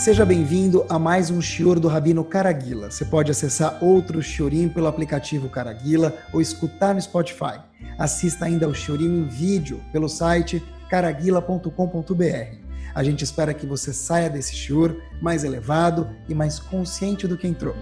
Seja 0.00 0.24
bem-vindo 0.24 0.86
a 0.88 0.98
mais 0.98 1.30
um 1.30 1.42
Shior 1.42 1.78
do 1.78 1.86
Rabino 1.86 2.24
Caraguila. 2.24 2.90
Você 2.90 3.04
pode 3.04 3.30
acessar 3.30 3.84
outro 3.84 4.22
Shiorim 4.22 4.66
pelo 4.66 4.86
aplicativo 4.86 5.46
Caraguila 5.50 6.16
ou 6.32 6.40
escutar 6.40 6.94
no 6.94 7.02
Spotify. 7.02 7.60
Assista 7.98 8.46
ainda 8.46 8.64
ao 8.64 8.72
Shiorim 8.72 9.18
em 9.18 9.28
vídeo 9.28 9.78
pelo 9.92 10.08
site 10.08 10.62
caraguila.com.br. 10.88 12.56
A 12.94 13.04
gente 13.04 13.24
espera 13.24 13.52
que 13.52 13.66
você 13.66 13.92
saia 13.92 14.30
desse 14.30 14.56
Shior 14.56 14.96
mais 15.20 15.44
elevado 15.44 16.08
e 16.26 16.34
mais 16.34 16.58
consciente 16.58 17.28
do 17.28 17.36
que 17.36 17.46
entrou. 17.46 17.74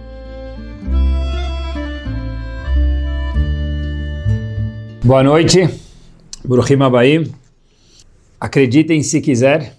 Boa 5.05 5.23
noite, 5.23 5.69
Bruhim 6.43 6.83
Abaim. 6.83 7.33
Acreditem 8.37 9.01
se 9.03 9.21
quiser. 9.21 9.73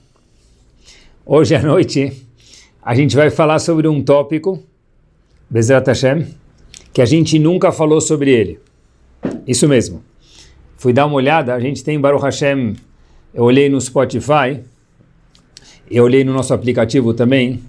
Hoje 1.27 1.55
à 1.55 1.63
noite 1.63 2.30
a 2.83 2.95
gente 2.95 3.15
vai 3.15 3.31
falar 3.31 3.59
sobre 3.59 3.87
um 3.87 4.03
tópico, 4.03 4.63
Bezrat 5.49 5.87
Hashem, 5.87 6.27
que 6.93 7.03
a 7.03 7.05
gente 7.05 7.39
nunca 7.39 7.71
falou 7.71 8.01
sobre 8.01 8.31
ele. 8.31 8.59
Isso 9.47 9.69
mesmo. 9.69 10.03
Fui 10.79 10.93
dar 10.93 11.05
uma 11.07 11.17
olhada, 11.17 11.55
a 11.55 11.61
gente 11.61 11.85
tem 11.85 12.01
Baruch 12.01 12.25
Hashem, 12.25 12.75
eu 13.35 13.45
olhei 13.45 13.69
no 13.69 13.79
Spotify, 13.81 14.61
eu 15.91 16.05
olhei 16.05 16.25
no 16.25 16.33
nosso 16.33 16.55
aplicativo 16.55 17.13
também. 17.13 17.61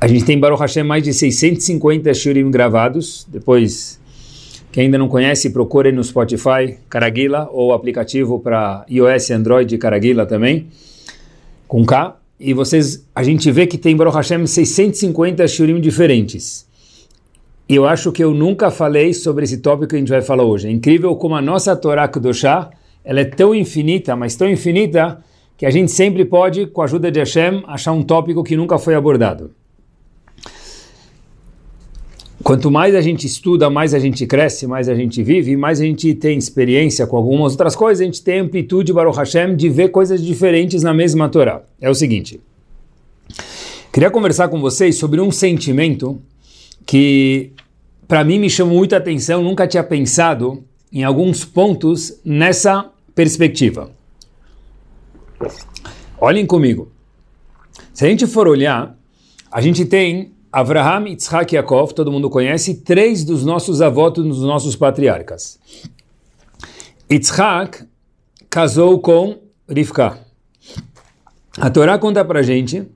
A 0.00 0.08
gente 0.08 0.24
tem 0.24 0.38
Baruch 0.38 0.60
Hashem 0.60 0.82
mais 0.82 1.04
de 1.04 1.14
650 1.14 2.12
shurim 2.12 2.50
gravados. 2.50 3.24
Depois, 3.28 4.00
quem 4.72 4.86
ainda 4.86 4.98
não 4.98 5.08
conhece, 5.08 5.50
procure 5.50 5.92
no 5.92 6.02
Spotify 6.02 6.76
Caraguila 6.88 7.48
ou 7.52 7.72
aplicativo 7.72 8.40
para 8.40 8.84
iOS 8.88 9.30
Android 9.30 9.78
Caraguila 9.78 10.26
também, 10.26 10.66
com 11.68 11.86
K 11.86 12.16
e 12.38 12.52
vocês, 12.52 13.06
a 13.14 13.22
gente 13.22 13.50
vê 13.50 13.66
que 13.66 13.78
tem 13.78 13.96
Baruch 13.96 14.16
Hashem 14.16 14.46
650 14.46 15.48
shurim 15.48 15.80
diferentes. 15.80 16.66
E 17.68 17.74
eu 17.74 17.86
acho 17.86 18.12
que 18.12 18.22
eu 18.22 18.32
nunca 18.32 18.70
falei 18.70 19.12
sobre 19.12 19.44
esse 19.44 19.58
tópico 19.58 19.88
que 19.88 19.96
a 19.96 19.98
gente 19.98 20.10
vai 20.10 20.22
falar 20.22 20.44
hoje. 20.44 20.68
É 20.68 20.70
incrível 20.70 21.16
como 21.16 21.34
a 21.34 21.42
nossa 21.42 21.74
Torá 21.74 22.06
Kedoshá, 22.06 22.70
ela 23.04 23.20
é 23.20 23.24
tão 23.24 23.54
infinita, 23.54 24.14
mas 24.14 24.36
tão 24.36 24.48
infinita, 24.48 25.18
que 25.56 25.64
a 25.64 25.70
gente 25.70 25.90
sempre 25.90 26.24
pode, 26.24 26.66
com 26.66 26.82
a 26.82 26.84
ajuda 26.84 27.10
de 27.10 27.18
Hashem, 27.18 27.64
achar 27.66 27.92
um 27.92 28.02
tópico 28.02 28.44
que 28.44 28.56
nunca 28.56 28.78
foi 28.78 28.94
abordado. 28.94 29.50
Quanto 32.46 32.70
mais 32.70 32.94
a 32.94 33.00
gente 33.00 33.26
estuda, 33.26 33.68
mais 33.68 33.92
a 33.92 33.98
gente 33.98 34.24
cresce, 34.24 34.68
mais 34.68 34.88
a 34.88 34.94
gente 34.94 35.20
vive, 35.20 35.56
mais 35.56 35.80
a 35.80 35.84
gente 35.84 36.14
tem 36.14 36.38
experiência 36.38 37.04
com 37.04 37.16
algumas 37.16 37.50
outras 37.54 37.74
coisas, 37.74 38.00
a 38.00 38.04
gente 38.04 38.22
tem 38.22 38.38
amplitude, 38.38 38.92
Baruch 38.92 39.18
Hashem, 39.18 39.56
de 39.56 39.68
ver 39.68 39.88
coisas 39.88 40.22
diferentes 40.22 40.80
na 40.84 40.94
mesma 40.94 41.28
Torá. 41.28 41.64
É 41.80 41.90
o 41.90 41.94
seguinte, 41.94 42.40
queria 43.92 44.12
conversar 44.12 44.46
com 44.46 44.60
vocês 44.60 44.94
sobre 44.94 45.20
um 45.20 45.32
sentimento 45.32 46.22
que, 46.86 47.50
para 48.06 48.22
mim, 48.22 48.38
me 48.38 48.48
chamou 48.48 48.78
muita 48.78 48.98
atenção, 48.98 49.42
nunca 49.42 49.66
tinha 49.66 49.82
pensado 49.82 50.62
em 50.92 51.02
alguns 51.02 51.44
pontos 51.44 52.20
nessa 52.24 52.88
perspectiva. 53.12 53.90
Olhem 56.20 56.46
comigo. 56.46 56.92
Se 57.92 58.06
a 58.06 58.08
gente 58.08 58.24
for 58.24 58.46
olhar, 58.46 58.96
a 59.50 59.60
gente 59.60 59.84
tem 59.84 60.35
Avraham, 60.56 61.06
Yitzhak 61.06 61.52
e 61.52 61.56
Yaakov, 61.56 61.92
todo 61.92 62.10
mundo 62.10 62.30
conhece, 62.30 62.76
três 62.76 63.22
dos 63.22 63.44
nossos 63.44 63.82
avós, 63.82 64.14
dos 64.14 64.40
nossos 64.40 64.74
patriarcas. 64.74 65.58
Yitzhak 67.12 67.86
casou 68.48 68.98
com 68.98 69.36
Rivka. 69.68 70.18
A 71.58 71.68
Torá 71.68 71.98
conta 71.98 72.24
pra 72.24 72.40
gente, 72.40 72.88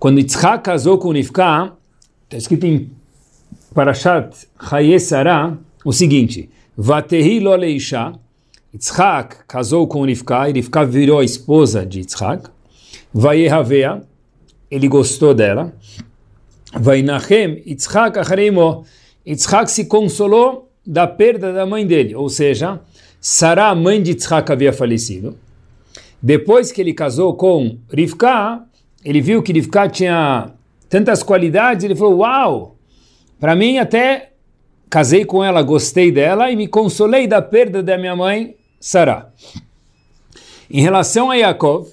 quando 0.00 0.18
Yitzhak 0.18 0.64
casou 0.64 0.98
com 0.98 1.12
Rivka, 1.12 1.74
está 2.24 2.38
escrito 2.38 2.66
em 2.66 2.90
Parashat 3.72 4.48
Chaye 4.68 4.98
Sarah, 4.98 5.56
o 5.84 5.92
seguinte, 5.92 6.50
Vatehi 6.76 7.38
lo 7.38 7.54
leisha, 7.54 8.14
Yitzhak 8.74 9.44
casou 9.46 9.86
com 9.86 10.04
Rivka, 10.04 10.48
e 10.48 10.54
Rivka 10.54 10.84
virou 10.84 11.20
a 11.20 11.24
esposa 11.24 11.86
de 11.86 12.00
Yitzhak, 12.00 12.50
Vayehavea, 13.14 14.02
ele 14.68 14.88
gostou 14.88 15.32
dela, 15.32 15.72
Vainachem 16.72 17.62
Yitzhak 17.66 18.18
Acharimo. 18.18 18.84
Yitzhak 19.26 19.70
se 19.70 19.84
consolou 19.84 20.70
da 20.84 21.06
perda 21.06 21.52
da 21.52 21.64
mãe 21.64 21.86
dele, 21.86 22.14
ou 22.14 22.28
seja, 22.28 22.80
Sarah, 23.20 23.68
a 23.68 23.74
mãe 23.74 24.02
de 24.02 24.10
Yitzhak, 24.10 24.50
havia 24.50 24.72
falecido. 24.72 25.38
Depois 26.20 26.72
que 26.72 26.80
ele 26.80 26.92
casou 26.92 27.34
com 27.34 27.78
Rivka, 27.92 28.62
ele 29.04 29.20
viu 29.20 29.42
que 29.42 29.52
Rivka 29.52 29.88
tinha 29.88 30.52
tantas 30.88 31.22
qualidades, 31.22 31.84
ele 31.84 31.94
falou, 31.94 32.18
uau, 32.18 32.76
para 33.38 33.54
mim 33.54 33.78
até 33.78 34.30
casei 34.90 35.24
com 35.24 35.42
ela, 35.42 35.62
gostei 35.62 36.12
dela 36.12 36.50
e 36.50 36.56
me 36.56 36.68
consolei 36.68 37.26
da 37.26 37.40
perda 37.40 37.82
da 37.82 37.96
minha 37.96 38.14
mãe, 38.14 38.56
Sarah. 38.78 39.32
Em 40.70 40.80
relação 40.80 41.30
a 41.30 41.34
Yaakov, 41.34 41.88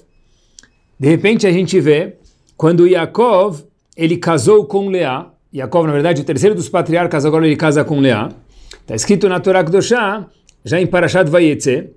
de 0.98 1.08
repente 1.08 1.46
a 1.46 1.52
gente 1.52 1.80
vê, 1.80 2.16
quando 2.56 2.86
Yaakov 2.86 3.64
ele 4.00 4.16
casou 4.16 4.64
com 4.64 4.88
Leá. 4.88 5.30
Yaakov, 5.54 5.86
na 5.86 5.92
verdade, 5.92 6.22
o 6.22 6.24
terceiro 6.24 6.54
dos 6.54 6.70
patriarcas, 6.70 7.26
agora 7.26 7.46
ele 7.46 7.54
casa 7.54 7.84
com 7.84 8.00
Leá. 8.00 8.30
Está 8.80 8.94
escrito 8.94 9.28
na 9.28 9.38
Torá 9.38 9.62
Kedoshá, 9.62 10.26
já 10.64 10.80
em 10.80 10.86
Parashat 10.86 11.28
Vayetze, 11.28 11.90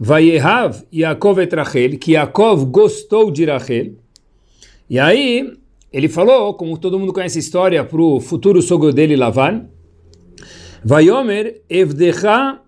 Vayehav 0.00 0.82
Yaakov 0.92 1.38
et 1.38 1.54
Rachel, 1.54 1.96
que 1.96 2.12
Yaakov 2.12 2.64
gostou 2.64 3.30
de 3.30 3.44
Rachel. 3.44 3.92
E 4.90 4.98
aí, 4.98 5.56
ele 5.92 6.08
falou, 6.08 6.54
como 6.54 6.76
todo 6.76 6.98
mundo 6.98 7.12
conhece 7.12 7.38
a 7.38 7.40
história, 7.40 7.84
para 7.84 8.02
o 8.02 8.18
futuro 8.18 8.60
sogro 8.60 8.92
dele, 8.92 9.14
Lavan, 9.14 9.66
Vayomer 10.84 11.62
Evdecha 11.70 12.58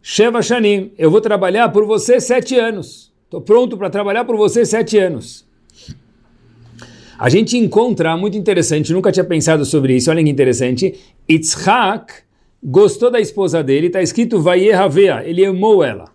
Sheva 0.00 0.40
Shanim, 0.40 0.92
eu 0.96 1.10
vou 1.10 1.20
trabalhar 1.20 1.68
por 1.70 1.84
você 1.84 2.20
sete 2.20 2.56
anos. 2.56 3.12
Estou 3.24 3.40
pronto 3.40 3.76
para 3.76 3.90
trabalhar 3.90 4.24
por 4.24 4.36
você 4.36 4.64
sete 4.64 4.98
anos. 4.98 5.49
A 7.20 7.28
gente 7.28 7.54
encontra, 7.54 8.16
muito 8.16 8.38
interessante, 8.38 8.94
nunca 8.94 9.12
tinha 9.12 9.22
pensado 9.22 9.62
sobre 9.66 9.94
isso, 9.94 10.10
olha 10.10 10.24
que 10.24 10.30
interessante, 10.30 10.98
Yitzhak 11.30 12.14
gostou 12.64 13.10
da 13.10 13.20
esposa 13.20 13.62
dele, 13.62 13.88
está 13.88 14.00
escrito 14.00 14.40
Vayehavea, 14.40 15.22
ele 15.26 15.44
amou 15.44 15.84
ela. 15.84 16.06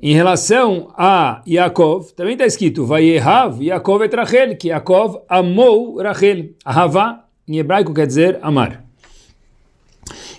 Em 0.00 0.14
relação 0.14 0.88
a 0.96 1.42
Yaakov, 1.46 2.14
também 2.14 2.32
está 2.32 2.46
escrito 2.46 2.86
Vayehav 2.86 3.62
Yaakov 3.62 4.02
et 4.02 4.14
Rachel, 4.14 4.56
que 4.56 4.68
Yaakov 4.68 5.18
amou 5.28 6.00
Rachel. 6.00 6.52
Ahavá, 6.64 7.26
em 7.46 7.58
hebraico, 7.58 7.92
quer 7.92 8.06
dizer 8.06 8.38
amar. 8.40 8.82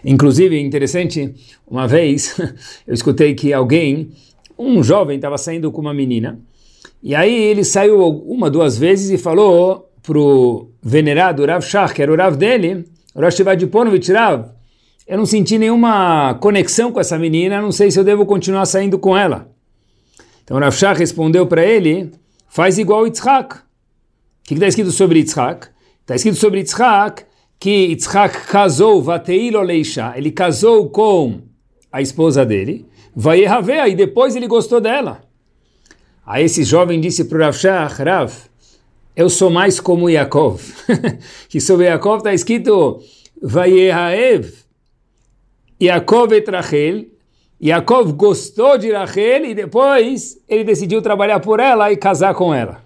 Inclusive, 0.03 0.55
é 0.55 0.59
interessante, 0.59 1.31
uma 1.67 1.87
vez 1.87 2.35
eu 2.87 2.93
escutei 2.95 3.35
que 3.35 3.53
alguém, 3.53 4.09
um 4.57 4.81
jovem, 4.81 5.17
estava 5.17 5.37
saindo 5.37 5.71
com 5.71 5.81
uma 5.81 5.93
menina, 5.93 6.39
e 7.05 7.13
aí 7.13 7.35
ele 7.35 7.63
saiu 7.63 8.03
uma, 8.03 8.49
duas 8.49 8.79
vezes 8.79 9.11
e 9.11 9.17
falou 9.19 9.91
pro 10.01 10.71
venerado 10.81 11.45
Rav 11.45 11.61
Shach, 11.63 11.93
que 11.93 12.01
era 12.01 12.11
o 12.11 12.15
Rav 12.15 12.35
dele, 12.35 12.83
Rav 13.15 13.31
Shivadiponovich 13.31 14.11
Rav, 14.11 14.45
eu 15.05 15.15
não 15.15 15.25
senti 15.27 15.59
nenhuma 15.59 16.33
conexão 16.41 16.91
com 16.91 16.99
essa 16.99 17.19
menina, 17.19 17.61
não 17.61 17.71
sei 17.71 17.91
se 17.91 17.99
eu 17.99 18.03
devo 18.03 18.25
continuar 18.25 18.65
saindo 18.65 18.97
com 18.97 19.15
ela. 19.15 19.47
Então 20.43 20.57
Rav 20.57 20.75
Shach 20.75 20.97
respondeu 20.97 21.45
para 21.45 21.63
ele, 21.63 22.11
faz 22.47 22.79
igual 22.79 23.05
Yitzhak. 23.05 23.57
O 23.57 23.61
que 24.45 24.55
está 24.55 24.67
escrito 24.67 24.89
sobre 24.89 25.19
Yitzhak? 25.19 25.67
Está 26.01 26.15
escrito 26.15 26.37
sobre 26.37 26.61
Yitzhak 26.61 27.23
que 27.59 27.89
Yitzhak 27.89 28.47
casou, 28.47 28.99
Vateilo 29.03 29.61
Leisha, 29.61 30.13
ele 30.15 30.31
casou 30.31 30.89
com 30.89 31.41
a 31.91 32.01
esposa 32.01 32.43
dele, 32.43 32.87
vai 33.15 33.45
e 33.45 33.95
depois 33.95 34.35
ele 34.35 34.47
gostou 34.47 34.81
dela. 34.81 35.24
Aí 36.25 36.45
esse 36.45 36.63
jovem 36.63 36.99
disse 36.99 37.25
para 37.25 37.37
o 37.37 37.41
Rav 37.41 37.55
Shach, 37.55 38.01
Rav, 38.01 38.33
eu 39.15 39.29
sou 39.29 39.49
mais 39.49 39.79
como 39.79 40.09
Yaakov. 40.09 40.59
que 41.47 41.61
sobre 41.61 41.85
Yaakov 41.85 42.17
está 42.17 42.33
escrito, 42.33 42.99
Vayehaev, 43.41 44.51
Yaakov 45.79 46.33
et 46.33 46.49
Rachel, 46.49 47.05
Yaakov 47.61 48.11
gostou 48.13 48.77
de 48.77 48.91
Rachel 48.91 49.45
e 49.45 49.53
depois 49.53 50.37
ele 50.49 50.63
decidiu 50.63 51.01
trabalhar 51.01 51.39
por 51.39 51.59
ela 51.59 51.91
e 51.91 51.97
casar 51.97 52.33
com 52.33 52.53
ela. 52.53 52.83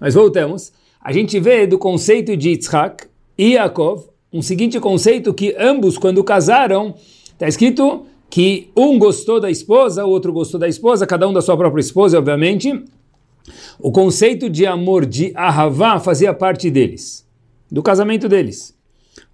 Mas 0.00 0.14
voltamos. 0.14 0.72
A 1.00 1.12
gente 1.12 1.38
vê 1.38 1.66
do 1.66 1.78
conceito 1.78 2.36
de 2.36 2.50
Yitzhak 2.50 3.06
e 3.38 3.54
Yaakov 3.54 4.12
um 4.32 4.42
seguinte 4.42 4.80
conceito 4.80 5.32
que 5.34 5.54
ambos, 5.58 5.98
quando 5.98 6.24
casaram, 6.24 6.94
está 7.32 7.46
escrito 7.46 8.06
que 8.32 8.70
um 8.74 8.98
gostou 8.98 9.38
da 9.38 9.50
esposa, 9.50 10.06
o 10.06 10.08
outro 10.08 10.32
gostou 10.32 10.58
da 10.58 10.66
esposa, 10.66 11.06
cada 11.06 11.28
um 11.28 11.34
da 11.34 11.42
sua 11.42 11.54
própria 11.54 11.82
esposa, 11.82 12.18
obviamente. 12.18 12.82
O 13.78 13.92
conceito 13.92 14.48
de 14.48 14.64
amor 14.64 15.04
de 15.04 15.32
Ahavá 15.36 16.00
fazia 16.00 16.32
parte 16.32 16.70
deles, 16.70 17.28
do 17.70 17.82
casamento 17.82 18.30
deles. 18.30 18.74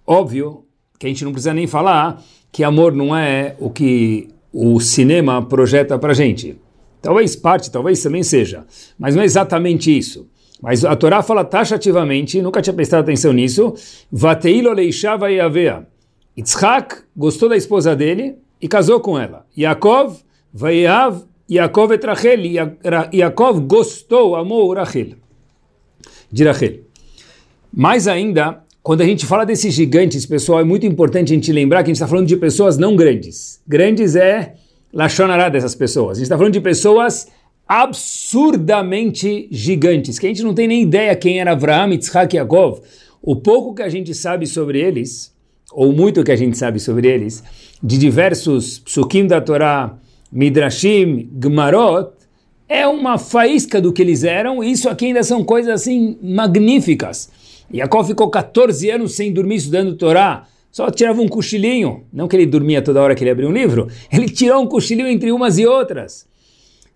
Óbvio 0.05 0.65
que 0.99 1.05
a 1.05 1.09
gente 1.09 1.23
não 1.23 1.31
precisa 1.31 1.53
nem 1.53 1.65
falar 1.65 2.21
que 2.51 2.61
amor 2.61 2.91
não 2.91 3.15
é 3.15 3.55
o 3.57 3.69
que 3.69 4.27
o 4.51 4.81
cinema 4.81 5.41
projeta 5.45 5.97
para 5.97 6.13
gente. 6.13 6.59
Talvez 7.01 7.37
parte, 7.37 7.71
talvez 7.71 8.03
também 8.03 8.21
seja, 8.21 8.65
mas 8.97 9.15
não 9.15 9.21
é 9.21 9.25
exatamente 9.25 9.97
isso. 9.97 10.27
Mas 10.61 10.83
a 10.83 10.93
Torá 10.93 11.23
fala 11.23 11.45
taxativamente, 11.45 12.41
nunca 12.41 12.61
tinha 12.61 12.73
prestado 12.73 12.99
atenção 12.99 13.31
nisso, 13.31 13.73
Vateilo 14.11 14.73
leishava 14.73 15.31
Yavea. 15.31 15.87
Yitzhak 16.37 16.97
gostou 17.15 17.47
da 17.47 17.55
esposa 17.55 17.95
dele 17.95 18.35
e 18.61 18.67
casou 18.67 18.99
com 18.99 19.17
ela. 19.17 19.45
Yaakov, 19.57 20.17
Vayeav, 20.53 21.23
Yaakov 21.49 21.93
et 21.93 22.05
Rachel. 22.05 22.41
Yaakov 23.13 23.61
gostou, 23.61 24.35
amou 24.35 24.73
Rachel. 24.73 25.15
De 26.31 26.43
Rachel. 26.43 26.81
Mais 27.71 28.07
ainda, 28.07 28.63
quando 28.81 29.01
a 29.01 29.05
gente 29.05 29.25
fala 29.25 29.45
desses 29.45 29.73
gigantes, 29.73 30.25
pessoal, 30.25 30.59
é 30.59 30.63
muito 30.63 30.85
importante 30.85 31.31
a 31.31 31.35
gente 31.35 31.51
lembrar 31.51 31.83
que 31.83 31.89
a 31.89 31.93
gente 31.93 31.97
está 31.97 32.07
falando 32.07 32.27
de 32.27 32.37
pessoas 32.37 32.77
não 32.77 32.95
grandes. 32.95 33.61
Grandes 33.67 34.15
é 34.15 34.55
Lachonará 34.91 35.49
dessas 35.49 35.75
pessoas. 35.75 36.11
A 36.11 36.15
gente 36.15 36.23
está 36.23 36.37
falando 36.37 36.53
de 36.53 36.61
pessoas 36.61 37.27
absurdamente 37.67 39.47
gigantes, 39.51 40.17
que 40.17 40.25
a 40.25 40.29
gente 40.29 40.41
não 40.41 40.55
tem 40.55 40.67
nem 40.67 40.81
ideia 40.81 41.15
quem 41.15 41.39
era 41.39 41.51
Avraham, 41.51 41.91
Yitzhak 41.91 42.35
e 42.35 42.37
Yaakov. 42.37 42.81
O 43.21 43.35
pouco 43.35 43.75
que 43.75 43.83
a 43.83 43.89
gente 43.89 44.15
sabe 44.15 44.47
sobre 44.47 44.79
eles, 44.79 45.31
ou 45.71 45.91
muito 45.91 46.23
que 46.23 46.31
a 46.31 46.35
gente 46.35 46.57
sabe 46.57 46.79
sobre 46.79 47.07
eles, 47.07 47.43
de 47.81 47.97
diversos 47.97 48.79
psukim 48.79 49.27
da 49.27 49.39
Torá, 49.39 49.97
Midrashim, 50.31 51.29
Gmarot, 51.31 52.11
é 52.67 52.85
uma 52.87 53.17
faísca 53.17 53.81
do 53.81 53.91
que 53.91 54.01
eles 54.01 54.23
eram, 54.23 54.63
e 54.63 54.71
isso 54.71 54.87
aqui 54.89 55.07
ainda 55.07 55.23
são 55.23 55.43
coisas 55.43 55.73
assim 55.73 56.17
magníficas. 56.21 57.29
Yaakov 57.73 58.07
ficou 58.07 58.29
14 58.29 58.89
anos 58.89 59.15
sem 59.15 59.33
dormir 59.33 59.55
estudando 59.55 59.95
Torá, 59.95 60.47
só 60.71 60.89
tirava 60.91 61.21
um 61.21 61.27
cochilinho, 61.27 62.03
não 62.13 62.27
que 62.27 62.35
ele 62.35 62.45
dormia 62.45 62.81
toda 62.81 63.01
hora 63.01 63.15
que 63.15 63.23
ele 63.23 63.31
abria 63.31 63.49
um 63.49 63.53
livro, 63.53 63.87
ele 64.11 64.29
tirou 64.29 64.61
um 64.61 64.67
cochilinho 64.67 65.07
entre 65.07 65.31
umas 65.31 65.57
e 65.57 65.65
outras. 65.65 66.27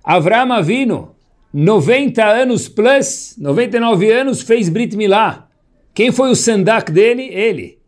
Avram 0.03 0.51
Avino, 0.51 1.15
90 1.53 2.23
anos 2.23 2.67
plus, 2.67 3.35
99 3.37 4.11
anos, 4.11 4.41
fez 4.41 4.69
Brit 4.69 4.95
Milá. 4.97 5.47
Quem 5.93 6.11
foi 6.11 6.29
o 6.29 6.35
sandak 6.35 6.91
dele? 6.91 7.23
Ele. 7.31 7.82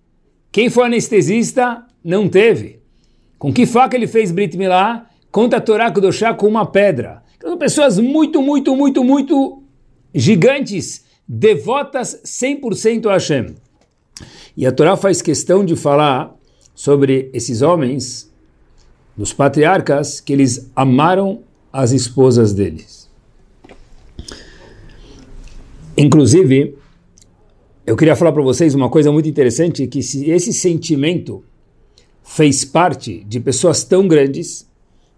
Quem 0.56 0.69
foi 0.69 0.84
o 0.84 0.86
anestesista? 0.86 1.84
Não 2.02 2.30
teve. 2.30 2.80
Com 3.38 3.52
que 3.52 3.66
faca 3.66 3.98
ele 3.98 4.07
fez 4.07 4.31
Brit 4.31 4.56
Milá? 4.56 5.06
Conta 5.30 5.57
a 5.57 5.60
Torá 5.60 5.92
Kudoshá 5.92 6.34
com 6.34 6.48
uma 6.48 6.66
pedra. 6.66 7.22
São 7.42 7.57
pessoas 7.57 8.00
muito, 8.00 8.42
muito, 8.42 8.74
muito, 8.74 9.04
muito 9.04 9.63
gigantes, 10.13 11.04
devotas 11.28 12.22
100% 12.24 13.07
a 13.07 13.12
Hashem. 13.16 13.56
E 14.56 14.66
a 14.66 14.72
Torá 14.72 14.96
faz 14.96 15.22
questão 15.22 15.66
de 15.66 15.75
falar 15.75 16.34
sobre 16.74 17.30
esses 17.34 17.62
homens, 17.62 18.31
dos 19.18 19.34
patriarcas, 19.34 20.22
que 20.22 20.31
eles 20.31 20.72
amaram 20.74 21.42
as 21.69 21.92
esposas 21.92 22.54
deles. 22.54 23.10
Inclusive, 25.98 26.78
eu 27.86 27.96
queria 27.96 28.16
falar 28.16 28.32
para 28.32 28.42
vocês 28.42 28.74
uma 28.74 28.90
coisa 28.90 29.12
muito 29.12 29.30
interessante, 29.30 29.88
que 29.88 30.02
se 30.02 30.30
esse 30.30 30.52
sentimento 30.52 31.44
fez 32.24 32.66
parte 32.66 33.24
de 33.28 33.40
pessoas 33.40 33.84
tão 33.84 34.08
grandes, 34.08 34.68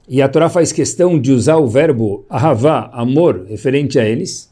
e 0.09 0.21
a 0.21 0.29
Torá 0.29 0.49
faz 0.49 0.71
questão 0.71 1.19
de 1.19 1.31
usar 1.31 1.57
o 1.57 1.67
verbo 1.67 2.25
ahavá, 2.29 2.89
amor, 2.93 3.45
referente 3.47 3.99
a 3.99 4.05
eles. 4.05 4.49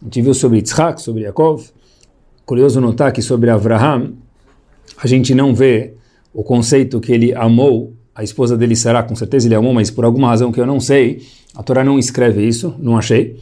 A 0.00 0.04
gente 0.04 0.22
viu 0.22 0.34
sobre 0.34 0.58
Yitzhak, 0.58 1.00
sobre 1.00 1.22
Yaakov. 1.22 1.70
Curioso 2.46 2.80
notar 2.80 3.12
que 3.12 3.20
sobre 3.20 3.50
Avraham, 3.50 4.14
a 4.96 5.06
gente 5.06 5.34
não 5.34 5.54
vê 5.54 5.94
o 6.32 6.42
conceito 6.42 7.00
que 7.00 7.12
ele 7.12 7.34
amou 7.34 7.94
a 8.14 8.22
esposa 8.22 8.56
dele 8.56 8.76
será, 8.76 9.02
com 9.02 9.16
certeza 9.16 9.48
ele 9.48 9.54
amou, 9.54 9.72
mas 9.72 9.90
por 9.90 10.04
alguma 10.04 10.28
razão 10.28 10.52
que 10.52 10.60
eu 10.60 10.66
não 10.66 10.78
sei, 10.78 11.22
a 11.54 11.62
Torá 11.62 11.82
não 11.82 11.98
escreve 11.98 12.46
isso, 12.46 12.74
não 12.78 12.96
achei. 12.96 13.38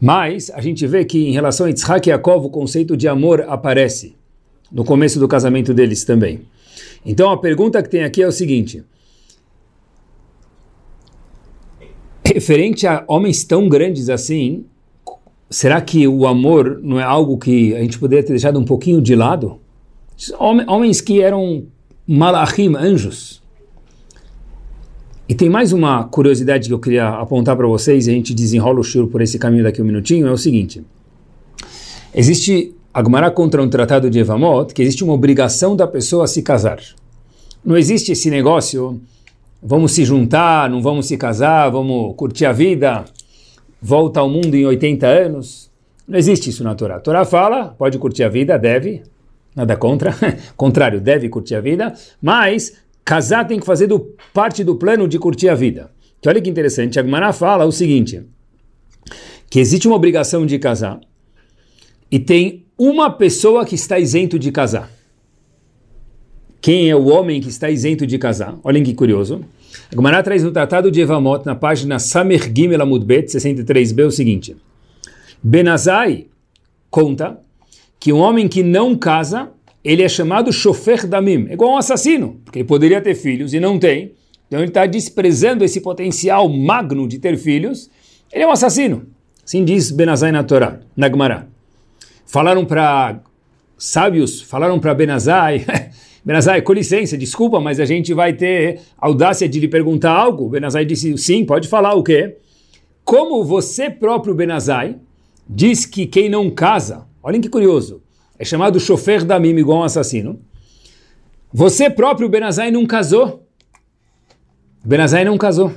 Mas 0.00 0.50
a 0.50 0.60
gente 0.60 0.86
vê 0.86 1.04
que 1.04 1.28
em 1.28 1.32
relação 1.32 1.66
a 1.66 1.68
Yitzhak 1.68 2.08
e 2.08 2.10
Yaakov, 2.10 2.46
o 2.46 2.50
conceito 2.50 2.96
de 2.96 3.08
amor 3.08 3.44
aparece 3.48 4.14
no 4.70 4.84
começo 4.84 5.18
do 5.18 5.28
casamento 5.28 5.72
deles 5.72 6.04
também. 6.04 6.42
Então 7.04 7.30
a 7.30 7.38
pergunta 7.38 7.82
que 7.82 7.88
tem 7.88 8.04
aqui 8.04 8.22
é 8.22 8.26
o 8.26 8.32
seguinte: 8.32 8.84
referente 12.24 12.86
a 12.86 13.04
homens 13.08 13.44
tão 13.44 13.68
grandes 13.68 14.10
assim, 14.10 14.66
será 15.48 15.80
que 15.80 16.06
o 16.06 16.26
amor 16.26 16.80
não 16.82 17.00
é 17.00 17.04
algo 17.04 17.38
que 17.38 17.74
a 17.74 17.80
gente 17.80 17.98
poderia 17.98 18.24
ter 18.24 18.32
deixado 18.32 18.58
um 18.58 18.64
pouquinho 18.64 19.00
de 19.00 19.14
lado? 19.14 19.58
Homens 20.38 21.00
que 21.00 21.22
eram 21.22 21.66
malachim, 22.06 22.74
anjos, 22.76 23.42
e 25.28 25.34
tem 25.34 25.50
mais 25.50 25.72
uma 25.72 26.04
curiosidade 26.04 26.68
que 26.68 26.74
eu 26.74 26.78
queria 26.78 27.08
apontar 27.08 27.56
para 27.56 27.66
vocês, 27.66 28.06
e 28.06 28.10
a 28.10 28.14
gente 28.14 28.32
desenrola 28.32 28.78
o 28.78 28.84
shur 28.84 29.08
por 29.08 29.20
esse 29.20 29.38
caminho 29.38 29.64
daqui 29.64 29.80
a 29.80 29.84
um 29.84 29.86
minutinho, 29.86 30.26
é 30.26 30.30
o 30.30 30.38
seguinte. 30.38 30.84
Existe, 32.14 32.72
Agmará 32.94 33.30
contra 33.30 33.62
um 33.62 33.68
tratado 33.68 34.08
de 34.08 34.20
Evamot, 34.20 34.72
que 34.72 34.80
existe 34.80 35.04
uma 35.04 35.12
obrigação 35.12 35.76
da 35.76 35.86
pessoa 35.86 36.24
a 36.24 36.26
se 36.26 36.42
casar. 36.42 36.78
Não 37.64 37.76
existe 37.76 38.12
esse 38.12 38.30
negócio, 38.30 39.00
vamos 39.60 39.92
se 39.92 40.04
juntar, 40.04 40.70
não 40.70 40.80
vamos 40.80 41.06
se 41.06 41.16
casar, 41.16 41.68
vamos 41.70 42.14
curtir 42.16 42.46
a 42.46 42.52
vida, 42.52 43.04
volta 43.82 44.20
ao 44.20 44.30
mundo 44.30 44.54
em 44.54 44.64
80 44.64 45.06
anos. 45.06 45.70
Não 46.06 46.16
existe 46.16 46.50
isso 46.50 46.62
na 46.62 46.74
Torá. 46.74 46.96
A 46.96 47.00
Torá 47.00 47.24
fala, 47.24 47.74
pode 47.76 47.98
curtir 47.98 48.22
a 48.22 48.28
vida, 48.28 48.56
deve, 48.56 49.02
nada 49.54 49.76
contra, 49.76 50.14
contrário, 50.56 51.00
deve 51.00 51.28
curtir 51.28 51.56
a 51.56 51.60
vida, 51.60 51.92
mas 52.22 52.74
casar 53.06 53.44
tem 53.46 53.60
que 53.60 53.64
fazer 53.64 53.86
do, 53.86 54.00
parte 54.34 54.64
do 54.64 54.74
plano 54.74 55.06
de 55.06 55.16
curtir 55.16 55.48
a 55.48 55.54
vida. 55.54 55.92
Olha 56.26 56.42
que 56.42 56.50
interessante, 56.50 56.98
a 56.98 57.04
Gemara 57.04 57.32
fala 57.32 57.64
o 57.64 57.70
seguinte, 57.70 58.20
que 59.48 59.60
existe 59.60 59.86
uma 59.86 59.94
obrigação 59.94 60.44
de 60.44 60.58
casar 60.58 60.98
e 62.10 62.18
tem 62.18 62.66
uma 62.76 63.08
pessoa 63.08 63.64
que 63.64 63.76
está 63.76 63.96
isento 63.96 64.40
de 64.40 64.50
casar. 64.50 64.90
Quem 66.60 66.90
é 66.90 66.96
o 66.96 67.06
homem 67.06 67.40
que 67.40 67.48
está 67.48 67.70
isento 67.70 68.04
de 68.04 68.18
casar? 68.18 68.58
Olhem 68.64 68.82
que 68.82 68.92
curioso. 68.92 69.40
A 69.92 69.94
Gemara 69.94 70.20
traz 70.20 70.42
no 70.42 70.50
Tratado 70.50 70.90
de 70.90 71.00
Evamot, 71.00 71.46
na 71.46 71.54
página 71.54 72.00
Samer 72.00 72.52
Gimel 72.52 72.82
Amudbet, 72.82 73.28
63b, 73.28 74.04
o 74.04 74.10
seguinte. 74.10 74.56
Benazai 75.40 76.26
conta 76.90 77.38
que 78.00 78.12
um 78.12 78.18
homem 78.18 78.48
que 78.48 78.64
não 78.64 78.96
casa 78.96 79.52
ele 79.86 80.02
é 80.02 80.08
chamado 80.08 80.52
chofer 80.52 81.06
damim, 81.06 81.46
é 81.48 81.52
igual 81.52 81.72
um 81.72 81.76
assassino, 81.76 82.40
porque 82.44 82.58
ele 82.58 82.68
poderia 82.68 83.00
ter 83.00 83.14
filhos 83.14 83.54
e 83.54 83.60
não 83.60 83.78
tem, 83.78 84.12
então 84.48 84.58
ele 84.58 84.68
está 84.68 84.84
desprezando 84.84 85.64
esse 85.64 85.80
potencial 85.80 86.48
magno 86.48 87.06
de 87.06 87.20
ter 87.20 87.36
filhos, 87.36 87.88
ele 88.32 88.42
é 88.42 88.46
um 88.46 88.50
assassino. 88.50 89.06
Assim 89.44 89.64
diz 89.64 89.92
Benazai 89.92 90.32
na 90.32 90.42
Torá, 90.42 90.80
na 90.96 91.08
Gemara. 91.08 91.48
Falaram 92.26 92.64
para 92.64 93.20
sábios, 93.78 94.42
falaram 94.42 94.80
para 94.80 94.92
Benazai, 94.92 95.64
Benazai, 96.24 96.62
com 96.62 96.72
licença, 96.72 97.16
desculpa, 97.16 97.60
mas 97.60 97.78
a 97.78 97.84
gente 97.84 98.12
vai 98.12 98.32
ter 98.32 98.80
audácia 98.98 99.48
de 99.48 99.60
lhe 99.60 99.68
perguntar 99.68 100.10
algo. 100.10 100.48
Benazai 100.48 100.84
disse, 100.84 101.16
sim, 101.16 101.44
pode 101.44 101.68
falar 101.68 101.94
o 101.94 102.02
quê? 102.02 102.38
Como 103.04 103.44
você 103.44 103.88
próprio, 103.88 104.34
Benazai, 104.34 104.96
diz 105.48 105.86
que 105.86 106.06
quem 106.06 106.28
não 106.28 106.50
casa, 106.50 107.06
olhem 107.22 107.40
que 107.40 107.48
curioso, 107.48 108.02
é 108.38 108.44
chamado 108.44 108.78
chofer 108.78 109.24
damim, 109.24 109.56
igual 109.56 109.80
um 109.80 109.84
assassino. 109.84 110.40
Você 111.52 111.88
próprio, 111.88 112.28
Benazai, 112.28 112.70
não 112.70 112.84
casou. 112.86 113.46
Benazai 114.84 115.24
não 115.24 115.38
casou. 115.38 115.72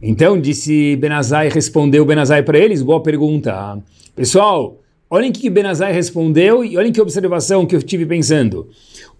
Então, 0.00 0.40
disse 0.40 0.96
Benazai, 0.96 1.48
respondeu 1.48 2.04
Benazai 2.04 2.42
para 2.42 2.58
eles, 2.58 2.82
boa 2.82 3.02
pergunta. 3.02 3.82
Pessoal, 4.14 4.80
olhem 5.10 5.30
o 5.30 5.32
que 5.32 5.50
Benazai 5.50 5.92
respondeu 5.92 6.64
e 6.64 6.76
olhem 6.76 6.92
que 6.92 7.00
observação 7.00 7.66
que 7.66 7.74
eu 7.74 7.82
tive 7.82 8.06
pensando. 8.06 8.68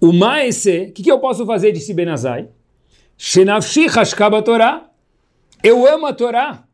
O 0.01 0.13
maese, 0.13 0.89
o 0.91 0.93
que, 0.93 1.03
que 1.03 1.11
eu 1.11 1.19
posso 1.19 1.45
fazer, 1.47 1.73
disse 1.73 1.93
Benazai? 1.95 2.49
Shenafshi 3.17 3.87
hashkaba 3.87 4.43
Torá. 4.43 4.89
Eu 5.63 5.87
amo 5.87 6.07
a 6.07 6.13
Torá. 6.13 6.65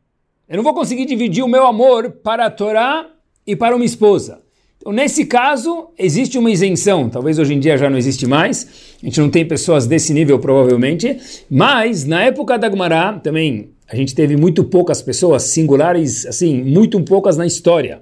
Eu 0.47 0.57
não 0.57 0.63
vou 0.63 0.75
conseguir 0.75 1.05
dividir 1.05 1.43
o 1.43 1.47
meu 1.47 1.65
amor 1.65 2.11
para 2.23 2.45
a 2.45 2.51
Torá 2.51 3.09
e 3.47 3.55
para 3.55 3.75
uma 3.75 3.85
esposa. 3.85 4.44
Então, 4.85 4.93
nesse 4.93 5.25
caso, 5.25 5.87
existe 5.97 6.37
uma 6.37 6.51
isenção. 6.51 7.09
Talvez 7.09 7.39
hoje 7.39 7.55
em 7.55 7.59
dia 7.59 7.75
já 7.75 7.89
não 7.89 7.97
existe 7.97 8.27
mais. 8.27 8.67
A 9.01 9.05
gente 9.07 9.19
não 9.19 9.31
tem 9.31 9.43
pessoas 9.43 9.87
desse 9.87 10.13
nível, 10.13 10.37
provavelmente. 10.37 11.17
Mas, 11.49 12.05
na 12.05 12.21
época 12.21 12.55
da 12.55 12.69
Gumará, 12.69 13.13
também, 13.13 13.71
a 13.91 13.95
gente 13.95 14.13
teve 14.13 14.37
muito 14.37 14.63
poucas 14.63 15.01
pessoas 15.01 15.41
singulares, 15.41 16.27
assim, 16.27 16.61
muito 16.61 17.01
poucas 17.01 17.35
na 17.35 17.47
história. 17.47 17.99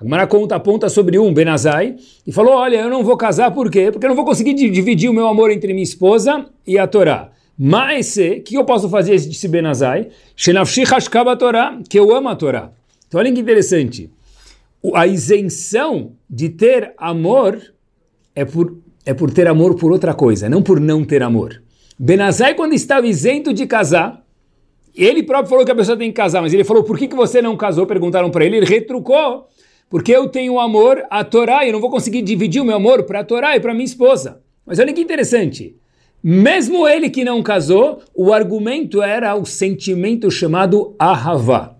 A 0.00 0.04
Gumará 0.04 0.24
conta, 0.28 0.54
aponta 0.54 0.88
sobre 0.88 1.18
um, 1.18 1.34
Benazai, 1.34 1.96
e 2.24 2.30
falou, 2.30 2.54
olha, 2.54 2.76
eu 2.76 2.88
não 2.88 3.02
vou 3.02 3.16
casar, 3.16 3.50
por 3.50 3.68
quê? 3.68 3.90
Porque 3.90 4.06
eu 4.06 4.10
não 4.10 4.16
vou 4.16 4.24
conseguir 4.24 4.54
dividir 4.54 5.10
o 5.10 5.12
meu 5.12 5.26
amor 5.26 5.50
entre 5.50 5.72
minha 5.72 5.82
esposa 5.82 6.46
e 6.64 6.78
a 6.78 6.86
Torá. 6.86 7.32
Mas, 7.58 8.16
o 8.16 8.40
que 8.42 8.54
eu 8.54 8.64
posso 8.64 8.88
fazer, 8.88 9.16
disse 9.18 9.48
Benazai? 9.48 10.06
Shenafshi 10.36 10.84
Hashkaba 10.84 11.34
Torá, 11.34 11.80
que 11.88 11.98
eu 11.98 12.14
amo 12.14 12.28
a 12.28 12.36
Torá. 12.36 12.70
Então, 13.08 13.18
olha 13.18 13.32
que 13.32 13.40
interessante 13.40 14.08
a 14.94 15.06
isenção 15.06 16.12
de 16.28 16.48
ter 16.48 16.92
amor 16.98 17.60
é 18.34 18.44
por, 18.44 18.76
é 19.06 19.14
por 19.14 19.30
ter 19.30 19.46
amor 19.46 19.76
por 19.76 19.92
outra 19.92 20.14
coisa, 20.14 20.48
não 20.48 20.62
por 20.62 20.80
não 20.80 21.04
ter 21.04 21.22
amor. 21.22 21.62
Benazai, 21.98 22.54
quando 22.54 22.72
estava 22.72 23.06
isento 23.06 23.52
de 23.52 23.66
casar, 23.66 24.24
ele 24.94 25.22
próprio 25.22 25.48
falou 25.48 25.64
que 25.64 25.70
a 25.70 25.74
pessoa 25.74 25.96
tem 25.96 26.08
que 26.08 26.16
casar, 26.16 26.42
mas 26.42 26.52
ele 26.52 26.64
falou, 26.64 26.82
por 26.82 26.98
que, 26.98 27.06
que 27.06 27.14
você 27.14 27.40
não 27.40 27.56
casou? 27.56 27.86
Perguntaram 27.86 28.30
para 28.30 28.44
ele, 28.44 28.56
ele 28.56 28.66
retrucou, 28.66 29.46
porque 29.88 30.12
eu 30.12 30.28
tenho 30.28 30.58
amor 30.58 31.02
à 31.10 31.22
Torá 31.22 31.64
e 31.64 31.68
eu 31.68 31.72
não 31.72 31.80
vou 31.80 31.90
conseguir 31.90 32.22
dividir 32.22 32.60
o 32.60 32.64
meu 32.64 32.76
amor 32.76 33.04
para 33.04 33.20
a 33.20 33.24
Torá 33.24 33.56
e 33.56 33.60
para 33.60 33.72
minha 33.72 33.84
esposa. 33.84 34.40
Mas 34.66 34.78
olha 34.78 34.92
que 34.92 35.00
interessante. 35.00 35.76
Mesmo 36.22 36.86
ele 36.86 37.10
que 37.10 37.24
não 37.24 37.42
casou, 37.42 38.00
o 38.14 38.32
argumento 38.32 39.02
era 39.02 39.34
o 39.34 39.44
sentimento 39.44 40.30
chamado 40.30 40.94
Ahavá. 40.98 41.76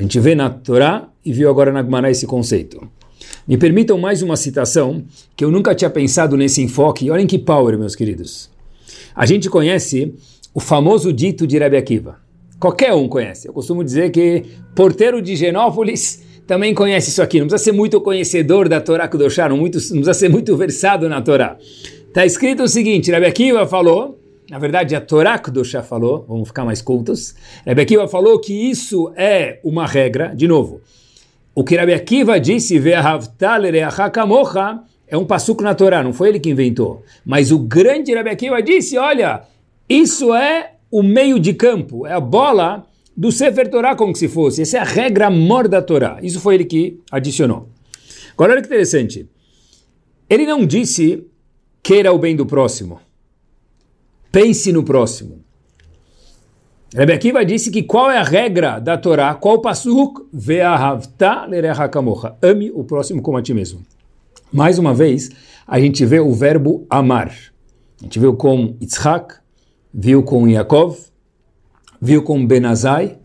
A 0.00 0.02
gente 0.02 0.18
vê 0.18 0.34
na 0.34 0.48
Torá 0.48 1.10
e 1.22 1.30
viu 1.30 1.50
agora 1.50 1.70
na 1.70 1.82
Gemara 1.82 2.10
esse 2.10 2.26
conceito. 2.26 2.88
Me 3.46 3.58
permitam 3.58 3.98
mais 3.98 4.22
uma 4.22 4.34
citação 4.34 5.04
que 5.36 5.44
eu 5.44 5.50
nunca 5.50 5.74
tinha 5.74 5.90
pensado 5.90 6.38
nesse 6.38 6.62
enfoque. 6.62 7.10
Olhem 7.10 7.26
que 7.26 7.38
power, 7.38 7.78
meus 7.78 7.94
queridos. 7.94 8.48
A 9.14 9.26
gente 9.26 9.50
conhece 9.50 10.14
o 10.54 10.58
famoso 10.58 11.12
dito 11.12 11.46
de 11.46 11.58
Rebbe 11.58 11.76
Akiva. 11.76 12.16
Qualquer 12.58 12.94
um 12.94 13.06
conhece. 13.08 13.46
Eu 13.46 13.52
costumo 13.52 13.84
dizer 13.84 14.10
que 14.10 14.44
porteiro 14.74 15.20
de 15.20 15.36
Genópolis 15.36 16.22
também 16.46 16.72
conhece 16.72 17.10
isso 17.10 17.20
aqui. 17.20 17.38
Não 17.38 17.46
precisa 17.46 17.62
ser 17.62 17.76
muito 17.76 18.00
conhecedor 18.00 18.70
da 18.70 18.80
Torá 18.80 19.06
Kudoshá, 19.06 19.50
não, 19.50 19.58
muito, 19.58 19.76
não 19.76 19.86
precisa 19.86 20.14
ser 20.14 20.30
muito 20.30 20.56
versado 20.56 21.10
na 21.10 21.20
Torá. 21.20 21.58
Está 22.08 22.24
escrito 22.24 22.62
o 22.62 22.68
seguinte, 22.68 23.10
Rebbe 23.10 23.26
Akiva 23.26 23.66
falou, 23.66 24.18
na 24.50 24.58
verdade 24.58 24.94
a 24.96 25.00
Torá 25.00 25.38
Kudoshá 25.38 25.82
falou, 25.82 26.24
vamos 26.28 26.48
ficar 26.48 26.64
mais 26.64 26.82
cultos, 26.82 27.34
Rebbe 27.64 27.82
Akiva 27.82 28.08
falou 28.08 28.38
que 28.40 28.52
isso 28.52 29.12
é 29.16 29.60
uma 29.62 29.86
regra, 29.86 30.34
de 30.34 30.48
novo, 30.48 30.80
o 31.54 31.64
que 31.64 31.76
Rebbe 31.76 31.94
Akiva 31.94 32.38
disse, 32.38 32.80
é 35.06 35.16
um 35.16 35.24
passuco 35.24 35.62
na 35.62 35.74
Torá, 35.74 36.02
não 36.02 36.12
foi 36.12 36.28
ele 36.28 36.40
que 36.40 36.50
inventou. 36.50 37.02
Mas 37.24 37.50
o 37.50 37.58
grande 37.58 38.14
Rebbe 38.14 38.30
Akiva 38.30 38.62
disse, 38.62 38.96
olha, 38.96 39.42
isso 39.88 40.34
é 40.34 40.72
o 40.90 41.02
meio 41.02 41.38
de 41.38 41.52
campo, 41.54 42.06
é 42.06 42.12
a 42.12 42.20
bola 42.20 42.86
do 43.16 43.30
Sefer 43.30 43.68
Torah 43.68 43.94
como 43.94 44.14
se 44.16 44.28
fosse. 44.28 44.62
Essa 44.62 44.78
é 44.78 44.80
a 44.80 44.84
regra 44.84 45.28
mor 45.30 45.68
da 45.68 45.82
Torá. 45.82 46.18
Isso 46.22 46.40
foi 46.40 46.54
ele 46.54 46.64
que 46.64 47.00
adicionou. 47.10 47.68
Agora 48.32 48.52
olha 48.52 48.62
que 48.62 48.68
interessante. 48.68 49.28
Ele 50.28 50.46
não 50.46 50.64
disse 50.64 51.26
queira 51.82 52.12
o 52.12 52.18
bem 52.18 52.34
do 52.34 52.46
próximo. 52.46 53.00
Pense 54.32 54.72
no 54.72 54.84
próximo. 54.84 55.40
Rebbe 56.94 57.12
Akiva 57.12 57.44
disse 57.44 57.70
que 57.70 57.82
qual 57.82 58.10
é 58.10 58.18
a 58.18 58.22
regra 58.22 58.80
da 58.80 58.98
Torá, 58.98 59.34
qual 59.34 59.56
o 59.56 59.60
pasuk? 59.60 60.26
Ve'ahavta 60.32 61.46
lerecha 61.46 61.88
kamocha. 61.88 62.36
Ame 62.42 62.70
o 62.72 62.82
próximo 62.82 63.22
como 63.22 63.38
a 63.38 63.42
ti 63.42 63.54
mesmo. 63.54 63.80
Mais 64.52 64.78
uma 64.78 64.92
vez, 64.92 65.30
a 65.66 65.78
gente 65.78 66.04
vê 66.04 66.18
o 66.18 66.32
verbo 66.32 66.84
amar. 66.90 67.28
A 68.00 68.04
gente 68.04 68.18
viu 68.18 68.34
com 68.34 68.76
Yitzhak, 68.80 69.36
viu 69.92 70.22
com 70.22 70.48
Yaakov, 70.48 70.98
viu 72.00 72.22
com 72.22 72.44
Benazai, 72.44 73.18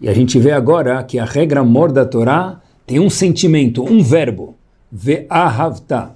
e 0.00 0.08
a 0.08 0.12
gente 0.12 0.38
vê 0.38 0.52
agora 0.52 1.02
que 1.02 1.18
a 1.18 1.24
regra 1.24 1.64
mor 1.64 1.90
da 1.90 2.04
Torá 2.04 2.60
tem 2.86 3.00
um 3.00 3.10
sentimento, 3.10 3.82
um 3.82 4.02
verbo, 4.02 4.56
ve'ahavta, 4.90 6.14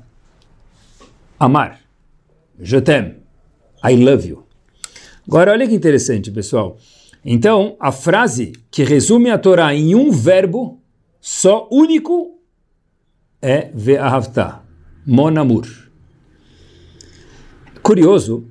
amar, 1.38 1.80
je 2.61 2.80
t'aime, 2.80 3.21
I 3.84 3.96
love 3.96 4.28
you. 4.28 4.44
Agora 5.26 5.52
olha 5.52 5.66
que 5.66 5.74
interessante, 5.74 6.30
pessoal. 6.30 6.76
Então, 7.24 7.76
a 7.78 7.92
frase 7.92 8.52
que 8.70 8.82
resume 8.82 9.30
a 9.30 9.38
Torá 9.38 9.74
em 9.74 9.94
um 9.94 10.10
verbo 10.10 10.80
só 11.20 11.68
único 11.70 12.38
é 13.40 13.70
ve'ahavta, 13.74 14.60
mon 15.06 15.38
amor. 15.38 15.68
Curioso 17.82 18.44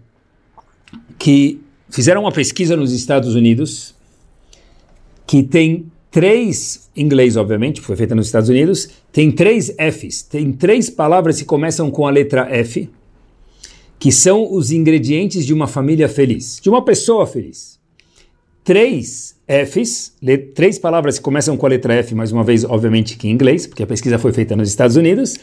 que 1.18 1.62
fizeram 1.90 2.22
uma 2.22 2.32
pesquisa 2.32 2.76
nos 2.76 2.92
Estados 2.92 3.36
Unidos 3.36 3.94
que 5.28 5.44
tem 5.44 5.92
três, 6.10 6.90
em 6.96 7.06
inglês 7.06 7.38
obviamente, 7.38 7.80
foi 7.80 7.96
feita 7.96 8.14
nos 8.14 8.26
Estados 8.26 8.50
Unidos, 8.50 8.90
tem 9.14 9.32
três 9.32 9.74
Fs, 9.78 10.24
tem 10.24 10.52
três 10.52 10.90
palavras 10.90 11.40
que 11.40 11.46
começam 11.46 11.90
com 11.90 12.06
a 12.06 12.12
letra 12.12 12.50
F, 12.54 12.90
que 14.02 14.12
são 14.12 14.52
os 14.52 14.72
ingredientes 14.72 15.46
de 15.46 15.54
uma 15.54 15.68
família 15.68 16.10
feliz, 16.10 16.60
de 16.60 16.68
uma 16.72 16.84
pessoa 16.84 17.28
feliz. 17.28 17.80
Três 18.64 19.36
Fs, 19.48 20.14
três 20.56 20.80
palavras 20.80 21.20
que 21.20 21.24
começam 21.24 21.56
com 21.56 21.68
a 21.68 21.70
letra 21.70 21.94
F, 21.94 22.16
mais 22.16 22.32
uma 22.32 22.44
vez, 22.44 22.64
obviamente 22.64 23.16
que 23.16 23.28
em 23.28 23.32
inglês, 23.32 23.68
porque 23.68 23.84
a 23.84 23.86
pesquisa 23.86 24.18
foi 24.18 24.34
feita 24.34 24.56
nos 24.56 24.70
Estados 24.70 24.96
Unidos, 24.96 25.36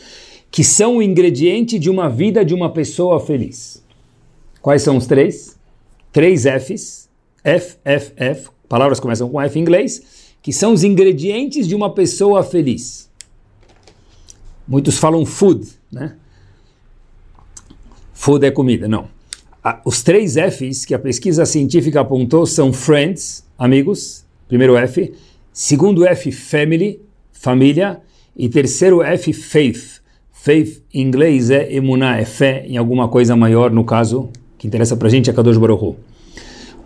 que 0.50 0.64
são 0.64 0.96
o 0.96 1.02
ingrediente 1.02 1.78
de 1.78 1.88
uma 1.88 2.08
vida 2.08 2.44
de 2.44 2.52
uma 2.52 2.72
pessoa 2.72 3.20
feliz. 3.20 3.80
Quais 4.60 4.82
são 4.82 4.96
os 4.96 5.06
três? 5.06 5.56
três 6.12 6.42
Fs, 6.42 7.08
F, 7.44 7.76
F, 7.84 8.12
F, 8.16 8.48
palavras 8.68 8.98
começam 8.98 9.28
com 9.28 9.40
F 9.40 9.56
em 9.56 9.62
inglês, 9.62 10.02
que 10.42 10.52
são 10.52 10.72
os 10.72 10.82
ingredientes 10.82 11.68
de 11.68 11.76
uma 11.76 11.94
pessoa 11.94 12.42
feliz. 12.42 13.08
Muitos 14.66 14.98
falam 14.98 15.24
food, 15.24 15.64
né? 15.92 16.16
Food 18.18 18.44
é 18.44 18.50
comida, 18.50 18.88
não. 18.88 19.06
Os 19.84 20.02
três 20.02 20.34
Fs 20.34 20.84
que 20.84 20.92
a 20.92 20.98
pesquisa 20.98 21.46
científica 21.46 22.00
apontou 22.00 22.44
são 22.46 22.72
friends, 22.72 23.46
amigos, 23.56 24.24
primeiro 24.48 24.76
F, 24.76 25.14
segundo 25.52 26.04
F, 26.04 26.32
family, 26.32 27.00
família, 27.30 28.00
e 28.36 28.48
terceiro 28.48 29.02
F, 29.02 29.32
faith. 29.32 30.00
Faith 30.32 30.82
em 30.92 31.02
inglês 31.02 31.48
é 31.48 31.72
emuná, 31.72 32.18
é 32.18 32.24
fé 32.24 32.64
em 32.66 32.76
alguma 32.76 33.06
coisa 33.06 33.36
maior, 33.36 33.70
no 33.70 33.84
caso, 33.84 34.30
que 34.58 34.66
interessa 34.66 34.96
para 34.96 35.06
a 35.06 35.10
gente 35.10 35.30
é 35.30 35.32
Kadosh 35.32 35.56
Baruch 35.56 35.96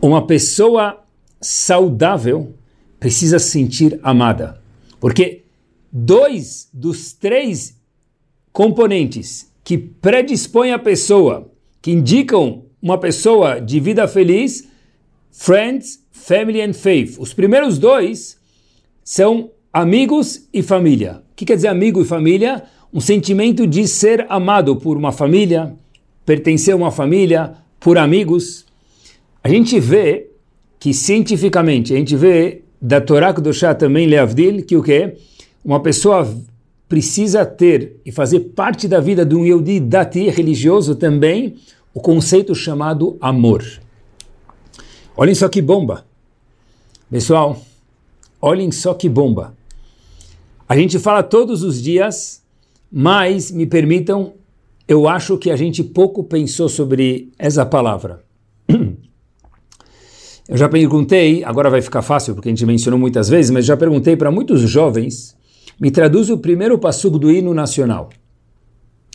Uma 0.03 0.27
pessoa 0.27 1.03
saudável 1.41 2.53
precisa 3.01 3.39
se 3.39 3.51
sentir 3.51 3.99
amada. 4.03 4.61
Porque 5.01 5.45
dois 5.91 6.69
dos 6.75 7.15
três 7.15 7.75
componentes 8.53 9.51
que 9.65 9.79
predispõem 9.79 10.73
a 10.73 10.79
pessoa, 10.79 11.51
que 11.81 11.91
indicam 11.91 12.65
uma 12.81 12.99
pessoa 12.99 13.61
de 13.61 13.79
vida 13.79 14.07
feliz, 14.09 14.69
friends, 15.31 16.03
family 16.11 16.61
and 16.61 16.73
faith. 16.73 17.17
Os 17.19 17.33
primeiros 17.33 17.79
dois 17.79 18.39
são 19.05 19.51
amigos 19.73 20.49
e 20.53 20.63
família. 20.63 21.23
O 21.33 21.35
que 21.37 21.45
quer 21.45 21.57
dizer 21.57 21.69
amigo 21.69 22.03
e 22.03 22.05
família? 22.05 22.65
Um 22.93 23.01
sentimento 23.01 23.67
de 23.67 23.89
ser 23.89 24.27
amado 24.29 24.77
por 24.77 24.97
uma 24.97 25.13
família, 25.13 25.75
pertencer 26.27 26.75
a 26.75 26.77
uma 26.77 26.91
família, 26.91 27.55
por 27.81 27.99
amigos, 27.99 28.67
a 29.43 29.49
gente 29.49 29.81
vê 29.81 30.29
que 30.79 30.95
cientificamente, 30.95 31.93
a 31.93 31.97
gente 31.97 32.15
vê 32.15 32.63
da 32.81 33.01
Torá 33.01 33.33
do 33.33 33.53
Chá 33.53 33.75
também, 33.75 34.07
Leavdil, 34.07 34.65
que 34.65 34.77
o 34.77 34.83
que? 34.83 35.15
Uma 35.65 35.81
pessoa 35.81 36.29
precisa 36.93 37.47
ter 37.47 37.97
e 38.05 38.13
fazer 38.13 38.41
parte 38.55 38.87
da 38.87 39.01
vida 39.01 39.25
de 39.25 39.35
um 39.35 39.47
Yehudi 39.47 39.81
dati 39.81 40.29
religioso 40.29 40.95
também 40.95 41.55
o 41.95 42.03
conceito 42.03 42.55
chamado 42.55 43.17
amor. 43.19 43.65
Olhem 45.17 45.35
só 45.35 45.49
que 45.49 45.63
bomba. 45.63 46.05
Pessoal, 47.11 47.59
olhem 48.43 48.71
só 48.71 48.93
que 48.93 49.09
bomba. 49.09 49.57
A 50.69 50.77
gente 50.77 50.99
fala 50.99 51.23
todos 51.23 51.63
os 51.63 51.83
dias, 51.83 52.43
mas 52.93 53.51
me 53.51 53.65
permitam 53.65 54.35
eu 54.87 55.09
acho 55.09 55.39
que 55.39 55.51
a 55.51 55.57
gente 55.57 55.83
pouco 55.83 56.23
pensou 56.23 56.69
sobre 56.69 57.33
essa 57.39 57.65
palavra. 57.65 58.23
Eu 60.47 60.59
já 60.59 60.69
perguntei, 60.69 61.43
agora 61.43 61.71
vai 61.71 61.81
ficar 61.81 62.03
fácil 62.03 62.35
porque 62.35 62.51
a 62.51 62.53
gente 62.53 62.67
mencionou 62.67 63.01
muitas 63.01 63.31
vezes, 63.31 63.51
mas 63.51 63.65
já 63.65 63.79
perguntei 63.79 64.15
para 64.15 64.31
muitos 64.31 64.61
jovens, 64.61 65.35
me 65.83 65.91
traduz 65.91 66.31
o 66.31 66.39
primeiro 66.39 66.79
passugo 66.79 67.19
do 67.19 67.29
hino 67.29 67.53
nacional. 67.53 68.09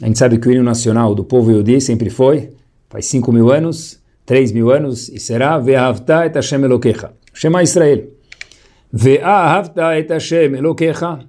A 0.02 0.06
gente 0.06 0.20
sabe 0.20 0.38
que 0.38 0.50
o 0.50 0.52
hino 0.52 0.64
nacional 0.64 1.16
do 1.16 1.24
povo 1.24 1.50
Yehudi 1.50 1.80
sempre 1.80 2.10
foi, 2.10 2.50
faz 2.90 3.06
5 3.06 3.32
mil 3.32 3.50
anos, 3.50 4.02
3 4.26 4.52
mil 4.52 4.70
anos, 4.70 5.08
e 5.08 5.18
será 5.18 5.58
Ve'ahavta 5.58 6.26
et 6.26 6.36
Hashem 6.36 6.62
Elokecha. 6.66 7.14
Shema 7.34 7.64
Israel. 7.64 8.10
Ve'ahavta 8.92 9.98
et 9.98 10.12
Hashem 10.12 10.56
Elokecha. 10.56 11.20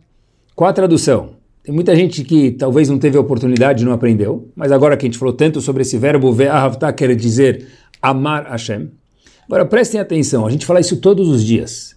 Qual 0.57 0.69
a 0.69 0.73
tradução? 0.73 1.37
Tem 1.63 1.73
muita 1.73 1.95
gente 1.95 2.25
que 2.25 2.51
talvez 2.51 2.89
não 2.89 2.99
teve 2.99 3.17
a 3.17 3.21
oportunidade 3.21 3.85
e 3.85 3.87
não 3.87 3.93
aprendeu, 3.93 4.51
mas 4.57 4.73
agora 4.73 4.97
que 4.97 5.07
a 5.07 5.09
gente 5.09 5.19
falou 5.19 5.35
tanto 5.35 5.61
sobre 5.61 5.83
esse 5.83 5.97
verbo 5.99 6.33
ve'ahavta, 6.33 6.93
quer 6.93 7.15
dizer 7.15 7.65
amar 8.03 8.45
Hashem. 8.45 8.91
Agora 9.47 9.65
prestem 9.65 10.01
atenção, 10.01 10.45
a 10.45 10.51
gente 10.51 10.67
fala 10.67 10.81
isso 10.81 10.97
todos 10.97 11.29
os 11.29 11.45
dias. 11.45 11.97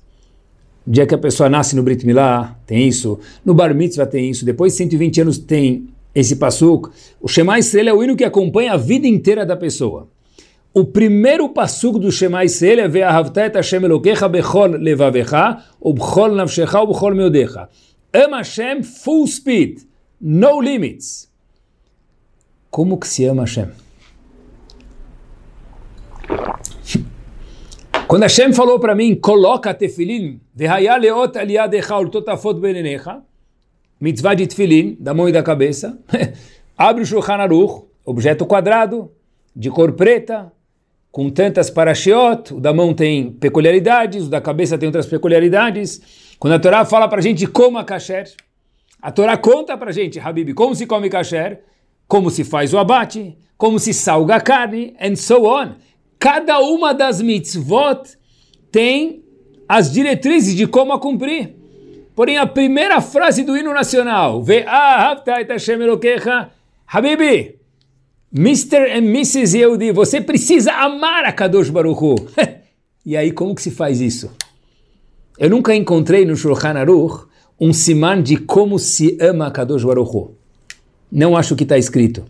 Dia 0.85 1.05
que 1.05 1.13
a 1.13 1.17
pessoa 1.17 1.49
nasce 1.49 1.75
no 1.75 1.83
Brit 1.83 2.05
Milá, 2.05 2.57
tem 2.65 2.87
isso. 2.87 3.19
No 3.45 3.53
Bar 3.53 3.75
Mitzvah 3.75 4.07
tem 4.07 4.29
isso. 4.29 4.43
Depois 4.43 4.73
de 4.73 4.77
120 4.79 5.21
anos 5.21 5.37
tem 5.37 5.87
esse 6.13 6.35
passuk. 6.35 6.89
O 7.21 7.27
Shema 7.27 7.59
Israel 7.59 7.87
é 7.87 7.93
o 7.93 8.03
hino 8.03 8.15
que 8.15 8.23
acompanha 8.23 8.73
a 8.73 8.77
vida 8.77 9.07
inteira 9.07 9.45
da 9.45 9.55
pessoa. 9.55 10.09
O 10.73 10.85
primeiro 10.85 11.49
passuk 11.49 11.99
do 11.99 12.11
Shema 12.11 12.43
Israel 12.45 12.79
é 12.79 12.87
Ve'ahavta 12.87 13.51
Hashem 13.53 13.83
Elokecha 13.83 14.27
bechol 14.27 14.69
levavecha, 14.71 15.63
ou 15.79 15.93
bechol 15.93 16.31
navshecha, 16.33 16.79
ou 16.79 16.87
bechol 16.87 17.13
meodecha. 17.13 17.69
Ama 18.13 18.37
Hashem 18.37 18.81
full 18.81 19.27
speed, 19.27 19.81
no 20.19 20.61
limits. 20.61 21.29
Como 22.69 22.97
que 22.97 23.07
se 23.07 23.25
ama 23.25 23.43
Hashem? 23.43 23.67
Quando 28.07 28.23
Hashem 28.23 28.51
falou 28.51 28.79
para 28.79 28.95
mim, 28.95 29.15
coloca 29.15 29.73
tefilim, 29.73 30.41
leot 30.97 32.11
totafot 32.11 32.59
benenecha, 32.59 33.21
mitzvah 33.99 34.35
de 34.35 34.47
tefilin, 34.47 34.97
da 34.99 35.13
mão 35.13 35.27
e 35.27 35.31
da 35.31 35.41
cabeça. 35.41 35.97
Abre 36.77 37.03
o 37.03 37.05
Shulchan 37.05 37.35
Aruch, 37.35 37.85
objeto 38.05 38.45
quadrado, 38.45 39.11
de 39.55 39.69
cor 39.69 39.93
preta, 39.93 40.51
com 41.11 41.29
tantas 41.29 41.69
parashiot, 41.69 42.53
o 42.53 42.59
da 42.59 42.73
mão 42.73 42.93
tem 42.93 43.31
peculiaridades, 43.31 44.27
o 44.27 44.29
da 44.29 44.39
cabeça 44.39 44.77
tem 44.77 44.87
outras 44.87 45.05
peculiaridades. 45.05 46.01
Quando 46.39 46.53
a 46.53 46.59
Torá 46.59 46.85
fala 46.85 47.07
para 47.07 47.19
a 47.19 47.21
gente 47.21 47.45
como 47.45 47.77
a 47.77 47.83
kasher, 47.83 48.31
a 49.01 49.11
Torá 49.11 49.35
conta 49.35 49.77
para 49.77 49.89
a 49.89 49.93
gente, 49.93 50.19
Habib, 50.19 50.53
como 50.53 50.73
se 50.73 50.85
come 50.85 51.09
kasher, 51.09 51.61
como 52.07 52.29
se 52.29 52.43
faz 52.43 52.73
o 52.73 52.77
abate, 52.77 53.37
como 53.57 53.77
se 53.77 53.93
salga 53.93 54.35
a 54.35 54.41
carne, 54.41 54.95
and 54.99 55.15
so 55.15 55.45
on. 55.45 55.75
Cada 56.17 56.59
uma 56.59 56.93
das 56.93 57.21
mitzvot 57.21 58.17
tem 58.71 59.20
as 59.71 59.89
diretrizes 59.89 60.53
de 60.53 60.67
como 60.67 60.91
a 60.91 60.99
cumprir. 60.99 61.55
Porém, 62.13 62.37
a 62.37 62.45
primeira 62.45 62.99
frase 62.99 63.41
do 63.41 63.55
hino 63.55 63.73
nacional, 63.73 64.43
Habibi, 66.85 67.55
Mr. 68.37 68.91
and 68.91 69.05
Mrs. 69.05 69.57
Yehudi, 69.57 69.93
você 69.93 70.19
precisa 70.19 70.73
amar 70.73 71.23
a 71.23 71.31
Kadosh 71.31 71.69
Baruch 71.69 72.21
e 73.05 73.15
aí, 73.15 73.31
como 73.31 73.55
que 73.55 73.61
se 73.61 73.71
faz 73.71 74.01
isso? 74.01 74.29
Eu 75.39 75.49
nunca 75.49 75.73
encontrei 75.73 76.25
no 76.25 76.35
Shulchan 76.35 76.77
Aruch 76.77 77.27
um 77.57 77.71
siman 77.71 78.21
de 78.21 78.35
como 78.35 78.77
se 78.77 79.17
ama 79.21 79.47
a 79.47 79.51
Kadosh 79.51 79.85
Baruch. 79.85 80.31
Não 81.09 81.37
acho 81.37 81.55
que 81.55 81.63
está 81.63 81.77
escrito. 81.77 82.25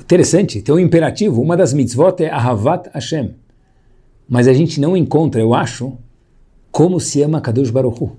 Interessante, 0.00 0.62
tem 0.62 0.72
um 0.72 0.78
imperativo, 0.78 1.42
uma 1.42 1.56
das 1.56 1.72
mitzvot 1.72 2.22
é 2.22 2.30
Ahavat 2.30 2.88
Hashem. 2.94 3.43
Mas 4.28 4.48
a 4.48 4.52
gente 4.52 4.80
não 4.80 4.96
encontra, 4.96 5.40
eu 5.40 5.54
acho, 5.54 5.96
como 6.70 6.98
se 6.98 7.22
ama 7.22 7.40
Kadosh 7.40 7.70
Baruch 7.70 8.02
Hu. 8.02 8.16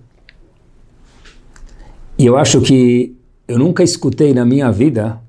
E 2.18 2.26
eu 2.26 2.38
acho 2.38 2.62
que 2.62 3.16
eu 3.48 3.60
nunca 3.60 3.84
escutei 3.84 4.34
na 4.34 4.46
minha 4.46 4.72
vida, 4.72 5.20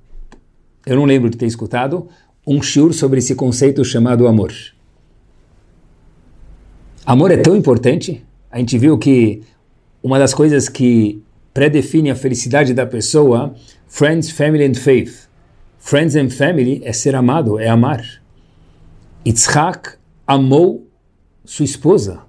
eu 0.86 0.96
não 0.96 1.04
lembro 1.04 1.28
de 1.28 1.36
ter 1.36 1.46
escutado, 1.46 2.08
um 2.46 2.62
shiur 2.62 2.92
sobre 2.92 3.18
esse 3.18 3.34
conceito 3.34 3.84
chamado 3.84 4.28
amor. 4.28 4.52
Amor 7.04 7.30
é 7.30 7.36
tão 7.36 7.56
importante, 7.56 8.24
a 8.50 8.58
gente 8.58 8.78
viu 8.78 8.96
que 8.96 9.42
uma 10.02 10.18
das 10.18 10.32
coisas 10.32 10.68
que 10.68 11.20
predefine 11.52 12.10
a 12.10 12.14
felicidade 12.14 12.72
da 12.72 12.86
pessoa, 12.86 13.54
friends, 13.88 14.30
family 14.30 14.64
and 14.64 14.74
faith. 14.74 15.26
Friends 15.78 16.14
and 16.14 16.30
family 16.30 16.82
é 16.84 16.92
ser 16.92 17.14
amado, 17.14 17.58
é 17.58 17.68
amar. 17.68 18.04
Yitzhak 19.24 19.96
amou 20.26 20.86
sua 21.44 21.64
esposa. 21.64 22.22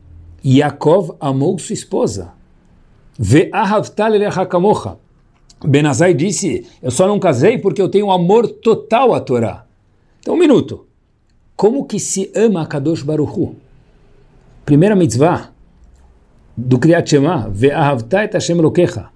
Yaakov 0.46 1.16
amou 1.20 1.58
sua 1.58 1.74
esposa. 1.74 2.34
Benazai 5.66 6.14
disse, 6.14 6.68
eu 6.82 6.92
só 6.92 7.08
não 7.08 7.20
casei 7.20 7.58
porque 7.58 7.82
eu 7.82 7.90
tenho 7.90 8.12
amor 8.12 8.48
total 8.48 9.14
à 9.14 9.20
Torá. 9.20 9.66
Então, 10.20 10.36
um 10.36 10.38
minuto. 10.38 10.86
Como 11.56 11.86
que 11.86 12.00
se 12.00 12.32
ama 12.36 12.62
a 12.62 12.66
Kadosh 12.68 13.02
Baruchu? 13.02 13.56
Primeira 14.64 14.96
mitzvah 14.96 15.52
do 16.56 16.78
Kriyat 16.78 17.10
Shema, 17.10 17.50
Ve'ahavta 17.50 18.24
et 18.24 18.34
Hashem 18.34 18.58
Lokecha. 18.58 19.10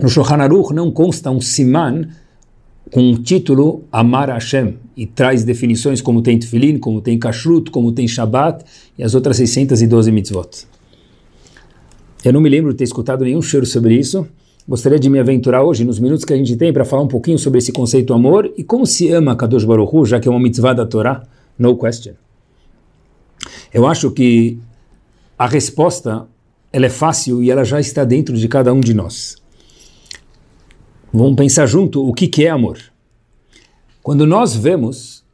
No 0.00 0.08
Shulchan 0.08 0.42
Aruch 0.42 0.74
não 0.74 0.90
consta 0.90 1.30
um 1.30 1.40
siman 1.40 2.08
com 2.90 3.12
o 3.12 3.22
título 3.22 3.84
Amar 3.92 4.30
Hashem 4.30 4.78
e 4.96 5.06
traz 5.06 5.44
definições 5.44 6.00
como 6.00 6.22
tem 6.22 6.38
Tefilin, 6.38 6.78
como 6.78 7.00
tem 7.00 7.18
Kashrut, 7.18 7.70
como 7.70 7.92
tem 7.92 8.08
Shabbat 8.08 8.64
e 8.96 9.02
as 9.02 9.14
outras 9.14 9.36
612 9.36 10.10
mitzvot. 10.10 10.66
Eu 12.24 12.32
não 12.32 12.40
me 12.40 12.48
lembro 12.48 12.72
de 12.72 12.78
ter 12.78 12.84
escutado 12.84 13.24
nenhum 13.24 13.42
cheiro 13.42 13.66
sobre 13.66 13.94
isso. 13.94 14.26
Gostaria 14.68 14.98
de 14.98 15.08
me 15.08 15.20
aventurar 15.20 15.62
hoje, 15.62 15.84
nos 15.84 16.00
minutos 16.00 16.24
que 16.24 16.32
a 16.32 16.36
gente 16.36 16.56
tem, 16.56 16.72
para 16.72 16.84
falar 16.84 17.02
um 17.02 17.08
pouquinho 17.08 17.38
sobre 17.38 17.58
esse 17.58 17.70
conceito 17.70 18.12
amor 18.12 18.52
e 18.56 18.64
como 18.64 18.84
se 18.84 19.12
ama 19.12 19.36
Kadosh 19.36 19.64
Baruch 19.64 19.94
Hu, 19.94 20.04
já 20.04 20.18
que 20.18 20.26
é 20.26 20.30
uma 20.30 20.40
mitzvah 20.40 20.72
da 20.72 20.84
Torá, 20.84 21.22
no 21.56 21.76
question. 21.76 22.14
Eu 23.72 23.86
acho 23.86 24.10
que 24.10 24.58
a 25.38 25.46
resposta 25.46 26.26
ela 26.72 26.86
é 26.86 26.90
fácil 26.90 27.42
e 27.42 27.50
ela 27.50 27.64
já 27.64 27.78
está 27.78 28.02
dentro 28.04 28.36
de 28.36 28.48
cada 28.48 28.72
um 28.72 28.80
de 28.80 28.92
nós. 28.92 29.36
Vamos 31.12 31.36
pensar 31.36 31.66
junto 31.66 32.06
o 32.06 32.12
que, 32.12 32.26
que 32.26 32.44
é 32.44 32.50
amor. 32.50 32.78
Quando 34.06 34.24
nós 34.24 34.54
vemos 34.54 35.24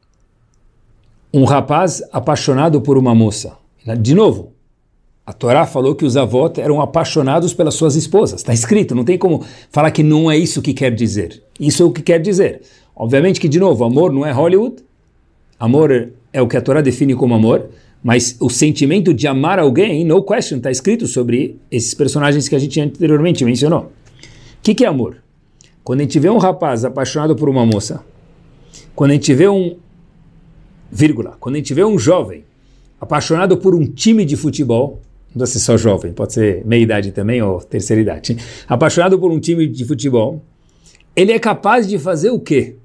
um 1.31 1.45
rapaz 1.45 2.03
apaixonado 2.11 2.81
por 2.81 2.97
uma 2.97 3.15
moça, 3.15 3.59
de 4.01 4.15
novo, 4.15 4.55
a 5.27 5.33
Torá 5.35 5.67
falou 5.67 5.95
que 5.95 6.07
os 6.07 6.17
avós 6.17 6.53
eram 6.57 6.81
apaixonados 6.81 7.53
pelas 7.53 7.75
suas 7.75 7.97
esposas. 7.97 8.41
Está 8.41 8.55
escrito, 8.55 8.95
não 8.95 9.05
tem 9.05 9.19
como 9.19 9.45
falar 9.71 9.91
que 9.91 10.03
não 10.03 10.31
é 10.31 10.39
isso 10.39 10.63
que 10.63 10.73
quer 10.73 10.91
dizer. 10.91 11.43
Isso 11.61 11.83
é 11.83 11.87
o 11.87 11.93
que 11.93 12.01
quer 12.01 12.19
dizer. 12.19 12.63
Obviamente 12.97 13.39
que, 13.39 13.47
de 13.47 13.61
novo, 13.61 13.85
amor 13.85 14.11
não 14.11 14.25
é 14.25 14.33
Hollywood. 14.33 14.77
Amor 15.61 16.11
é 16.33 16.41
o 16.41 16.49
que 16.49 16.57
a 16.57 16.63
Torá 16.63 16.81
define 16.81 17.15
como 17.15 17.35
amor. 17.35 17.69
Mas 18.03 18.39
o 18.41 18.49
sentimento 18.49 19.13
de 19.13 19.27
amar 19.27 19.59
alguém, 19.59 20.03
no 20.03 20.23
question, 20.23 20.57
está 20.57 20.71
escrito 20.71 21.07
sobre 21.07 21.61
esses 21.71 21.93
personagens 21.93 22.49
que 22.49 22.57
a 22.57 22.59
gente 22.59 22.81
anteriormente 22.81 23.45
mencionou. 23.45 23.81
O 23.81 23.91
que, 24.63 24.75
que 24.75 24.83
é 24.83 24.89
amor? 24.89 25.19
Quando 25.85 26.01
a 26.01 26.05
gente 26.05 26.19
vê 26.19 26.31
um 26.31 26.39
rapaz 26.39 26.87
apaixonado 26.87 27.37
por 27.37 27.51
uma 27.51 27.67
moça, 27.67 28.03
quando 29.03 29.11
a 29.11 29.15
gente 29.15 29.35
vê 29.35 29.49
um. 29.49 29.79
vírgula, 30.89 31.37
quando 31.41 31.57
a 31.57 31.59
gente 31.59 31.75
vê 31.75 31.85
um 31.85 31.99
jovem 31.99 32.45
apaixonado 33.01 33.59
por 33.59 33.75
um 33.75 33.85
time 33.85 34.25
de 34.25 34.37
futebol, 34.37 35.03
não 35.35 35.41
precisa 35.41 35.59
ser 35.59 35.65
só 35.65 35.77
jovem, 35.77 36.13
pode 36.13 36.35
ser 36.35 36.65
meia 36.65 36.83
idade 36.83 37.11
também 37.11 37.43
ou 37.43 37.61
terceira 37.61 38.01
idade. 38.01 38.37
Apaixonado 38.69 39.19
por 39.19 39.33
um 39.33 39.41
time 39.41 39.67
de 39.67 39.85
futebol, 39.85 40.41
ele 41.17 41.33
é 41.33 41.39
capaz 41.41 41.89
de 41.89 41.99
fazer 41.99 42.31
o 42.31 42.39
quê? 42.39 42.77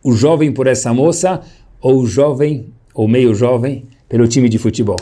O 0.00 0.12
jovem 0.12 0.52
por 0.52 0.68
essa 0.68 0.94
moça 0.94 1.40
ou 1.80 2.02
o 2.02 2.06
jovem 2.06 2.72
ou 2.94 3.08
meio 3.08 3.34
jovem 3.34 3.88
pelo 4.08 4.28
time 4.28 4.48
de 4.48 4.58
futebol? 4.58 5.00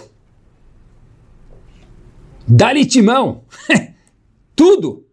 Dá-lhe 2.49 2.87
timão! 2.87 3.43
tudo! 4.57 5.05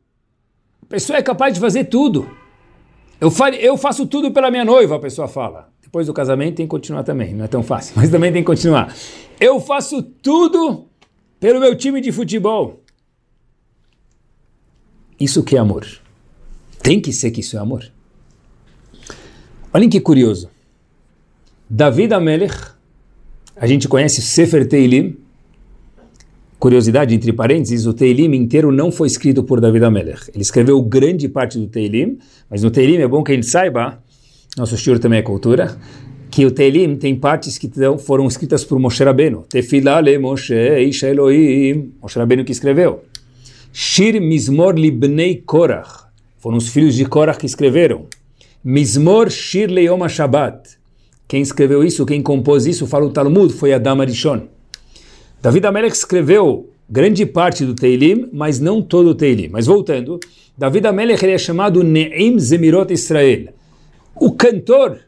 A 0.84 0.86
pessoa 0.86 1.20
é 1.20 1.22
capaz 1.22 1.54
de 1.54 1.60
fazer 1.60 1.84
tudo. 1.84 2.37
Eu, 3.20 3.32
eu 3.60 3.78
faço 3.78 4.06
tudo 4.06 4.32
pela 4.32 4.52
minha 4.52 4.64
noiva, 4.64 4.96
a 4.96 5.00
pessoa 5.00 5.28
fala. 5.28 5.70
Depois 5.82 6.08
do 6.08 6.14
casamento 6.14 6.58
tem 6.58 6.66
que 6.66 6.70
continuar 6.70 7.04
também, 7.04 7.34
não 7.34 7.46
é 7.46 7.48
tão 7.48 7.64
fácil, 7.64 7.94
mas 7.98 8.10
também 8.10 8.32
tem 8.32 8.42
que 8.42 8.48
continuar. 8.48 8.96
Eu 9.40 9.60
faço 9.60 10.02
tudo 10.02 10.86
pelo 11.40 11.60
meu 11.60 11.76
time 11.76 12.02
de 12.02 12.12
futebol. 12.12 12.82
Isso 15.20 15.44
que 15.44 15.56
é 15.56 15.60
amor. 15.60 15.88
Tem 16.82 17.00
que 17.02 17.12
ser 17.12 17.32
que 17.32 17.40
isso 17.40 17.58
é 17.58 17.60
amor. 17.60 17.92
Olhem 19.74 19.90
que 19.90 20.00
curioso. 20.00 20.50
David 21.70 22.14
Amelech, 22.14 22.56
a 23.56 23.68
gente 23.68 23.88
conhece 23.88 24.22
Sefer 24.22 24.68
Teilim. 24.68 25.18
Curiosidade, 26.60 27.14
entre 27.14 27.32
parênteses, 27.32 27.86
o 27.86 27.94
Teilim 27.94 28.34
inteiro 28.36 28.72
não 28.72 28.92
foi 28.92 29.08
escrito 29.08 29.44
por 29.44 29.62
David 29.62 29.86
Amelech. 29.86 30.32
Ele 30.34 30.42
escreveu 30.42 30.82
grande 30.82 31.30
parte 31.30 31.60
do 31.60 31.68
Teilim, 31.68 32.18
mas 32.50 32.64
no 32.64 32.72
Teilim 32.72 32.98
é 32.98 33.08
bom 33.08 33.24
que 33.24 33.32
a 33.32 33.36
gente 33.36 33.46
saiba, 33.46 34.02
nosso 34.58 34.74
estilo 34.74 34.98
também 34.98 35.20
é 35.20 35.22
cultura, 35.22 35.78
que 36.32 36.48
o 36.48 36.52
Teilim 36.52 36.96
tem 36.96 37.16
partes 37.16 37.60
que 37.60 37.70
foram 38.00 38.26
escritas 38.26 38.64
por 38.64 38.80
Moshe 38.80 39.04
Rabbeinu. 39.04 39.46
Tefilá 39.48 40.02
Moshe, 40.20 40.56
Isha 40.56 41.10
Elohim, 41.10 41.94
Moshe 42.02 42.18
Rabbeinu 42.18 42.44
que 42.44 42.52
escreveu. 42.52 43.04
Shir 43.72 44.20
Mizmor 44.20 44.74
Libnei 44.74 45.36
Korach, 45.36 46.08
foram 46.40 46.58
os 46.58 46.70
filhos 46.70 46.96
de 46.96 47.06
Korach 47.06 47.38
que 47.38 47.46
escreveram. 47.46 48.08
Mizmor 48.64 49.30
Shir 49.30 49.70
Leoma 49.70 50.10
Shabbat. 50.10 50.78
Quem 51.28 51.42
escreveu 51.42 51.84
isso, 51.84 52.04
quem 52.04 52.22
compôs 52.22 52.66
isso, 52.66 52.88
fala 52.88 53.06
o 53.06 53.12
Talmud, 53.12 53.54
foi 53.54 53.74
Adam 53.74 54.02
Arishon. 54.02 54.48
David 55.42 55.66
Amelech 55.66 55.96
escreveu 55.96 56.70
grande 56.90 57.26
parte 57.26 57.66
do 57.66 57.76
Teilim, 57.76 58.30
mas 58.34 58.60
não 58.60 58.82
todo 58.82 59.10
o 59.10 59.16
Teilim. 59.16 59.50
Mas 59.50 59.66
voltando, 59.66 60.20
David 60.58 60.88
Amelech 60.88 61.26
é 61.26 61.38
chamado 61.38 61.84
Ne'im 61.84 62.40
Zemirot 62.40 62.94
Israel. 62.94 63.54
O 64.16 64.32
cantor 64.32 65.00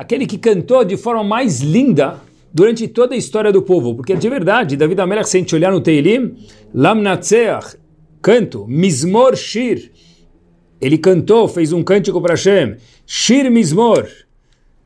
aquele 0.00 0.26
que 0.26 0.38
cantou 0.38 0.82
de 0.82 0.96
forma 0.96 1.22
mais 1.22 1.60
linda 1.60 2.18
durante 2.54 2.88
toda 2.88 3.14
a 3.14 3.18
história 3.18 3.52
do 3.52 3.60
povo, 3.60 3.94
porque 3.94 4.16
de 4.16 4.30
verdade, 4.30 4.74
David 4.74 4.98
Amelech, 4.98 5.28
se 5.28 5.36
a 5.36 5.40
gente 5.40 5.54
olhar 5.54 5.70
no 5.70 5.82
Teilim, 5.82 6.36
Lam 6.72 7.02
Natseach, 7.02 7.76
canto, 8.22 8.66
Mizmor 8.66 9.36
Shir, 9.36 9.92
ele 10.80 10.96
cantou, 10.96 11.46
fez 11.46 11.70
um 11.70 11.82
cântico 11.82 12.18
para 12.18 12.32
Hashem, 12.32 12.76
Shir 13.06 13.50
Mizmor, 13.50 14.08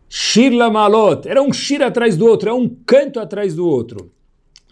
Shir 0.09 0.53
Lamalot, 0.53 1.29
era 1.29 1.41
um 1.41 1.53
Shir 1.53 1.81
atrás 1.81 2.17
do 2.17 2.27
outro, 2.27 2.51
é 2.51 2.53
um 2.53 2.69
canto 2.85 3.21
atrás 3.21 3.55
do 3.55 3.69
outro. 3.69 4.11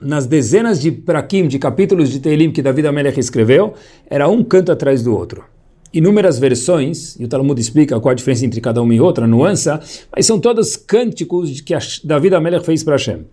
Nas 0.03 0.27
dezenas 0.27 0.81
de 0.81 0.91
prakim, 0.91 1.47
de 1.47 1.59
capítulos 1.59 2.11
de 2.11 2.21
Teilim 2.21 2.51
que 2.51 2.61
David 2.61 2.89
Amelech 2.89 3.19
escreveu, 3.19 3.75
era 4.09 4.29
um 4.29 4.43
canto 4.43 4.73
atrás 4.73 5.03
do 5.03 5.17
outro 5.17 5.45
inúmeras 5.93 6.39
versões, 6.39 7.17
e 7.21 7.25
o 7.25 7.29
Talmud 7.29 7.61
explica 7.61 8.01
qual 8.01 8.13
a 8.13 8.15
diferença 8.15 8.47
entre 8.47 8.61
cada 8.61 8.81
uma 8.81 8.95
e 8.95 9.01
outra, 9.01 9.27
nuança, 9.27 9.81
mas 10.15 10.25
são 10.25 10.41
todos 10.41 10.77
cânticos 10.77 11.61
que 11.61 11.75
Davi 12.03 12.35
Amelech 12.35 12.65
fez 12.65 12.83
para 12.83 12.95
Hashem. 12.95 13.27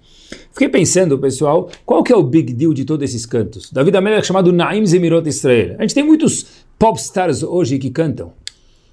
Fiquei 0.51 0.69
pensando, 0.69 1.17
pessoal, 1.17 1.69
qual 1.85 2.03
que 2.03 2.11
é 2.11 2.15
o 2.15 2.21
big 2.21 2.53
deal 2.53 2.73
de 2.73 2.83
todos 2.83 3.09
esses 3.09 3.25
cantos? 3.25 3.71
David 3.71 3.95
Amelech 3.95 4.21
é 4.21 4.25
chamado 4.25 4.51
Naim 4.51 4.85
Zemirot 4.85 5.27
Israel. 5.27 5.75
A 5.79 5.81
gente 5.83 5.95
tem 5.95 6.03
muitos 6.03 6.45
pop 6.77 6.99
stars 6.99 7.41
hoje 7.41 7.79
que 7.79 7.89
cantam. 7.89 8.33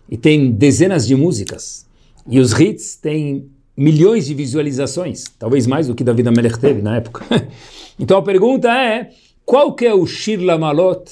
E 0.09 0.17
tem 0.17 0.53
dezenas 0.53 1.07
de 1.07 1.17
músicas. 1.17 1.85
E 2.29 2.39
os 2.39 2.53
hits 2.53 2.97
têm 2.97 3.51
milhões 3.77 4.27
de 4.27 4.35
visualizações. 4.35 5.25
Talvez 5.39 5.67
mais 5.67 5.87
do 5.87 5.95
que 5.95 6.03
David 6.03 6.29
Amelech 6.29 6.59
teve 6.59 6.83
na 6.83 6.97
época. 6.97 7.25
então 7.99 8.19
a 8.19 8.23
pergunta 8.23 8.69
é, 8.69 9.11
qual 9.45 9.75
que 9.75 9.85
é 9.85 9.95
o 9.95 10.07
Shir 10.07 10.41
Lamalot? 10.41 11.05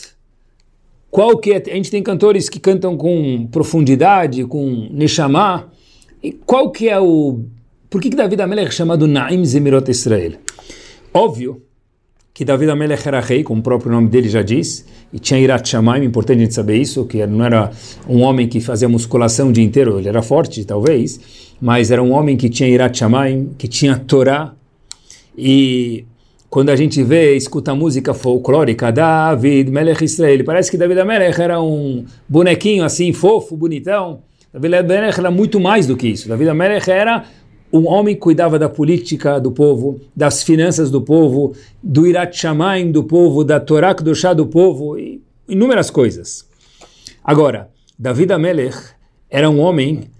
Qual 1.10 1.38
que 1.38 1.52
é... 1.52 1.62
A 1.70 1.74
gente 1.74 1.90
tem 1.90 2.02
cantores 2.02 2.48
que 2.48 2.58
cantam 2.58 2.96
com 2.96 3.46
profundidade, 3.50 4.44
com 4.44 4.88
Neshama. 4.90 5.70
E 6.22 6.32
qual 6.32 6.70
que 6.70 6.88
é 6.88 6.98
o 6.98 7.44
por 7.94 8.00
que, 8.00 8.10
que 8.10 8.16
David 8.16 8.42
Amelech 8.42 8.70
é 8.70 8.72
chamado 8.72 9.06
Naim 9.06 9.44
Zemirot 9.44 9.88
Israel? 9.88 10.32
Óbvio 11.12 11.62
que 12.34 12.44
David 12.44 12.68
Amelech 12.72 13.06
era 13.06 13.20
rei, 13.20 13.44
como 13.44 13.60
o 13.60 13.62
próprio 13.62 13.92
nome 13.92 14.08
dele 14.08 14.28
já 14.28 14.42
diz, 14.42 14.84
e 15.12 15.20
tinha 15.20 15.38
Irat 15.38 15.68
Shamaim, 15.68 16.04
importante 16.04 16.38
a 16.38 16.40
gente 16.40 16.54
saber 16.54 16.76
isso, 16.76 17.04
que 17.04 17.24
não 17.24 17.44
era 17.44 17.70
um 18.08 18.22
homem 18.22 18.48
que 18.48 18.58
fazia 18.58 18.88
musculação 18.88 19.50
o 19.50 19.52
dia 19.52 19.62
inteiro, 19.62 19.96
ele 19.96 20.08
era 20.08 20.22
forte, 20.22 20.64
talvez, 20.64 21.20
mas 21.64 21.90
era 21.90 22.02
um 22.02 22.12
homem 22.12 22.36
que 22.36 22.50
tinha 22.50 22.68
Irat 22.68 22.98
Shamaim, 22.98 23.54
que 23.56 23.66
tinha 23.66 23.96
Torá, 23.96 24.52
e 25.34 26.04
quando 26.50 26.68
a 26.68 26.76
gente 26.76 27.02
vê, 27.02 27.34
escuta 27.34 27.74
música 27.74 28.12
folclórica, 28.12 28.92
David 28.92 29.70
Melech 29.70 30.04
Israel, 30.04 30.44
parece 30.44 30.70
que 30.70 30.76
David 30.76 31.00
Amelech 31.00 31.40
era 31.40 31.62
um 31.62 32.04
bonequinho 32.28 32.84
assim, 32.84 33.14
fofo, 33.14 33.56
bonitão, 33.56 34.20
David 34.52 34.74
Amelech 34.74 35.18
era 35.18 35.30
muito 35.30 35.58
mais 35.58 35.86
do 35.86 35.96
que 35.96 36.08
isso, 36.08 36.28
David 36.28 36.50
Amelech 36.50 36.90
era 36.90 37.24
um 37.72 37.88
homem 37.88 38.14
cuidava 38.14 38.58
da 38.58 38.68
política 38.68 39.40
do 39.40 39.50
povo, 39.50 39.98
das 40.14 40.42
finanças 40.42 40.90
do 40.90 41.00
povo, 41.00 41.54
do 41.82 42.06
Irat 42.06 42.36
Shamaim 42.36 42.92
do 42.92 43.04
povo, 43.04 43.42
da 43.42 43.58
Torá 43.58 43.94
do 43.94 44.14
chá 44.14 44.34
do 44.34 44.44
povo, 44.44 44.98
e 44.98 45.22
inúmeras 45.48 45.88
coisas. 45.88 46.46
Agora, 47.24 47.70
David 47.98 48.34
Amelech 48.34 48.76
era 49.30 49.48
um 49.48 49.60
homem 49.60 50.12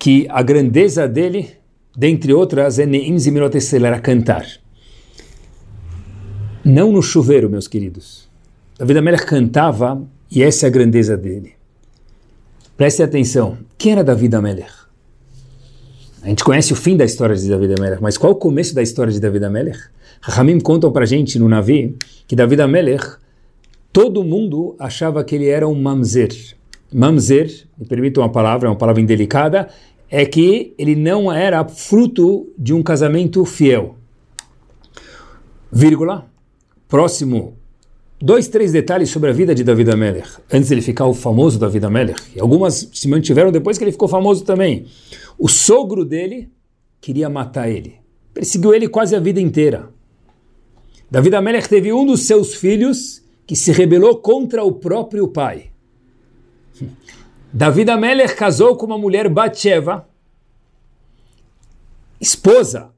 que 0.00 0.26
a 0.30 0.42
grandeza 0.42 1.06
dele, 1.06 1.50
dentre 1.94 2.32
outras, 2.32 2.78
é 2.78 2.86
Neim 2.86 3.18
Zimirotesel, 3.18 3.84
era 3.84 4.00
cantar. 4.00 4.46
Não 6.64 6.90
no 6.90 7.02
chuveiro, 7.02 7.50
meus 7.50 7.68
queridos. 7.68 8.26
David 8.78 8.98
Amelech 8.98 9.26
cantava 9.26 10.02
e 10.30 10.42
essa 10.42 10.66
é 10.66 10.68
a 10.68 10.70
grandeza 10.70 11.18
dele. 11.18 11.52
Preste 12.78 13.02
atenção. 13.02 13.58
Quem 13.76 13.92
era 13.92 14.02
David 14.02 14.34
Amelech? 14.34 14.72
A 16.22 16.28
gente 16.28 16.42
conhece 16.44 16.72
o 16.72 16.76
fim 16.76 16.96
da 16.96 17.04
história 17.04 17.36
de 17.36 17.46
David 17.46 17.74
Amelech, 17.78 18.02
mas 18.02 18.16
qual 18.16 18.32
o 18.32 18.36
começo 18.36 18.74
da 18.74 18.82
história 18.82 19.12
de 19.12 19.20
David 19.20 19.44
Amelech? 19.44 19.80
Rahamim 20.22 20.60
contam 20.60 20.90
para 20.90 21.04
gente 21.04 21.38
no 21.38 21.46
Navi 21.46 21.94
que 22.26 22.34
David 22.34 22.62
Amelech, 22.62 23.16
todo 23.92 24.24
mundo 24.24 24.74
achava 24.78 25.22
que 25.22 25.34
ele 25.34 25.48
era 25.48 25.68
um 25.68 25.74
mamzer. 25.74 26.56
Mamzer, 26.92 27.66
me 27.78 27.86
permita 27.86 28.20
uma 28.20 28.30
palavra, 28.30 28.66
é 28.66 28.70
uma 28.70 28.76
palavra 28.76 29.00
indelicada, 29.00 29.68
é 30.10 30.26
que 30.26 30.74
ele 30.76 30.96
não 30.96 31.32
era 31.32 31.66
fruto 31.68 32.52
de 32.58 32.74
um 32.74 32.82
casamento 32.82 33.44
fiel. 33.44 33.94
Vírgula. 35.70 36.28
Próximo. 36.88 37.56
Dois, 38.20 38.48
três 38.48 38.72
detalhes 38.72 39.08
sobre 39.08 39.30
a 39.30 39.32
vida 39.32 39.54
de 39.54 39.64
David 39.64 39.92
Amelech, 39.92 40.28
antes 40.52 40.68
de 40.68 40.74
ele 40.74 40.82
ficar 40.82 41.06
o 41.06 41.14
famoso 41.14 41.58
David 41.58 41.86
Amelech. 41.86 42.20
E 42.34 42.40
algumas 42.40 42.90
se 42.92 43.08
mantiveram 43.08 43.52
depois 43.52 43.78
que 43.78 43.84
ele 43.84 43.92
ficou 43.92 44.08
famoso 44.08 44.44
também. 44.44 44.86
O 45.38 45.48
sogro 45.48 46.04
dele 46.04 46.50
queria 47.00 47.30
matar 47.30 47.70
ele. 47.70 47.94
Perseguiu 48.34 48.74
ele 48.74 48.88
quase 48.88 49.14
a 49.14 49.20
vida 49.20 49.40
inteira. 49.40 49.88
David 51.10 51.36
Amelech 51.36 51.68
teve 51.68 51.92
um 51.92 52.04
dos 52.04 52.22
seus 52.22 52.54
filhos 52.54 53.22
que 53.46 53.56
se 53.56 53.72
rebelou 53.72 54.16
contra 54.16 54.64
o 54.64 54.72
próprio 54.72 55.28
pai. 55.28 55.70
David 57.52 57.90
Amelech 57.90 58.36
casou 58.36 58.76
com 58.76 58.86
uma 58.86 58.96
mulher 58.96 59.28
Batsheva, 59.28 60.08
esposa, 62.20 62.90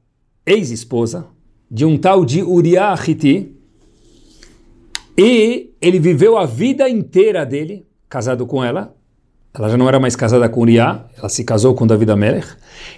ex-esposa, 0.45 1.25
de 1.69 1.85
um 1.85 1.97
tal 1.97 2.23
de 2.23 2.43
Uriah 2.43 2.95
Hiti, 2.95 3.51
e 5.17 5.71
ele 5.81 5.99
viveu 5.99 6.37
a 6.37 6.45
vida 6.45 6.87
inteira 6.87 7.45
dele, 7.45 7.87
casado 8.07 8.45
com 8.45 8.63
ela, 8.63 8.95
ela 9.55 9.69
já 9.69 9.77
não 9.77 9.87
era 9.87 9.99
mais 9.99 10.15
casada 10.15 10.47
com 10.49 10.61
Uriah, 10.61 11.05
ela 11.17 11.29
se 11.29 11.43
casou 11.43 11.73
com 11.73 11.85
David 11.85 12.11
Amelech. 12.11 12.47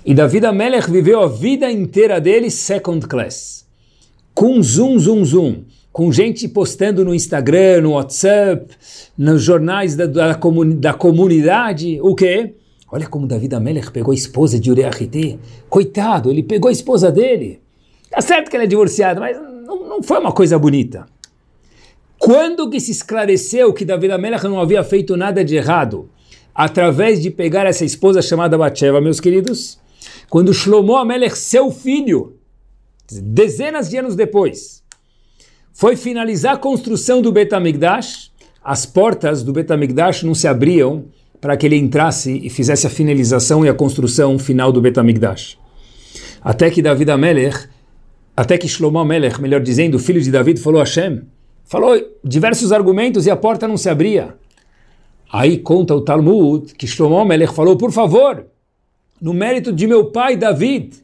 E 0.05 0.13
David 0.13 0.45
Amelech 0.45 0.89
viveu 0.89 1.21
a 1.21 1.27
vida 1.27 1.69
inteira 1.71 2.19
dele 2.19 2.49
second 2.49 3.05
class. 3.07 3.65
Com 4.33 4.61
zoom, 4.61 4.97
zoom, 4.97 5.25
zoom. 5.25 5.63
Com 5.95 6.11
gente 6.11 6.45
postando 6.49 7.05
no 7.05 7.15
Instagram, 7.15 7.83
no 7.83 7.91
WhatsApp, 7.91 8.67
nos 9.17 9.41
jornais 9.41 9.95
da, 9.95 10.05
da, 10.05 10.35
comuni 10.35 10.75
da 10.75 10.93
comunidade. 10.93 12.01
O 12.01 12.13
quê? 12.13 12.55
Olha 12.91 13.07
como 13.07 13.25
David 13.25 13.55
Amelech 13.55 13.91
pegou 13.91 14.11
a 14.11 14.15
esposa 14.15 14.59
de 14.59 14.69
Uriah 14.69 14.91
Hiti. 14.99 15.39
Coitado, 15.69 16.29
ele 16.29 16.43
pegou 16.43 16.67
a 16.67 16.71
esposa 16.73 17.09
dele. 17.09 17.61
Tá 18.11 18.19
certo 18.19 18.49
que 18.49 18.57
ele 18.57 18.65
é 18.65 18.67
divorciado, 18.67 19.21
mas 19.21 19.37
não, 19.37 19.87
não 19.87 20.03
foi 20.03 20.19
uma 20.19 20.33
coisa 20.33 20.59
bonita. 20.59 21.05
Quando 22.19 22.69
que 22.69 22.81
se 22.81 22.91
esclareceu 22.91 23.71
que 23.71 23.85
David 23.85 24.11
Amelech 24.11 24.43
não 24.43 24.59
havia 24.59 24.83
feito 24.83 25.15
nada 25.15 25.45
de 25.45 25.55
errado? 25.55 26.09
através 26.55 27.21
de 27.21 27.29
pegar 27.29 27.65
essa 27.65 27.83
esposa 27.83 28.21
chamada 28.21 28.57
Batsheva, 28.57 29.01
meus 29.01 29.19
queridos, 29.19 29.77
quando 30.29 30.53
Shlomo 30.53 30.95
Amelech, 30.95 31.37
seu 31.37 31.69
filho, 31.69 32.37
dezenas 33.11 33.89
de 33.89 33.97
anos 33.97 34.15
depois, 34.15 34.81
foi 35.75 35.97
finalizar 35.97 36.53
a 36.53 36.57
construção 36.57 37.21
do 37.21 37.33
Betamigdash, 37.33 38.31
as 38.63 38.85
portas 38.85 39.43
do 39.43 39.51
Betamigdash 39.51 40.23
não 40.23 40.33
se 40.33 40.47
abriam 40.47 41.03
para 41.41 41.57
que 41.57 41.65
ele 41.65 41.75
entrasse 41.75 42.39
e 42.41 42.49
fizesse 42.49 42.87
a 42.87 42.89
finalização 42.89 43.65
e 43.65 43.67
a 43.67 43.73
construção 43.73 44.39
final 44.39 44.71
do 44.71 44.79
Betamigdash. 44.79 45.57
Até 46.41 46.71
que 46.71 46.81
David 46.81 47.11
Amelech, 47.11 47.67
até 48.37 48.57
que 48.57 48.69
Shlomo 48.69 48.99
Amelech, 48.99 49.41
melhor 49.41 49.59
dizendo, 49.59 49.95
o 49.95 49.99
filho 49.99 50.21
de 50.21 50.31
David, 50.31 50.61
falou 50.61 50.79
a 50.79 50.85
Hashem, 50.85 51.23
falou 51.65 51.93
diversos 52.23 52.71
argumentos 52.71 53.25
e 53.25 53.29
a 53.29 53.35
porta 53.35 53.67
não 53.67 53.75
se 53.75 53.89
abria. 53.89 54.33
Aí 55.29 55.57
conta 55.57 55.93
o 55.93 55.99
Talmud 55.99 56.73
que 56.73 56.87
Shlomo 56.87 57.25
Melech 57.25 57.53
falou, 57.53 57.75
por 57.75 57.91
favor, 57.91 58.45
no 59.21 59.33
mérito 59.33 59.73
de 59.73 59.87
meu 59.87 60.05
pai 60.05 60.37
David, 60.37 61.03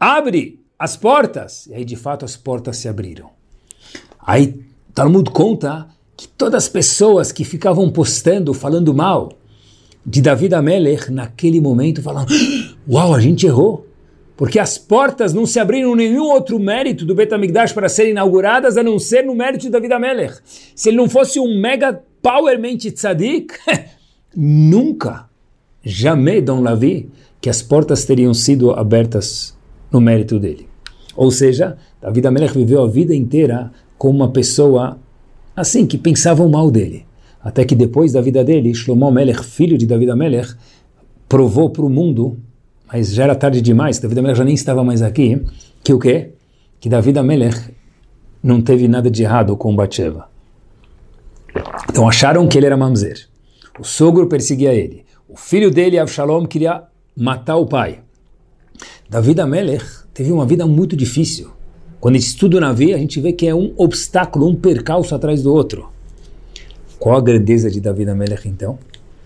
abre 0.00 0.64
as 0.78 0.96
portas. 0.96 1.66
E 1.66 1.74
aí 1.74 1.84
de 1.84 1.94
fato 1.94 2.24
as 2.24 2.38
portas 2.38 2.78
se 2.78 2.88
abriram. 2.88 3.37
Aí 4.28 4.60
Talmud 4.94 5.30
conta 5.30 5.88
que 6.14 6.28
todas 6.28 6.64
as 6.64 6.68
pessoas 6.68 7.32
que 7.32 7.44
ficavam 7.44 7.88
postando, 7.88 8.52
falando 8.52 8.92
mal 8.92 9.32
de 10.04 10.20
David 10.20 10.54
Amelech, 10.54 11.10
naquele 11.10 11.62
momento 11.62 12.02
falaram, 12.02 12.26
uau, 12.86 13.14
a 13.14 13.20
gente 13.20 13.46
errou. 13.46 13.86
Porque 14.36 14.58
as 14.58 14.76
portas 14.76 15.32
não 15.32 15.46
se 15.46 15.58
abriram 15.58 15.96
nenhum 15.96 16.24
outro 16.24 16.58
mérito 16.58 17.06
do 17.06 17.14
Betamigdash 17.14 17.72
para 17.72 17.88
serem 17.88 18.10
inauguradas 18.10 18.76
a 18.76 18.82
não 18.82 18.98
ser 18.98 19.24
no 19.24 19.34
mérito 19.34 19.62
de 19.62 19.70
David 19.70 19.94
Amelech. 19.94 20.34
Se 20.76 20.90
ele 20.90 20.98
não 20.98 21.08
fosse 21.08 21.40
um 21.40 21.58
mega 21.58 21.98
powermente 22.20 22.90
tzadik, 22.90 23.54
nunca, 24.36 25.24
jamais 25.82 26.44
Dom 26.44 26.60
Lavi, 26.60 27.08
que 27.40 27.48
as 27.48 27.62
portas 27.62 28.04
teriam 28.04 28.34
sido 28.34 28.72
abertas 28.72 29.56
no 29.90 30.02
mérito 30.02 30.38
dele. 30.38 30.68
Ou 31.16 31.30
seja, 31.30 31.78
David 32.00 32.26
Amelech 32.26 32.54
viveu 32.54 32.82
a 32.82 32.86
vida 32.86 33.14
inteira 33.14 33.72
como 33.98 34.16
uma 34.16 34.30
pessoa 34.30 34.98
assim, 35.54 35.86
que 35.86 35.98
pensavam 35.98 36.48
mal 36.48 36.70
dele. 36.70 37.04
Até 37.42 37.64
que 37.64 37.74
depois 37.74 38.12
da 38.12 38.20
vida 38.20 38.44
dele, 38.44 38.74
Shlomo 38.74 39.06
Amelech, 39.06 39.44
filho 39.44 39.76
de 39.76 39.86
David 39.86 40.10
Amelech, 40.10 40.54
provou 41.28 41.70
para 41.70 41.84
o 41.84 41.90
mundo, 41.90 42.38
mas 42.90 43.12
já 43.12 43.24
era 43.24 43.34
tarde 43.34 43.60
demais, 43.60 43.98
David 43.98 44.20
Amelech 44.20 44.38
já 44.38 44.44
nem 44.44 44.54
estava 44.54 44.84
mais 44.84 45.02
aqui, 45.02 45.44
que 45.82 45.92
o 45.92 45.98
quê? 45.98 46.30
Que 46.80 46.88
David 46.88 47.18
Amelech 47.18 47.74
não 48.42 48.60
teve 48.60 48.86
nada 48.86 49.10
de 49.10 49.22
errado 49.22 49.56
com 49.56 49.74
Batsheva. 49.74 50.28
Então 51.90 52.08
acharam 52.08 52.46
que 52.46 52.56
ele 52.56 52.66
era 52.66 52.76
mamzer. 52.76 53.28
O 53.78 53.84
sogro 53.84 54.28
perseguia 54.28 54.72
ele. 54.72 55.04
O 55.28 55.36
filho 55.36 55.70
dele, 55.70 55.98
Avshalom, 55.98 56.46
queria 56.46 56.84
matar 57.16 57.56
o 57.56 57.66
pai. 57.66 58.00
David 59.08 59.40
Amelech 59.40 59.84
teve 60.14 60.30
uma 60.30 60.46
vida 60.46 60.66
muito 60.66 60.96
difícil. 60.96 61.50
Quando 62.00 62.14
a 62.14 62.18
gente 62.18 62.28
estuda 62.28 62.58
o 62.58 62.60
a 62.94 62.98
gente 62.98 63.20
vê 63.20 63.32
que 63.32 63.46
é 63.46 63.54
um 63.54 63.72
obstáculo, 63.76 64.48
um 64.48 64.54
percalço 64.54 65.14
atrás 65.14 65.42
do 65.42 65.52
outro. 65.52 65.88
Qual 66.98 67.16
a 67.16 67.20
grandeza 67.20 67.68
de 67.70 67.80
David 67.80 68.10
Amelech, 68.10 68.48
então? 68.48 68.78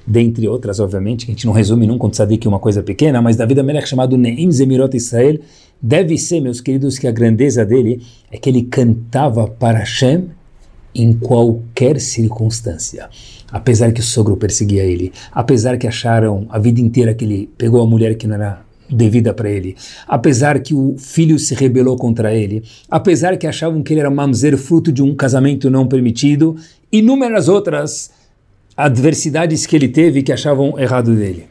Dentre 0.07 0.49
outras, 0.49 0.81
obviamente, 0.81 1.27
que 1.27 1.33
a 1.33 1.35
gente 1.35 1.47
não 1.47 1.53
resume 1.53 1.87
nunca 1.87 2.07
que 2.39 2.47
é 2.47 2.49
uma 2.49 2.59
coisa 2.59 2.83
pequena, 2.83 3.21
mas 3.21 3.37
David 3.37 3.61
Amelech, 3.61 3.89
chamado 3.89 4.17
Neim 4.17 4.51
Zemirot 4.51 4.97
Israel, 4.97 5.39
deve 5.81 6.17
ser, 6.17 6.41
meus 6.41 6.61
queridos, 6.61 6.99
que 6.99 7.07
a 7.07 7.13
grandeza 7.13 7.65
dele 7.65 8.03
é 8.31 8.39
que 8.39 8.49
ele 8.49 8.63
cantava 8.63 9.47
para 9.47 9.79
Hashem 9.79 10.31
em 10.95 11.13
qualquer 11.13 12.01
circunstância. 12.01 13.09
Apesar 13.51 13.93
que 13.93 14.01
o 14.01 14.05
sogro 14.05 14.37
perseguia 14.37 14.83
ele, 14.83 15.13
apesar 15.31 15.77
que 15.77 15.87
acharam 15.87 16.47
a 16.49 16.59
vida 16.59 16.81
inteira 16.81 17.15
que 17.15 17.25
ele 17.25 17.51
pegou 17.59 17.83
a 17.83 17.87
mulher 17.87 18.15
que 18.17 18.27
não 18.27 18.37
era 18.37 18.65
devida 18.93 19.33
para 19.33 19.51
ele, 19.51 19.77
apesar 20.07 20.61
que 20.61 20.75
o 20.75 20.97
filho 20.99 21.39
se 21.39 21.55
rebelou 21.55 21.97
contra 21.97 22.35
ele, 22.35 22.63
apesar 22.91 23.37
que 23.37 23.47
achavam 23.47 23.83
que 23.83 23.93
ele 23.93 24.01
era 24.01 24.11
mamzer 24.11 24.57
fruto 24.57 24.93
de 24.93 25.03
um 25.03 25.15
casamento 25.15 25.71
não 25.71 25.87
permitido, 25.87 26.57
inúmeras 26.91 27.49
outras 27.49 28.11
adversidades 28.77 29.67
que 29.67 29.77
ele 29.77 29.89
teve 29.89 30.23
que 30.23 30.33
achavam 30.33 30.79
errado 30.79 31.15
dele. 31.15 31.47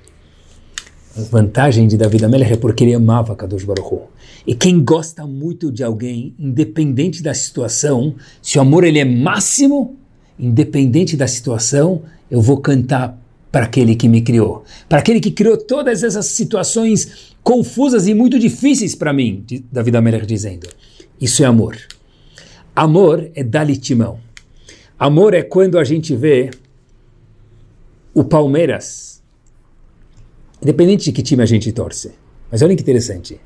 A 1.18 1.22
vantagem 1.22 1.88
de 1.88 1.98
David 1.98 2.24
Amelech 2.24 2.54
é 2.54 2.58
porque 2.58 2.84
ele 2.84 2.94
amava 2.94 3.36
Kadosh 3.36 3.66
Baruch 3.66 3.94
Hu. 3.94 4.02
E 4.48 4.56
quem 4.56 4.82
gosta 4.84 5.28
muito 5.28 5.72
de 5.72 5.84
alguém, 5.84 6.34
independente 6.40 7.22
da 7.22 7.34
situação, 7.34 8.16
se 8.42 8.58
o 8.58 8.62
amor 8.62 8.84
ele 8.84 8.98
é 8.98 9.06
máximo, 9.06 9.98
independente 10.40 11.18
da 11.18 11.28
situação, 11.28 12.04
eu 12.30 12.42
vou 12.42 12.58
cantar 12.58 13.20
para 13.52 13.66
aquele 13.66 13.96
que 13.96 14.08
me 14.08 14.22
criou, 14.22 14.64
para 14.88 15.00
aquele 15.00 15.20
que 15.20 15.32
criou 15.32 15.58
todas 15.58 16.02
essas 16.02 16.28
situações 16.28 17.31
confusas 17.44 18.08
e 18.08 18.14
muito 18.14 18.40
difíceis 18.40 18.96
para 18.96 19.14
mim, 19.14 19.46
David 19.72 19.98
Amelech 19.98 20.26
dizendo. 20.26 20.68
Isso 21.20 21.44
é 21.44 21.46
amor. 21.46 21.78
Amor 22.76 23.30
é 23.36 23.44
dar-lhe. 23.44 23.80
Amor 24.98 25.34
é 25.34 25.42
quando 25.42 25.78
a 25.78 25.84
gente 25.84 26.16
vê 26.16 26.52
o 28.14 28.24
Palmeiras, 28.24 29.22
independente 30.62 31.06
de 31.06 31.12
que 31.12 31.22
time 31.22 31.42
a 31.42 31.46
gente 31.46 31.72
torce. 31.72 32.14
Mas 32.52 32.62
olha 32.62 32.76
que 32.76 32.82
interessante. 32.82 33.40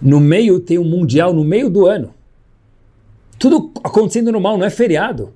No 0.00 0.18
meio 0.18 0.58
tem 0.58 0.78
um 0.78 0.84
mundial 0.84 1.32
no 1.32 1.44
meio 1.44 1.70
do 1.70 1.86
ano. 1.86 2.14
Tudo 3.38 3.72
acontecendo 3.84 4.32
normal, 4.32 4.58
não 4.58 4.66
é 4.66 4.70
feriado. 4.70 5.32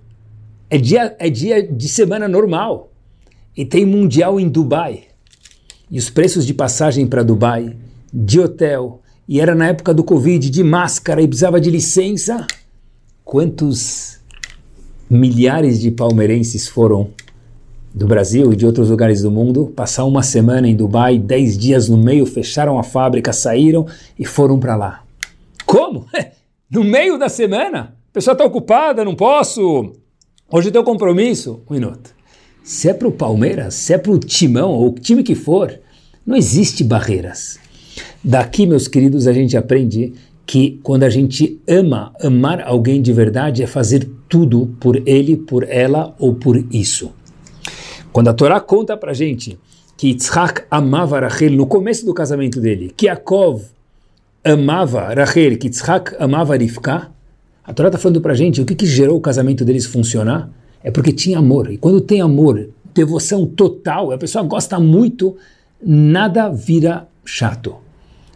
É 0.69 0.79
dia, 0.79 1.15
é 1.19 1.31
dia 1.31 1.67
de 1.67 1.89
semana 1.89 2.27
normal. 2.27 2.91
E 3.57 3.65
tem 3.65 3.87
mundial 3.87 4.41
em 4.41 4.49
Dubai. 4.49 5.05
E 5.91 5.99
os 5.99 6.11
preços 6.11 6.47
de 6.47 6.53
passagem 6.53 7.07
para 7.07 7.23
Dubai, 7.23 7.77
de 8.13 8.41
hotel, 8.41 9.01
e 9.29 9.41
era 9.41 9.55
na 9.55 9.69
época 9.69 9.95
do 9.95 10.03
Covid, 10.03 10.51
de 10.51 10.63
máscara 10.65 11.23
e 11.23 11.29
precisava 11.29 11.61
de 11.61 11.71
licença. 11.71 12.47
Quantos 13.25 14.19
milhares 15.09 15.81
de 15.81 15.91
palmeirenses 15.91 16.69
foram 16.69 17.11
do 17.95 18.07
Brasil 18.07 18.53
e 18.53 18.57
de 18.57 18.67
outros 18.67 18.91
lugares 18.91 19.23
do 19.23 19.31
mundo, 19.31 19.73
passar 19.75 20.05
uma 20.05 20.23
semana 20.23 20.69
em 20.69 20.77
Dubai, 20.77 21.19
dez 21.19 21.57
dias 21.57 21.89
no 21.89 21.97
meio, 21.97 22.27
fecharam 22.27 22.79
a 22.79 22.83
fábrica, 22.83 23.33
saíram 23.33 23.87
e 24.19 24.25
foram 24.25 24.59
para 24.59 24.77
lá. 24.77 25.03
Como? 25.65 26.07
No 26.69 26.83
meio 26.83 27.17
da 27.17 27.29
semana? 27.29 27.97
A 28.11 28.13
pessoa 28.13 28.33
está 28.33 28.45
ocupada, 28.45 29.05
não 29.05 29.15
posso. 29.15 29.93
Hoje 30.51 30.73
tem 30.73 30.81
um 30.81 30.85
compromisso. 30.85 31.61
Um 31.71 31.75
minuto. 31.75 32.16
Se 32.67 32.89
é 32.89 32.93
para 32.93 33.07
o 33.07 33.13
Palmeiras, 33.13 33.75
se 33.75 33.93
é 33.93 33.99
para 33.99 34.11
o 34.11 34.19
Timão 34.19 34.73
ou 34.73 34.89
o 34.89 34.93
time 34.93 35.23
que 35.23 35.37
for, 35.37 35.79
não 36.27 36.37
existe 36.37 36.83
barreiras. 36.83 37.61
Daqui, 38.25 38.67
meus 38.67 38.89
queridos, 38.89 39.29
a 39.29 39.33
gente 39.33 39.57
aprende 39.57 40.15
que 40.45 40.81
quando 40.83 41.05
a 41.05 41.09
gente 41.09 41.61
ama, 41.69 42.13
amar 42.21 42.61
alguém 42.61 43.01
de 43.01 43.13
verdade 43.13 43.63
é 43.63 43.69
fazer 43.69 44.11
tudo 44.29 44.75
por 44.81 45.01
ele, 45.07 45.37
por 45.37 45.63
ela 45.63 46.13
ou 46.19 46.35
por 46.35 46.57
isso. 46.73 47.13
Quando 48.13 48.31
a 48.31 48.35
Torá 48.35 48.59
conta 48.59 48.97
para 48.97 49.15
gente 49.15 49.57
que 49.97 50.09
Yitzhak 50.09 50.65
amava 50.69 51.21
Rachel 51.21 51.53
no 51.53 51.69
começo 51.69 52.05
do 52.05 52.13
casamento 52.13 52.61
dele, 52.61 52.93
que 52.97 53.07
Yaakov 53.07 53.63
amava 54.45 55.15
Rachel, 55.15 55.57
que 55.57 55.69
Yitzhak 55.69 56.17
amava 56.19 56.57
Rivka, 56.57 57.13
a 57.63 57.73
Torá 57.73 57.91
está 57.91 57.99
falando 57.99 58.21
para 58.21 58.35
gente 58.35 58.61
o 58.61 58.65
que, 58.65 58.75
que 58.75 58.87
gerou 58.87 59.17
o 59.17 59.21
casamento 59.21 59.65
deles 59.65 59.87
funcionar 59.87 60.51
é 60.87 60.91
porque 60.93 61.11
tinha 61.13 61.39
amor. 61.39 61.73
E 61.73 61.77
quando 61.77 62.01
tem 62.01 62.21
amor, 62.21 62.71
devoção 62.95 63.45
total, 63.45 64.13
a 64.13 64.19
pessoa 64.19 64.45
gosta 64.45 64.79
muito, 64.79 65.37
nada 65.85 66.49
vira 66.49 67.09
chato. 67.25 67.75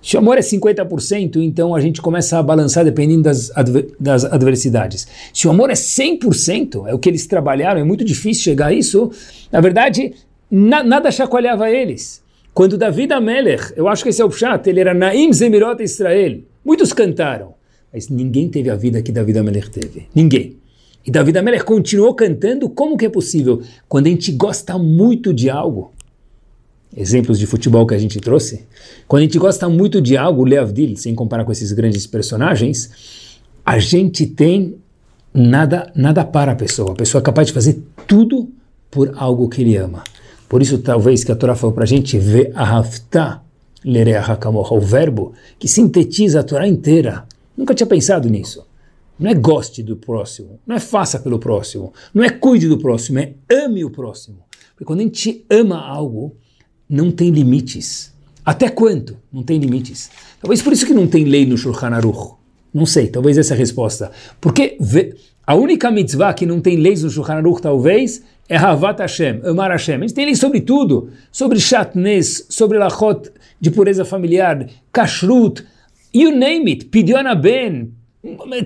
Se 0.02 0.16
o 0.16 0.18
amor 0.18 0.36
é 0.36 0.40
50%, 0.40 1.36
então 1.36 1.76
a 1.76 1.80
gente 1.80 2.02
começa 2.02 2.40
a 2.40 2.42
balançar 2.42 2.84
dependendo 2.84 3.22
das, 3.22 3.56
adver 3.56 3.86
das 4.00 4.24
adversidades. 4.24 5.06
Se 5.32 5.46
o 5.46 5.50
amor 5.52 5.70
é 5.70 5.74
100%, 5.74 6.88
é 6.88 6.94
o 6.94 6.98
que 6.98 7.08
eles 7.08 7.24
trabalharam, 7.24 7.80
é 7.80 7.84
muito 7.84 8.04
difícil 8.04 8.42
chegar 8.42 8.66
a 8.66 8.72
isso, 8.72 9.12
na 9.52 9.60
verdade, 9.60 10.12
na, 10.50 10.82
nada 10.82 11.12
chacoalhava 11.12 11.70
eles. 11.70 12.20
Quando 12.52 12.76
David 12.76 13.12
Amelech, 13.12 13.72
eu 13.76 13.86
acho 13.86 14.02
que 14.02 14.08
esse 14.08 14.20
é 14.20 14.24
o 14.24 14.30
chat, 14.32 14.66
ele 14.66 14.80
era 14.80 14.92
Naim 14.92 15.32
Zemirot 15.32 15.80
Israel, 15.80 16.40
muitos 16.64 16.92
cantaram, 16.92 17.54
mas 17.92 18.08
ninguém 18.08 18.48
teve 18.48 18.70
a 18.70 18.74
vida 18.74 19.00
que 19.02 19.12
David 19.12 19.38
Amelech 19.38 19.70
teve. 19.70 20.08
Ninguém. 20.12 20.59
E 21.06 21.10
David 21.10 21.38
Amelech 21.38 21.64
continuou 21.64 22.14
cantando, 22.14 22.68
como 22.68 22.96
que 22.96 23.06
é 23.06 23.08
possível? 23.08 23.62
Quando 23.88 24.06
a 24.06 24.10
gente 24.10 24.32
gosta 24.32 24.76
muito 24.78 25.32
de 25.32 25.48
algo, 25.48 25.92
exemplos 26.94 27.38
de 27.38 27.46
futebol 27.46 27.86
que 27.86 27.94
a 27.94 27.98
gente 27.98 28.20
trouxe, 28.20 28.66
quando 29.08 29.20
a 29.22 29.24
gente 29.24 29.38
gosta 29.38 29.68
muito 29.68 30.00
de 30.00 30.16
algo, 30.16 30.44
Leavdil, 30.44 30.96
sem 30.96 31.14
comparar 31.14 31.44
com 31.44 31.52
esses 31.52 31.72
grandes 31.72 32.06
personagens, 32.06 33.40
a 33.64 33.78
gente 33.78 34.26
tem 34.26 34.76
nada, 35.32 35.90
nada 35.94 36.24
para 36.24 36.52
a 36.52 36.56
pessoa. 36.56 36.92
A 36.92 36.96
pessoa 36.96 37.20
é 37.20 37.24
capaz 37.24 37.46
de 37.46 37.54
fazer 37.54 37.82
tudo 38.06 38.48
por 38.90 39.12
algo 39.16 39.48
que 39.48 39.62
ele 39.62 39.76
ama. 39.76 40.02
Por 40.48 40.60
isso, 40.60 40.78
talvez 40.78 41.22
que 41.22 41.30
a 41.30 41.36
Torá 41.36 41.54
falou 41.54 41.72
para 41.72 41.84
a 41.84 41.86
gente, 41.86 42.18
ver 42.18 42.50
a 42.54 42.64
o 44.74 44.80
verbo 44.80 45.32
que 45.58 45.68
sintetiza 45.68 46.40
a 46.40 46.42
Torá 46.42 46.66
inteira. 46.66 47.24
Nunca 47.56 47.74
tinha 47.74 47.86
pensado 47.86 48.28
nisso. 48.28 48.66
Não 49.20 49.30
é 49.30 49.34
goste 49.34 49.82
do 49.82 49.96
próximo, 49.96 50.58
não 50.66 50.76
é 50.76 50.80
faça 50.80 51.18
pelo 51.18 51.38
próximo, 51.38 51.92
não 52.14 52.24
é 52.24 52.30
cuide 52.30 52.66
do 52.66 52.78
próximo, 52.78 53.18
é 53.18 53.34
ame 53.52 53.84
o 53.84 53.90
próximo. 53.90 54.38
Porque 54.70 54.86
quando 54.86 55.00
a 55.00 55.02
gente 55.02 55.44
ama 55.50 55.78
algo, 55.78 56.34
não 56.88 57.10
tem 57.10 57.28
limites. 57.28 58.14
Até 58.42 58.70
quanto? 58.70 59.18
Não 59.30 59.42
tem 59.42 59.58
limites. 59.58 60.10
Talvez 60.40 60.62
por 60.62 60.72
isso 60.72 60.86
que 60.86 60.94
não 60.94 61.06
tem 61.06 61.24
lei 61.24 61.44
no 61.44 61.58
Shulchan 61.58 61.88
Aruch. 61.88 62.36
Não 62.72 62.86
sei, 62.86 63.08
talvez 63.08 63.36
essa 63.36 63.52
é 63.52 63.56
a 63.56 63.58
resposta. 63.58 64.10
Porque 64.40 64.78
a 65.46 65.54
única 65.54 65.90
mitzvah 65.90 66.32
que 66.32 66.46
não 66.46 66.58
tem 66.58 66.76
leis 66.76 67.02
no 67.02 67.10
Shulchan 67.10 67.34
Aruch, 67.34 67.60
talvez, 67.60 68.22
é 68.48 68.56
Havat 68.56 69.00
Hashem, 69.00 69.42
amar 69.44 69.70
Hashem. 69.70 69.96
A 69.96 70.00
gente 70.00 70.14
tem 70.14 70.24
leis 70.24 70.38
sobre 70.38 70.62
tudo, 70.62 71.10
sobre 71.30 71.60
chatnes, 71.60 72.46
sobre 72.48 72.78
lachot 72.78 73.30
de 73.60 73.70
pureza 73.70 74.04
familiar, 74.04 74.66
kashrut, 74.90 75.62
you 76.14 76.30
name 76.30 76.70
it, 76.70 76.86
pidyon 76.86 77.34
ben, 77.38 77.92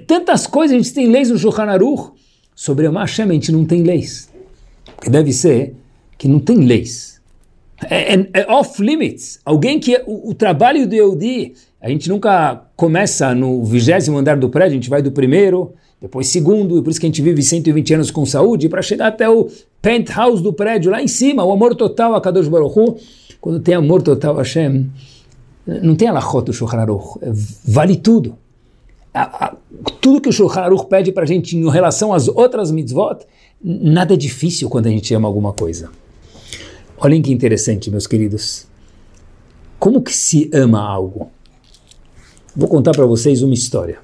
tantas 0.07 0.47
coisas, 0.47 0.75
a 0.75 0.79
gente 0.79 0.93
tem 0.93 1.09
leis 1.09 1.31
no 1.31 1.39
Shulchan 1.39 1.65
Aruch. 1.65 2.13
Sobre 2.55 2.87
amar 2.87 3.07
Hashem 3.07 3.29
a 3.29 3.33
gente 3.33 3.51
não 3.51 3.65
tem 3.65 3.83
leis. 3.83 4.31
Porque 4.95 5.11
deve 5.11 5.33
ser 5.33 5.75
que 6.17 6.29
não 6.29 6.39
tem 6.39 6.59
leis 6.59 7.15
é, 7.91 8.15
é, 8.15 8.29
é 8.33 8.53
off 8.53 8.83
limits. 8.83 9.41
Alguém 9.45 9.79
que 9.79 10.01
o, 10.07 10.31
o 10.31 10.35
trabalho 10.35 10.87
do 10.87 10.95
Eudi, 10.95 11.55
a 11.81 11.89
gente 11.89 12.09
nunca 12.09 12.63
começa 12.77 13.35
no 13.35 13.65
vigésimo 13.65 14.19
andar 14.19 14.37
do 14.37 14.49
prédio, 14.49 14.73
a 14.73 14.81
gente 14.81 14.91
vai 14.91 15.03
do 15.03 15.13
primeiro, 15.13 15.73
depois 16.01 16.29
segundo, 16.29 16.79
e 16.79 16.83
por 16.83 16.91
isso 16.91 17.01
que 17.01 17.07
a 17.07 17.09
gente 17.09 17.23
vive 17.23 17.43
120 17.43 17.95
anos 17.95 18.11
com 18.11 18.25
saúde, 18.25 18.69
para 18.69 18.83
chegar 18.83 19.09
até 19.09 19.29
o 19.29 19.49
penthouse 19.81 20.43
do 20.43 20.53
prédio, 20.53 20.91
lá 20.91 21.03
em 21.03 21.09
cima, 21.09 21.45
o 21.45 21.53
amor 21.53 21.75
total 21.75 22.15
a 22.15 22.21
Kadosh 22.21 22.49
Baruch 22.49 22.79
Hu. 22.79 22.97
Quando 23.41 23.61
tem 23.61 23.75
amor 23.75 24.03
total 24.03 24.37
a 24.37 24.39
Hashem, 24.39 24.91
não 25.67 25.95
tem 25.95 26.09
alachot 26.09 26.47
do 26.47 26.53
Shulchan 26.53 26.79
Aruch, 26.79 27.19
é, 27.23 27.31
vale 27.65 27.97
tudo. 27.97 28.39
A, 29.15 29.47
a, 29.47 29.57
tudo 30.01 30.21
que 30.21 30.29
o 30.29 30.33
Shulchan 30.33 30.69
pede 30.91 31.13
para 31.13 31.23
a 31.23 31.27
gente 31.27 31.57
em 31.57 31.71
relação 31.71 32.13
às 32.13 32.27
outras 32.27 32.73
mitzvot, 32.73 33.25
nada 33.63 34.15
é 34.15 34.17
difícil 34.17 34.69
quando 34.69 34.89
a 34.89 34.91
gente 34.91 35.15
ama 35.15 35.29
alguma 35.29 35.53
coisa. 35.53 35.91
Olhem 36.99 37.23
que 37.23 37.33
interessante, 37.33 37.91
meus 37.91 38.07
queridos. 38.07 38.67
Como 39.79 40.03
que 40.03 40.13
se 40.13 40.51
ama 40.53 40.81
algo? 40.81 41.31
Vou 42.57 42.69
contar 42.69 42.93
para 42.93 43.07
vocês 43.07 43.43
uma 43.43 43.55
história. 43.55 43.99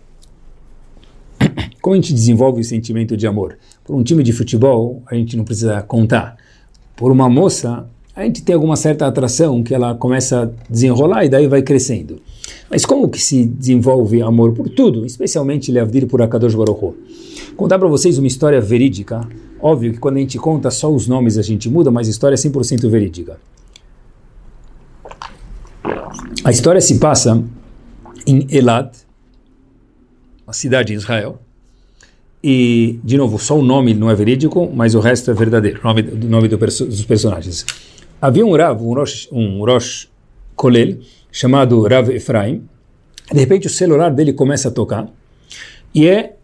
Como 1.80 1.94
a 1.94 1.96
gente 1.96 2.12
desenvolve 2.12 2.60
o 2.60 2.64
sentimento 2.64 3.16
de 3.16 3.26
amor? 3.26 3.58
Por 3.84 3.96
um 3.96 4.02
time 4.02 4.22
de 4.22 4.32
futebol, 4.32 5.02
a 5.06 5.14
gente 5.14 5.36
não 5.36 5.44
precisa 5.44 5.82
contar. 5.82 6.36
Por 6.94 7.10
uma 7.10 7.28
moça, 7.28 7.88
a 8.14 8.24
gente 8.24 8.42
tem 8.42 8.54
alguma 8.54 8.76
certa 8.76 9.06
atração 9.06 9.62
que 9.62 9.74
ela 9.74 9.94
começa 9.94 10.42
a 10.42 10.70
desenrolar 10.70 11.24
e 11.24 11.28
daí 11.28 11.46
vai 11.46 11.62
crescendo. 11.62 12.20
Mas 12.70 12.84
como 12.84 13.08
que 13.08 13.20
se 13.20 13.44
desenvolve 13.44 14.22
amor 14.22 14.52
por 14.52 14.68
tudo, 14.68 15.04
especialmente 15.04 15.72
Leavdir 15.72 16.06
por 16.06 16.22
Akadosh 16.22 16.54
Baruch 16.54 16.84
Hu? 16.84 16.94
Contar 17.56 17.78
para 17.78 17.88
vocês 17.88 18.18
uma 18.18 18.26
história 18.26 18.60
verídica 18.60 19.26
Óbvio 19.62 19.92
que 19.92 19.98
quando 19.98 20.16
a 20.16 20.20
gente 20.20 20.38
conta 20.38 20.70
só 20.70 20.90
os 20.90 21.06
nomes 21.06 21.36
a 21.36 21.42
gente 21.42 21.68
muda, 21.68 21.90
mas 21.90 22.08
a 22.08 22.10
história 22.10 22.34
é 22.34 22.38
100% 22.38 22.88
verídica. 22.88 23.38
A 26.42 26.50
história 26.50 26.80
se 26.80 26.98
passa 26.98 27.44
em 28.26 28.46
Elad, 28.50 28.90
uma 30.46 30.54
cidade 30.54 30.94
em 30.94 30.96
Israel. 30.96 31.38
E, 32.42 32.98
de 33.04 33.18
novo, 33.18 33.38
só 33.38 33.58
o 33.58 33.62
nome 33.62 33.92
não 33.92 34.10
é 34.10 34.14
verídico, 34.14 34.70
mas 34.74 34.94
o 34.94 35.00
resto 35.00 35.30
é 35.30 35.34
verdadeiro, 35.34 35.80
o 35.82 35.86
nome, 35.86 36.02
nome 36.02 36.48
do 36.48 36.58
perso 36.58 36.86
dos 36.86 37.04
personagens. 37.04 37.66
Havia 38.20 38.46
um 38.46 38.56
Rav, 38.56 38.82
um 38.82 38.94
Rosh, 38.94 39.28
um 39.30 39.62
Rosh 39.62 40.08
Kolel, 40.56 40.96
chamado 41.32 41.80
Rav 41.82 42.10
Efraim. 42.10 42.62
De 43.32 43.38
repente 43.38 43.66
o 43.66 43.70
celular 43.70 44.10
dele 44.10 44.32
começa 44.32 44.68
a 44.68 44.70
tocar 44.70 45.08
e 45.94 46.06
é 46.06 46.36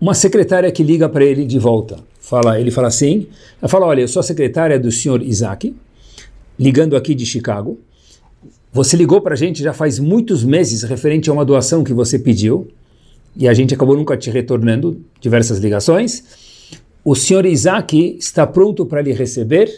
uma 0.00 0.14
secretária 0.14 0.70
que 0.72 0.82
liga 0.82 1.08
para 1.08 1.24
ele 1.24 1.44
de 1.44 1.58
volta 1.58 1.98
fala, 2.22 2.58
ele 2.58 2.70
fala 2.70 2.88
assim, 2.88 3.26
ela 3.60 3.68
fala, 3.68 3.84
olha, 3.84 4.00
eu 4.00 4.08
sou 4.08 4.20
a 4.20 4.22
secretária 4.22 4.78
do 4.78 4.90
senhor 4.90 5.20
Isaac, 5.22 5.74
ligando 6.58 6.96
aqui 6.96 7.14
de 7.14 7.26
Chicago, 7.26 7.78
você 8.72 8.96
ligou 8.96 9.20
para 9.20 9.34
a 9.34 9.36
gente 9.36 9.62
já 9.62 9.74
faz 9.74 9.98
muitos 9.98 10.42
meses 10.42 10.82
referente 10.82 11.28
a 11.28 11.32
uma 11.32 11.44
doação 11.44 11.84
que 11.84 11.92
você 11.92 12.18
pediu, 12.18 12.68
e 13.36 13.46
a 13.48 13.52
gente 13.52 13.74
acabou 13.74 13.96
nunca 13.96 14.16
te 14.16 14.30
retornando 14.30 15.04
diversas 15.20 15.58
ligações. 15.58 16.24
O 17.04 17.14
senhor 17.14 17.44
Isaac 17.44 18.16
está 18.18 18.46
pronto 18.46 18.86
para 18.86 19.02
lhe 19.02 19.12
receber 19.12 19.76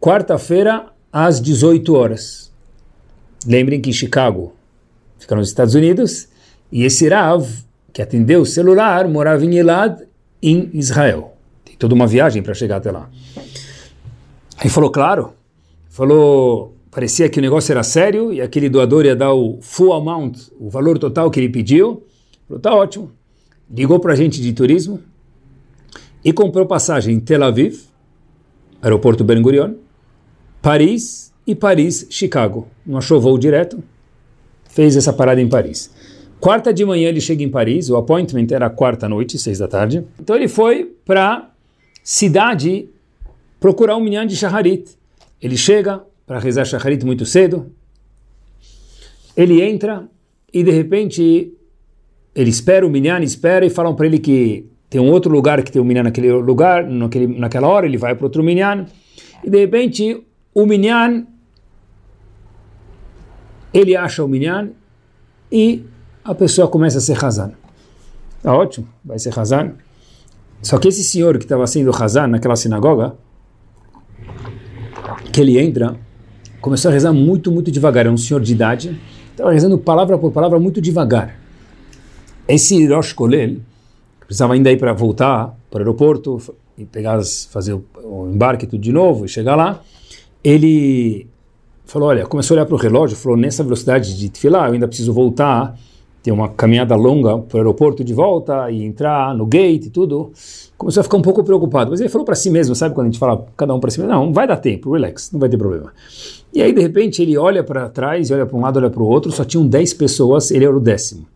quarta-feira 0.00 0.86
às 1.12 1.40
18 1.40 1.94
horas. 1.94 2.47
Lembrem 3.46 3.80
que 3.80 3.92
Chicago 3.92 4.52
fica 5.18 5.34
nos 5.34 5.48
Estados 5.48 5.74
Unidos 5.74 6.28
e 6.70 6.84
esse 6.84 7.08
Rav, 7.08 7.46
que 7.92 8.02
atendeu 8.02 8.42
o 8.42 8.46
celular, 8.46 9.08
morava 9.08 9.44
em 9.44 9.56
Elad, 9.56 10.02
em 10.42 10.70
Israel. 10.74 11.34
Tem 11.64 11.76
toda 11.76 11.94
uma 11.94 12.06
viagem 12.06 12.42
para 12.42 12.54
chegar 12.54 12.76
até 12.76 12.90
lá. 12.90 13.08
Aí 14.58 14.68
falou, 14.68 14.90
claro, 14.90 15.32
falou, 15.88 16.74
parecia 16.90 17.28
que 17.28 17.38
o 17.38 17.42
negócio 17.42 17.72
era 17.72 17.82
sério 17.82 18.32
e 18.32 18.40
aquele 18.40 18.68
doador 18.68 19.04
ia 19.04 19.16
dar 19.16 19.32
o 19.32 19.58
full 19.60 19.92
amount, 19.92 20.36
o 20.58 20.68
valor 20.68 20.98
total 20.98 21.30
que 21.30 21.40
ele 21.40 21.48
pediu. 21.48 22.04
Falou, 22.46 22.60
tá 22.60 22.74
ótimo. 22.74 23.12
Ligou 23.70 24.00
para 24.00 24.12
a 24.12 24.16
gente 24.16 24.40
de 24.40 24.52
turismo 24.52 25.00
e 26.24 26.32
comprou 26.32 26.66
passagem 26.66 27.14
em 27.14 27.20
Tel 27.20 27.44
Aviv, 27.44 27.80
aeroporto 28.82 29.22
Ben 29.22 29.40
Gurion, 29.40 29.74
Paris 30.60 31.27
e 31.48 31.54
Paris-Chicago. 31.54 32.68
Não 32.86 32.98
achou 32.98 33.18
voo 33.18 33.38
direto, 33.38 33.82
fez 34.68 34.94
essa 34.96 35.14
parada 35.14 35.40
em 35.40 35.48
Paris. 35.48 35.90
Quarta 36.38 36.72
de 36.74 36.84
manhã 36.84 37.08
ele 37.08 37.22
chega 37.22 37.42
em 37.42 37.48
Paris, 37.48 37.88
o 37.88 37.96
appointment 37.96 38.46
era 38.52 38.68
quarta 38.68 39.08
noite, 39.08 39.38
seis 39.38 39.58
da 39.58 39.66
tarde. 39.66 40.04
Então 40.20 40.36
ele 40.36 40.46
foi 40.46 40.94
para 41.06 41.50
cidade 42.04 42.90
procurar 43.58 43.96
um 43.96 44.00
minyan 44.00 44.26
de 44.26 44.36
Shaharit. 44.36 44.90
Ele 45.40 45.56
chega 45.56 46.02
para 46.26 46.38
rezar 46.38 46.66
Shaharit 46.66 47.04
muito 47.04 47.24
cedo. 47.24 47.72
Ele 49.34 49.62
entra 49.62 50.06
e 50.52 50.62
de 50.62 50.70
repente 50.70 51.54
ele 52.34 52.50
espera, 52.50 52.86
o 52.86 52.90
minyan 52.90 53.20
espera 53.22 53.64
e 53.64 53.70
falam 53.70 53.94
para 53.94 54.06
ele 54.06 54.18
que 54.18 54.66
tem 54.90 55.00
um 55.00 55.10
outro 55.10 55.32
lugar 55.32 55.62
que 55.62 55.72
tem 55.72 55.80
um 55.80 55.84
minyan 55.84 56.02
naquele 56.02 56.30
lugar, 56.30 56.86
naquele, 56.86 57.26
naquela 57.26 57.68
hora, 57.68 57.86
ele 57.86 57.96
vai 57.96 58.14
para 58.14 58.26
outro 58.26 58.42
minyan. 58.42 58.84
E 59.42 59.48
de 59.48 59.58
repente 59.58 60.22
o 60.54 60.66
minyan, 60.66 61.24
ele 63.80 63.96
acha 63.96 64.24
o 64.24 64.28
minyan 64.28 64.70
e 65.50 65.84
a 66.24 66.34
pessoa 66.34 66.68
começa 66.68 66.98
a 66.98 67.00
ser 67.00 67.22
Hazan. 67.22 67.52
Tá 68.42 68.54
ótimo, 68.54 68.88
vai 69.04 69.18
ser 69.18 69.36
Hazan. 69.38 69.72
Só 70.62 70.78
que 70.78 70.88
esse 70.88 71.04
senhor 71.04 71.38
que 71.38 71.44
estava 71.44 71.66
sendo 71.66 71.90
Hazan 71.90 72.26
naquela 72.28 72.56
sinagoga, 72.56 73.14
que 75.32 75.40
ele 75.40 75.58
entra, 75.58 75.96
começou 76.60 76.90
a 76.90 76.92
rezar 76.92 77.12
muito, 77.12 77.50
muito 77.52 77.70
devagar. 77.70 78.06
É 78.06 78.10
um 78.10 78.16
senhor 78.16 78.40
de 78.40 78.52
idade, 78.52 79.00
estava 79.30 79.52
rezando 79.52 79.78
palavra 79.78 80.18
por 80.18 80.32
palavra 80.32 80.58
muito 80.58 80.80
devagar. 80.80 81.38
Esse 82.46 82.86
Rosh 82.86 83.12
Kolel, 83.12 83.58
precisava 84.20 84.54
ainda 84.54 84.72
ir 84.72 84.78
para 84.78 84.92
voltar 84.92 85.56
para 85.70 85.78
o 85.78 85.80
aeroporto 85.80 86.38
e 86.76 86.84
pegar, 86.84 87.20
fazer 87.50 87.74
o, 87.74 88.28
embarque 88.32 88.66
tudo 88.66 88.80
de 88.80 88.92
novo 88.92 89.24
e 89.24 89.28
chegar 89.28 89.54
lá, 89.54 89.82
ele 90.42 91.26
falou, 91.88 92.10
olha, 92.10 92.26
começou 92.26 92.54
a 92.54 92.58
olhar 92.58 92.66
para 92.66 92.74
o 92.74 92.78
relógio, 92.78 93.16
falou, 93.16 93.36
nessa 93.36 93.64
velocidade 93.64 94.16
de 94.16 94.28
tefilá, 94.28 94.68
eu 94.68 94.74
ainda 94.74 94.86
preciso 94.86 95.10
voltar, 95.10 95.74
ter 96.22 96.30
uma 96.30 96.46
caminhada 96.50 96.94
longa 96.94 97.38
para 97.38 97.56
o 97.56 97.60
aeroporto 97.60 98.04
de 98.04 98.12
volta 98.12 98.70
e 98.70 98.84
entrar 98.84 99.34
no 99.34 99.46
gate 99.46 99.86
e 99.86 99.90
tudo. 99.90 100.30
Começou 100.76 101.00
a 101.00 101.04
ficar 101.04 101.16
um 101.16 101.22
pouco 101.22 101.42
preocupado, 101.42 101.90
mas 101.90 101.98
ele 102.00 102.10
falou 102.10 102.26
para 102.26 102.34
si 102.34 102.50
mesmo, 102.50 102.74
sabe 102.74 102.94
quando 102.94 103.06
a 103.06 103.10
gente 103.10 103.18
fala 103.18 103.46
cada 103.56 103.74
um 103.74 103.80
para 103.80 103.90
si 103.90 104.00
mesmo, 104.00 104.12
não, 104.12 104.32
vai 104.34 104.46
dar 104.46 104.58
tempo, 104.58 104.92
relax, 104.92 105.32
não 105.32 105.40
vai 105.40 105.48
ter 105.48 105.56
problema. 105.56 105.90
E 106.52 106.60
aí, 106.60 106.74
de 106.74 106.80
repente, 106.82 107.22
ele 107.22 107.38
olha 107.38 107.64
para 107.64 107.88
trás, 107.88 108.30
olha 108.30 108.44
para 108.44 108.56
um 108.56 108.60
lado, 108.60 108.78
olha 108.78 108.90
para 108.90 109.02
o 109.02 109.06
outro, 109.06 109.32
só 109.32 109.42
tinham 109.42 109.66
10 109.66 109.94
pessoas, 109.94 110.50
ele 110.50 110.66
era 110.66 110.76
o 110.76 110.80
décimo. 110.80 111.26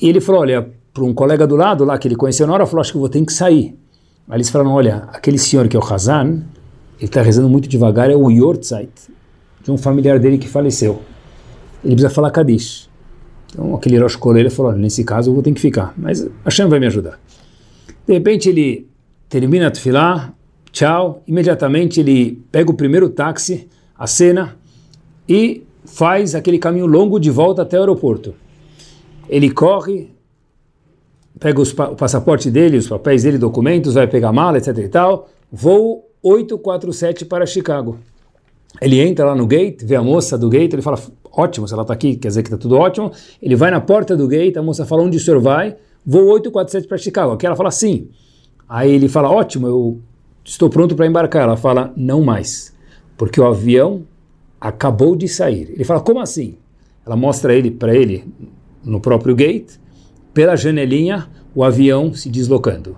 E 0.00 0.08
ele 0.08 0.20
falou, 0.20 0.40
olha, 0.40 0.68
para 0.92 1.04
um 1.04 1.14
colega 1.14 1.46
do 1.46 1.54
lado 1.54 1.84
lá, 1.84 1.96
que 1.98 2.08
ele 2.08 2.16
conheceu 2.16 2.48
na 2.48 2.52
hora, 2.52 2.66
falou, 2.66 2.80
acho 2.80 2.90
que 2.90 2.96
eu 2.96 3.00
vou 3.00 3.08
ter 3.08 3.24
que 3.24 3.32
sair. 3.32 3.78
Aí 4.28 4.36
eles 4.36 4.50
falaram, 4.50 4.72
olha, 4.72 5.08
aquele 5.12 5.38
senhor 5.38 5.68
que 5.68 5.76
é 5.76 5.78
o 5.78 5.84
Hazan, 5.84 6.42
ele 6.98 7.04
está 7.04 7.22
rezando 7.22 7.48
muito 7.48 7.68
devagar, 7.68 8.10
é 8.10 8.16
o 8.16 8.28
Yortzeit, 8.28 8.90
de 9.66 9.72
um 9.72 9.76
familiar 9.76 10.20
dele 10.20 10.38
que 10.38 10.48
faleceu. 10.48 11.02
Ele 11.84 11.94
precisa 11.94 12.08
falar 12.08 12.30
Kadish. 12.30 12.88
Então 13.52 13.74
aquele 13.74 13.98
Rosh 13.98 14.16
ele 14.36 14.48
falou, 14.48 14.72
nesse 14.72 15.02
caso 15.02 15.30
eu 15.30 15.34
vou 15.34 15.42
ter 15.42 15.52
que 15.52 15.60
ficar, 15.60 15.92
mas 15.96 16.24
Hashem 16.44 16.68
vai 16.68 16.78
me 16.78 16.86
ajudar. 16.86 17.18
De 18.06 18.14
repente 18.14 18.48
ele 18.48 18.86
termina 19.28 19.66
a 19.66 19.70
tefilá, 19.70 20.32
tchau, 20.70 21.20
imediatamente 21.26 21.98
ele 21.98 22.40
pega 22.52 22.70
o 22.70 22.74
primeiro 22.74 23.08
táxi, 23.08 23.68
a 23.98 24.06
cena, 24.06 24.56
e 25.28 25.64
faz 25.84 26.36
aquele 26.36 26.58
caminho 26.58 26.86
longo 26.86 27.18
de 27.18 27.30
volta 27.30 27.62
até 27.62 27.76
o 27.76 27.80
aeroporto. 27.80 28.34
Ele 29.28 29.50
corre, 29.50 30.10
pega 31.40 31.60
os, 31.60 31.72
o 31.72 31.96
passaporte 31.96 32.52
dele, 32.52 32.76
os 32.76 32.88
papéis 32.88 33.24
dele, 33.24 33.36
documentos, 33.36 33.94
vai 33.94 34.06
pegar 34.06 34.32
mala, 34.32 34.58
etc 34.58 34.78
e 34.78 34.88
tal, 34.88 35.28
voo 35.50 36.04
847 36.22 37.24
para 37.24 37.44
Chicago. 37.46 37.98
Ele 38.80 39.00
entra 39.00 39.24
lá 39.26 39.34
no 39.34 39.46
gate, 39.46 39.82
vê 39.84 39.96
a 39.96 40.02
moça 40.02 40.36
do 40.36 40.48
gate, 40.48 40.72
ele 40.72 40.82
fala, 40.82 40.98
ótimo, 41.32 41.66
se 41.66 41.72
ela 41.72 41.82
está 41.82 41.94
aqui, 41.94 42.16
quer 42.16 42.28
dizer 42.28 42.42
que 42.42 42.48
está 42.48 42.58
tudo 42.58 42.76
ótimo. 42.76 43.10
Ele 43.40 43.56
vai 43.56 43.70
na 43.70 43.80
porta 43.80 44.16
do 44.16 44.28
gate, 44.28 44.56
a 44.56 44.62
moça 44.62 44.84
fala, 44.84 45.02
onde 45.02 45.16
o 45.16 45.20
senhor 45.20 45.40
vai? 45.40 45.76
Voo 46.04 46.26
847 46.26 46.86
para 46.86 46.98
Chicago. 46.98 47.32
Aqui 47.32 47.46
ela 47.46 47.56
fala, 47.56 47.70
sim. 47.70 48.08
Aí 48.68 48.92
ele 48.92 49.08
fala, 49.08 49.30
ótimo, 49.30 49.66
eu 49.66 50.00
estou 50.44 50.68
pronto 50.68 50.94
para 50.94 51.06
embarcar. 51.06 51.42
Ela 51.42 51.56
fala, 51.56 51.92
não 51.96 52.22
mais, 52.22 52.74
porque 53.16 53.40
o 53.40 53.46
avião 53.46 54.04
acabou 54.60 55.16
de 55.16 55.28
sair. 55.28 55.70
Ele 55.72 55.84
fala, 55.84 56.00
como 56.00 56.20
assim? 56.20 56.56
Ela 57.04 57.16
mostra 57.16 57.54
ele 57.54 57.70
para 57.70 57.94
ele 57.94 58.24
no 58.84 59.00
próprio 59.00 59.34
gate, 59.34 59.78
pela 60.34 60.54
janelinha, 60.54 61.28
o 61.54 61.64
avião 61.64 62.12
se 62.12 62.28
deslocando. 62.28 62.96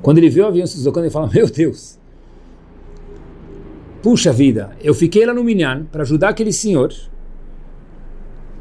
Quando 0.00 0.18
ele 0.18 0.30
vê 0.30 0.40
o 0.40 0.46
avião 0.46 0.66
se 0.66 0.76
deslocando, 0.76 1.06
ele 1.06 1.12
fala, 1.12 1.28
meu 1.28 1.48
Deus, 1.48 1.99
puxa 4.02 4.32
vida, 4.32 4.70
eu 4.82 4.94
fiquei 4.94 5.24
lá 5.26 5.34
no 5.34 5.44
Minyan 5.44 5.84
para 5.90 6.02
ajudar 6.02 6.30
aquele 6.30 6.52
senhor, 6.52 6.92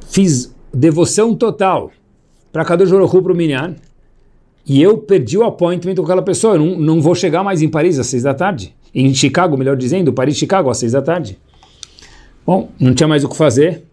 fiz 0.08 0.54
devoção 0.74 1.34
total 1.34 1.92
para 2.52 2.66
Kadosh 2.66 2.92
Baruch 2.92 3.22
para 3.22 3.34
o 3.34 3.36
Minyan, 3.36 3.76
e 4.66 4.82
eu 4.82 4.98
perdi 4.98 5.38
o 5.38 5.44
appointment 5.44 5.96
com 5.96 6.04
aquela 6.04 6.22
pessoa, 6.22 6.56
eu 6.56 6.60
não, 6.60 6.80
não 6.80 7.02
vou 7.02 7.16
chegar 7.16 7.44
mais 7.44 7.62
em 7.62 7.70
Paris 7.70 7.98
às 7.98 8.08
seis 8.08 8.24
da 8.24 8.34
tarde, 8.34 8.76
em 8.94 9.14
Chicago, 9.14 9.58
melhor 9.58 9.76
dizendo, 9.76 10.12
Paris, 10.12 10.38
Chicago, 10.38 10.70
às 10.70 10.78
seis 10.78 10.92
da 10.92 11.02
tarde. 11.02 11.38
Bom, 12.46 12.70
não 12.80 12.94
tinha 12.94 13.08
mais 13.08 13.24
o 13.24 13.30
que 13.30 13.38
fazer, 13.38 13.84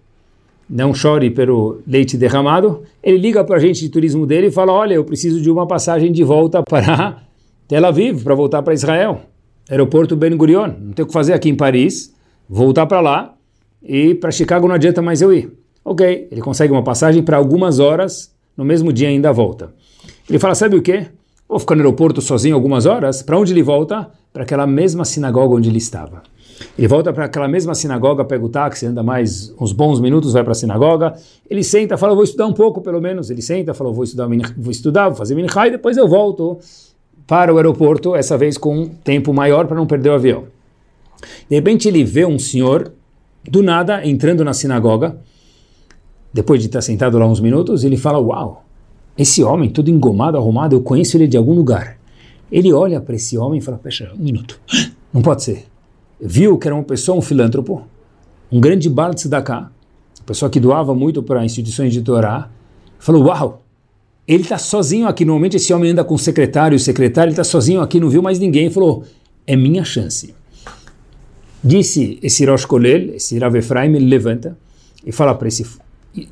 não 0.69 0.93
chore 0.93 1.31
pelo 1.31 1.81
leite 1.87 2.17
derramado, 2.17 2.83
ele 3.03 3.19
liga 3.19 3.45
para 3.45 3.57
a 3.57 3.61
gente 3.61 3.81
de 3.81 3.89
turismo 3.89 4.27
dele 4.27 4.49
e 4.49 4.51
fala, 4.51 4.73
olha, 4.73 4.95
eu 4.95 5.05
preciso 5.05 5.41
de 5.41 5.51
uma 5.51 5.67
passagem 5.67 6.11
de 6.11 6.25
volta 6.25 6.63
para 6.63 7.23
Tel 7.69 7.85
Aviv, 7.85 8.25
para 8.25 8.35
voltar 8.35 8.63
para 8.63 8.75
Israel 8.75 9.21
aeroporto 9.69 10.17
Ben 10.17 10.37
Gurion, 10.37 10.69
não 10.81 10.93
tem 10.93 11.05
o 11.05 11.07
que 11.07 11.13
fazer 11.13 11.33
aqui 11.33 11.49
em 11.49 11.55
Paris, 11.55 12.15
voltar 12.49 12.87
para 12.87 13.01
lá 13.01 13.35
e 13.83 14.15
para 14.15 14.31
Chicago 14.31 14.69
não 14.69 14.75
adianta 14.75 15.03
mais 15.03 15.21
eu 15.21 15.33
ir. 15.33 15.53
Ok, 15.85 16.29
ele 16.31 16.41
consegue 16.41 16.73
uma 16.73 16.83
passagem 16.83 17.23
para 17.23 17.37
algumas 17.37 17.79
horas, 17.79 18.35
no 18.57 18.65
mesmo 18.65 18.93
dia 18.93 19.09
ainda 19.09 19.33
volta. 19.33 19.73
Ele 20.29 20.39
fala, 20.39 20.55
sabe 20.55 20.77
o 20.77 20.83
que? 20.83 21.07
Vou 21.49 21.61
ficar 21.61 21.77
no 21.77 21.83
aeroporto 21.83 22.21
sozinho 22.21 22.55
algumas 22.57 22.87
horas, 22.87 23.23
para 23.23 23.39
onde 23.39 23.53
ele 23.53 23.63
volta? 23.63 24.11
Para 24.33 24.43
aquela 24.43 24.67
mesma 24.67 25.05
sinagoga 25.05 25.55
onde 25.55 25.69
ele 25.69 25.79
estava. 25.79 26.23
Ele 26.77 26.89
volta 26.89 27.13
para 27.13 27.27
aquela 27.27 27.47
mesma 27.47 27.75
sinagoga, 27.75 28.25
pega 28.25 28.45
o 28.45 28.49
táxi, 28.49 28.87
anda 28.87 29.03
mais 29.03 29.55
uns 29.61 29.73
bons 29.73 30.01
minutos, 30.01 30.33
vai 30.33 30.43
para 30.43 30.53
a 30.53 30.55
sinagoga. 30.55 31.15
Ele 31.49 31.63
senta, 31.63 31.97
fala, 31.97 32.15
vou 32.15 32.25
estudar 32.25 32.47
um 32.47 32.53
pouco 32.53 32.81
pelo 32.81 33.01
menos. 33.01 33.31
Ele 33.31 33.43
senta, 33.43 33.75
fala, 33.75 33.93
vou 33.93 34.05
estudar, 34.05 34.27
vou 34.57 34.71
estudar, 34.71 35.09
vou 35.09 35.17
fazer 35.17 35.35
minchai, 35.35 35.71
depois 35.71 35.97
eu 35.97 36.09
volto 36.09 36.59
para 37.27 37.53
o 37.53 37.57
aeroporto, 37.57 38.15
essa 38.15 38.37
vez 38.37 38.57
com 38.57 38.79
um 38.79 38.89
tempo 38.89 39.33
maior 39.33 39.67
para 39.67 39.77
não 39.77 39.87
perder 39.87 40.11
o 40.11 40.15
avião. 40.15 40.45
De 41.49 41.57
repente 41.57 41.89
ele 41.89 42.05
vê 42.05 42.25
um 42.25 42.39
senhor, 42.39 42.93
do 43.49 43.63
nada, 43.63 44.07
entrando 44.07 44.45
na 44.45 44.53
sinagoga, 44.53 45.19
depois 46.33 46.61
de 46.61 46.67
estar 46.67 46.83
sentado 46.83 47.19
lá 47.19 47.27
uns 47.27 47.41
minutos, 47.41 47.83
ele 47.83 47.97
fala, 47.97 48.19
uau, 48.19 48.65
esse 49.17 49.43
homem, 49.43 49.71
todo 49.71 49.91
engomado, 49.91 50.37
arrumado, 50.37 50.77
eu 50.77 50.83
conheço 50.83 51.17
ele 51.17 51.27
de 51.27 51.37
algum 51.37 51.55
lugar. 51.55 51.99
Ele 52.53 52.73
olha 52.73 53.01
para 53.01 53.17
esse 53.17 53.37
homem 53.39 53.59
e 53.59 53.63
fala, 53.63 53.79
fecha, 53.79 54.13
um 54.15 54.23
minuto, 54.23 54.61
não 55.13 55.23
pode 55.23 55.43
ser. 55.43 55.65
Viu 56.21 56.59
que 56.59 56.69
era 56.69 56.75
uma 56.75 56.85
pessoa, 56.85 57.19
um 57.19 57.23
filântropo, 57.23 57.87
um 58.53 58.61
grande 58.61 58.89
de 58.89 59.15
Tzedakah, 59.15 59.71
pessoa 60.27 60.51
que 60.51 60.59
doava 60.59 60.95
muito 60.95 61.23
para 61.23 61.45
instituições 61.45 61.93
de 61.93 62.03
Torá, 62.03 62.51
falou, 62.99 63.25
uau, 63.25 63.63
ele 64.27 64.43
está 64.43 64.59
sozinho 64.59 65.07
aqui. 65.07 65.25
Normalmente 65.25 65.57
esse 65.57 65.73
homem 65.73 65.93
anda 65.93 66.05
com 66.05 66.15
o 66.15 66.19
secretário, 66.19 66.77
o 66.77 66.81
secretário 66.81 67.31
está 67.31 67.45
sozinho 67.45 67.81
aqui, 67.81 68.01
não 68.01 68.09
viu 68.09 68.23
mais 68.23 68.39
ninguém. 68.39 68.71
Falou: 68.71 69.05
é 69.47 69.55
minha 69.55 69.85
chance. 69.85 70.35
Disse 71.63 72.19
esse 72.23 72.45
Rosh 72.45 72.65
Kolel, 72.65 73.15
esse 73.15 73.39
Rav 73.39 73.57
Efraim, 73.57 73.95
ele 73.95 74.07
levanta 74.07 74.57
e 75.05 75.13
fala 75.13 75.35
para 75.35 75.49
esse 75.49 75.67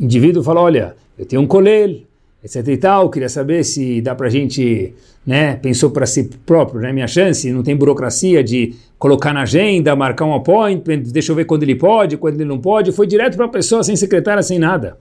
indivíduo: 0.01 0.43
fala, 0.43 0.61
olha, 0.61 0.95
eu 1.19 1.25
tenho 1.25 1.43
um 1.43 1.47
Kolel, 1.47 2.03
etc 2.43 2.67
e 2.69 2.77
tal, 2.77 3.11
queria 3.11 3.29
saber 3.29 3.65
se 3.65 4.01
dá 4.01 4.15
para 4.15 4.27
a 4.27 4.31
gente, 4.31 4.93
né, 5.27 5.57
pensou 5.57 5.91
para 5.91 6.07
si 6.07 6.31
próprio, 6.45 6.81
né, 6.81 6.93
minha 6.93 7.07
chance, 7.07 7.51
não 7.51 7.63
tem 7.63 7.75
burocracia 7.75 8.45
de 8.45 8.75
colocar 8.99 9.33
na 9.33 9.43
agenda, 9.43 9.97
marcar 9.97 10.25
um 10.25 10.35
appointment, 10.35 11.03
deixa 11.05 11.33
eu 11.33 11.37
ver 11.37 11.47
quando 11.47 11.63
ele 11.63 11.75
pode, 11.75 12.17
quando 12.17 12.35
ele 12.35 12.45
não 12.45 12.59
pode, 12.59 12.93
foi 12.93 13.07
direto 13.07 13.37
para 13.37 13.47
a 13.47 13.49
pessoa, 13.49 13.83
sem 13.83 13.97
secretária, 13.97 14.43
sem 14.43 14.59
nada. 14.59 14.99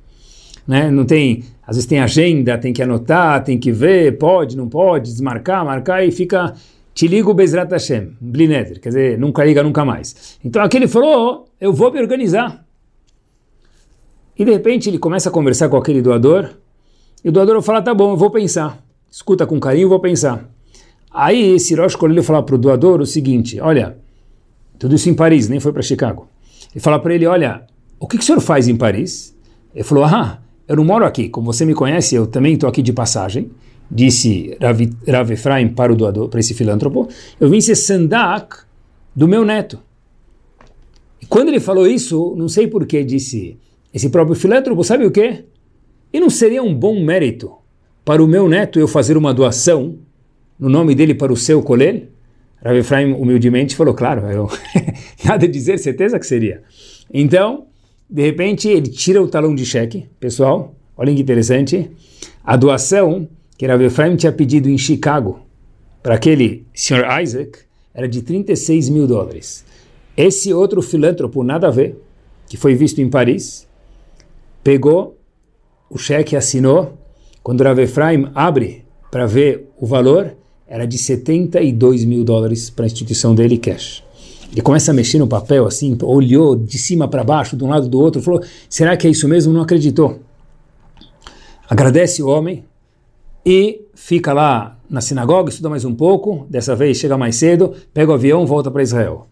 Né? 0.67 0.89
Não 0.89 1.05
tem, 1.05 1.43
às 1.65 1.75
vezes 1.75 1.87
tem 1.87 1.99
agenda, 1.99 2.57
tem 2.57 2.73
que 2.73 2.81
anotar, 2.81 3.43
tem 3.43 3.57
que 3.57 3.71
ver, 3.71 4.17
pode, 4.17 4.55
não 4.55 4.67
pode, 4.67 5.11
desmarcar, 5.11 5.65
marcar 5.65 6.05
e 6.05 6.11
fica, 6.11 6.53
te 6.93 7.07
ligo 7.07 7.33
Bezrat 7.33 7.69
Hashem, 7.71 8.15
Blineder, 8.19 8.79
quer 8.79 8.89
dizer, 8.89 9.17
nunca 9.17 9.43
liga 9.43 9.61
nunca 9.61 9.83
mais. 9.83 10.37
Então 10.43 10.61
aquele 10.61 10.87
falou, 10.87 11.45
eu 11.59 11.73
vou 11.73 11.91
me 11.91 11.99
organizar. 11.99 12.65
E 14.37 14.43
de 14.43 14.51
repente 14.51 14.89
ele 14.89 14.97
começa 14.97 15.29
a 15.29 15.31
conversar 15.31 15.69
com 15.69 15.77
aquele 15.77 16.01
doador, 16.01 16.49
e 17.23 17.29
o 17.29 17.31
doador 17.31 17.61
fala, 17.61 17.81
tá 17.81 17.93
bom, 17.93 18.11
eu 18.11 18.17
vou 18.17 18.29
pensar. 18.29 18.83
Escuta 19.09 19.45
com 19.45 19.59
carinho, 19.59 19.85
eu 19.85 19.89
vou 19.89 19.99
pensar. 19.99 20.49
Aí 21.11 21.53
esse 21.53 21.75
Rosh 21.75 21.95
Kolel 21.95 22.23
fala 22.23 22.41
para 22.41 22.55
o 22.55 22.57
doador 22.57 22.99
o 22.99 23.05
seguinte, 23.05 23.61
olha, 23.61 23.97
tudo 24.79 24.95
isso 24.95 25.09
em 25.09 25.13
Paris, 25.13 25.47
nem 25.47 25.59
foi 25.59 25.71
para 25.71 25.81
Chicago. 25.81 26.27
Ele 26.73 26.81
fala 26.81 26.99
para 26.99 27.13
ele, 27.13 27.27
olha, 27.27 27.65
o 27.99 28.07
que, 28.07 28.17
que 28.17 28.23
o 28.23 28.25
senhor 28.25 28.41
faz 28.41 28.67
em 28.67 28.75
Paris? 28.75 29.37
Ele 29.73 29.83
falou, 29.83 30.03
ah, 30.03 30.39
eu 30.73 30.77
não 30.77 30.83
moro 30.83 31.05
aqui, 31.05 31.29
como 31.29 31.53
você 31.53 31.65
me 31.65 31.75
conhece, 31.75 32.15
eu 32.15 32.25
também 32.25 32.55
estou 32.55 32.67
aqui 32.67 32.81
de 32.81 32.91
passagem, 32.91 33.51
disse 33.89 34.57
Rav, 35.07 35.31
Efraim 35.31 35.69
para 35.69 35.93
o 35.93 35.95
doador, 35.95 36.27
para 36.29 36.39
esse 36.39 36.55
filântropo, 36.55 37.07
eu 37.39 37.47
vim 37.47 37.61
ser 37.61 37.75
sandak 37.75 38.57
do 39.15 39.27
meu 39.27 39.45
neto. 39.45 39.79
E 41.21 41.27
quando 41.27 41.49
ele 41.49 41.59
falou 41.59 41.85
isso, 41.85 42.33
não 42.35 42.49
sei 42.49 42.65
porquê, 42.65 43.03
disse 43.03 43.55
esse 43.93 44.09
próprio 44.09 44.35
filântropo, 44.35 44.83
sabe 44.83 45.05
o 45.05 45.11
quê? 45.11 45.45
E 46.11 46.19
não 46.19 46.29
seria 46.29 46.63
um 46.63 46.73
bom 46.73 47.03
mérito 47.03 47.53
para 48.03 48.23
o 48.23 48.27
meu 48.27 48.49
neto 48.49 48.79
eu 48.79 48.87
fazer 48.87 49.15
uma 49.15 49.31
doação 49.31 49.99
no 50.57 50.69
nome 50.69 50.95
dele 50.95 51.13
para 51.13 51.31
o 51.31 51.37
seu 51.37 51.61
colher? 51.61 52.09
Rav 52.65 52.75
Efraim 52.75 53.13
humildemente 53.13 53.75
falou, 53.75 53.93
claro, 53.93 54.25
eu, 54.31 54.49
nada 55.23 55.45
a 55.45 55.49
dizer, 55.49 55.77
certeza 55.77 56.17
que 56.17 56.25
seria. 56.25 56.63
Então, 57.13 57.67
de 58.09 58.21
repente, 58.21 58.67
ele 58.67 58.89
tira 58.89 59.21
o 59.21 59.27
talão 59.27 59.55
de 59.55 59.65
cheque, 59.65 60.07
pessoal, 60.19 60.75
olhem 60.95 61.15
que 61.15 61.21
interessante, 61.21 61.89
a 62.43 62.55
doação 62.55 63.27
que 63.57 63.65
Rav 63.65 63.81
Efraim 63.83 64.15
tinha 64.15 64.31
pedido 64.31 64.69
em 64.69 64.77
Chicago 64.77 65.39
para 66.01 66.15
aquele 66.15 66.65
Sr. 66.73 67.05
Isaac 67.21 67.59
era 67.93 68.07
de 68.07 68.21
36 68.21 68.89
mil 68.89 69.07
dólares. 69.07 69.63
Esse 70.17 70.53
outro 70.53 70.81
filântropo, 70.81 71.43
nada 71.43 71.67
a 71.67 71.71
ver, 71.71 71.97
que 72.47 72.57
foi 72.57 72.75
visto 72.75 72.99
em 72.99 73.09
Paris, 73.09 73.67
pegou 74.63 75.17
o 75.89 75.97
cheque, 75.97 76.35
assinou, 76.35 76.97
quando 77.41 77.63
Rav 77.63 77.79
Efraim 77.79 78.29
abre 78.35 78.83
para 79.11 79.25
ver 79.25 79.69
o 79.79 79.85
valor, 79.85 80.35
era 80.67 80.85
de 80.85 80.97
72 80.97 82.03
mil 82.03 82.23
dólares 82.23 82.69
para 82.69 82.85
a 82.85 82.87
instituição 82.87 83.35
dele, 83.35 83.57
cash. 83.57 84.03
Ele 84.53 84.61
começa 84.61 84.91
a 84.91 84.93
mexer 84.93 85.17
no 85.17 85.27
papel 85.27 85.65
assim, 85.65 85.97
olhou 86.03 86.55
de 86.55 86.77
cima 86.77 87.07
para 87.07 87.23
baixo, 87.23 87.57
de 87.57 87.63
um 87.63 87.69
lado 87.69 87.89
do 87.89 87.99
outro, 87.99 88.21
falou: 88.21 88.41
será 88.69 88.95
que 88.95 89.07
é 89.07 89.09
isso 89.09 89.27
mesmo? 89.27 89.51
Não 89.51 89.61
acreditou. 89.61 90.19
Agradece 91.67 92.21
o 92.21 92.27
homem 92.27 92.63
e 93.43 93.81
fica 93.95 94.31
lá 94.31 94.77
na 94.87 95.01
sinagoga, 95.01 95.49
estuda 95.49 95.69
mais 95.69 95.83
um 95.85 95.95
pouco. 95.95 96.45
Dessa 96.47 96.75
vez 96.75 96.97
chega 96.97 97.17
mais 97.17 97.35
cedo, 97.35 97.73
pega 97.91 98.11
o 98.11 98.13
avião, 98.13 98.45
volta 98.45 98.69
para 98.69 98.83
Israel. 98.83 99.25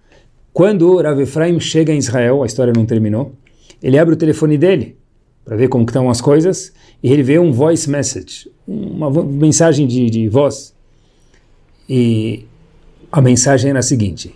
Quando 0.52 1.00
Rav 1.00 1.22
Efraim 1.22 1.60
chega 1.60 1.94
em 1.94 2.00
Israel, 2.00 2.42
a 2.42 2.48
história 2.48 2.74
não 2.76 2.86
terminou, 2.86 3.34
ele 3.82 4.00
abre 4.00 4.16
o 4.16 4.18
telefone 4.18 4.58
dele 4.58 4.98
para 5.46 5.56
ver 5.56 5.68
como 5.68 5.86
estão 5.86 6.10
as 6.10 6.20
coisas 6.20 6.74
e 7.04 7.12
ele 7.12 7.22
vê 7.22 7.38
um 7.38 7.52
voice 7.52 7.88
message, 7.88 8.50
uma 8.68 9.12
mensagem 9.24 9.86
de, 9.86 10.10
de 10.10 10.28
voz. 10.28 10.74
E 11.88 12.46
a 13.12 13.22
mensagem 13.22 13.70
era 13.70 13.80
a 13.80 13.84
seguinte: 13.84 14.34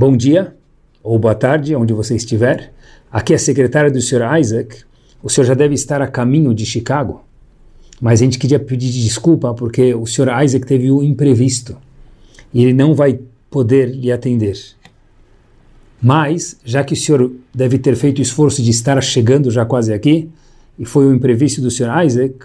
Bom 0.00 0.16
dia, 0.16 0.56
ou 1.02 1.18
boa 1.18 1.34
tarde, 1.34 1.76
onde 1.76 1.92
você 1.92 2.16
estiver. 2.16 2.72
Aqui 3.12 3.34
é 3.34 3.36
a 3.36 3.38
secretária 3.38 3.90
do 3.90 4.00
Sr. 4.00 4.22
Isaac. 4.40 4.78
O 5.22 5.28
senhor 5.28 5.44
já 5.46 5.52
deve 5.52 5.74
estar 5.74 6.00
a 6.00 6.06
caminho 6.06 6.54
de 6.54 6.64
Chicago. 6.64 7.22
Mas 8.00 8.22
a 8.22 8.24
gente 8.24 8.38
queria 8.38 8.58
pedir 8.58 8.90
desculpa 8.90 9.52
porque 9.52 9.92
o 9.94 10.06
Sr. 10.06 10.42
Isaac 10.42 10.64
teve 10.64 10.90
um 10.90 11.02
imprevisto 11.02 11.76
e 12.50 12.62
ele 12.62 12.72
não 12.72 12.94
vai 12.94 13.20
poder 13.50 13.90
lhe 13.90 14.10
atender. 14.10 14.58
Mas, 16.00 16.56
já 16.64 16.82
que 16.82 16.94
o 16.94 16.96
senhor 16.96 17.30
deve 17.54 17.78
ter 17.78 17.94
feito 17.94 18.20
o 18.20 18.22
esforço 18.22 18.62
de 18.62 18.70
estar 18.70 18.98
chegando 19.02 19.50
já 19.50 19.66
quase 19.66 19.92
aqui, 19.92 20.30
e 20.78 20.86
foi 20.86 21.04
o 21.08 21.14
imprevisto 21.14 21.60
do 21.60 21.70
Sr. 21.70 22.06
Isaac, 22.06 22.36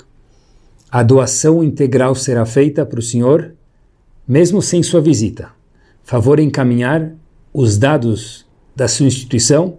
a 0.92 1.02
doação 1.02 1.64
integral 1.64 2.16
será 2.16 2.46
feita 2.46 2.86
para 2.86 3.00
o 3.00 3.02
senhor, 3.02 3.54
mesmo 4.28 4.62
sem 4.62 4.84
sua 4.84 5.00
visita. 5.00 5.52
Favor 6.04 6.38
encaminhar 6.38 7.16
os 7.58 7.78
dados 7.78 8.46
da 8.76 8.86
sua 8.86 9.06
instituição 9.06 9.78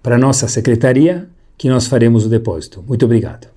para 0.00 0.16
nossa 0.16 0.46
secretaria, 0.46 1.28
que 1.58 1.68
nós 1.68 1.88
faremos 1.88 2.24
o 2.24 2.28
depósito. 2.28 2.84
Muito 2.86 3.04
obrigado. 3.04 3.48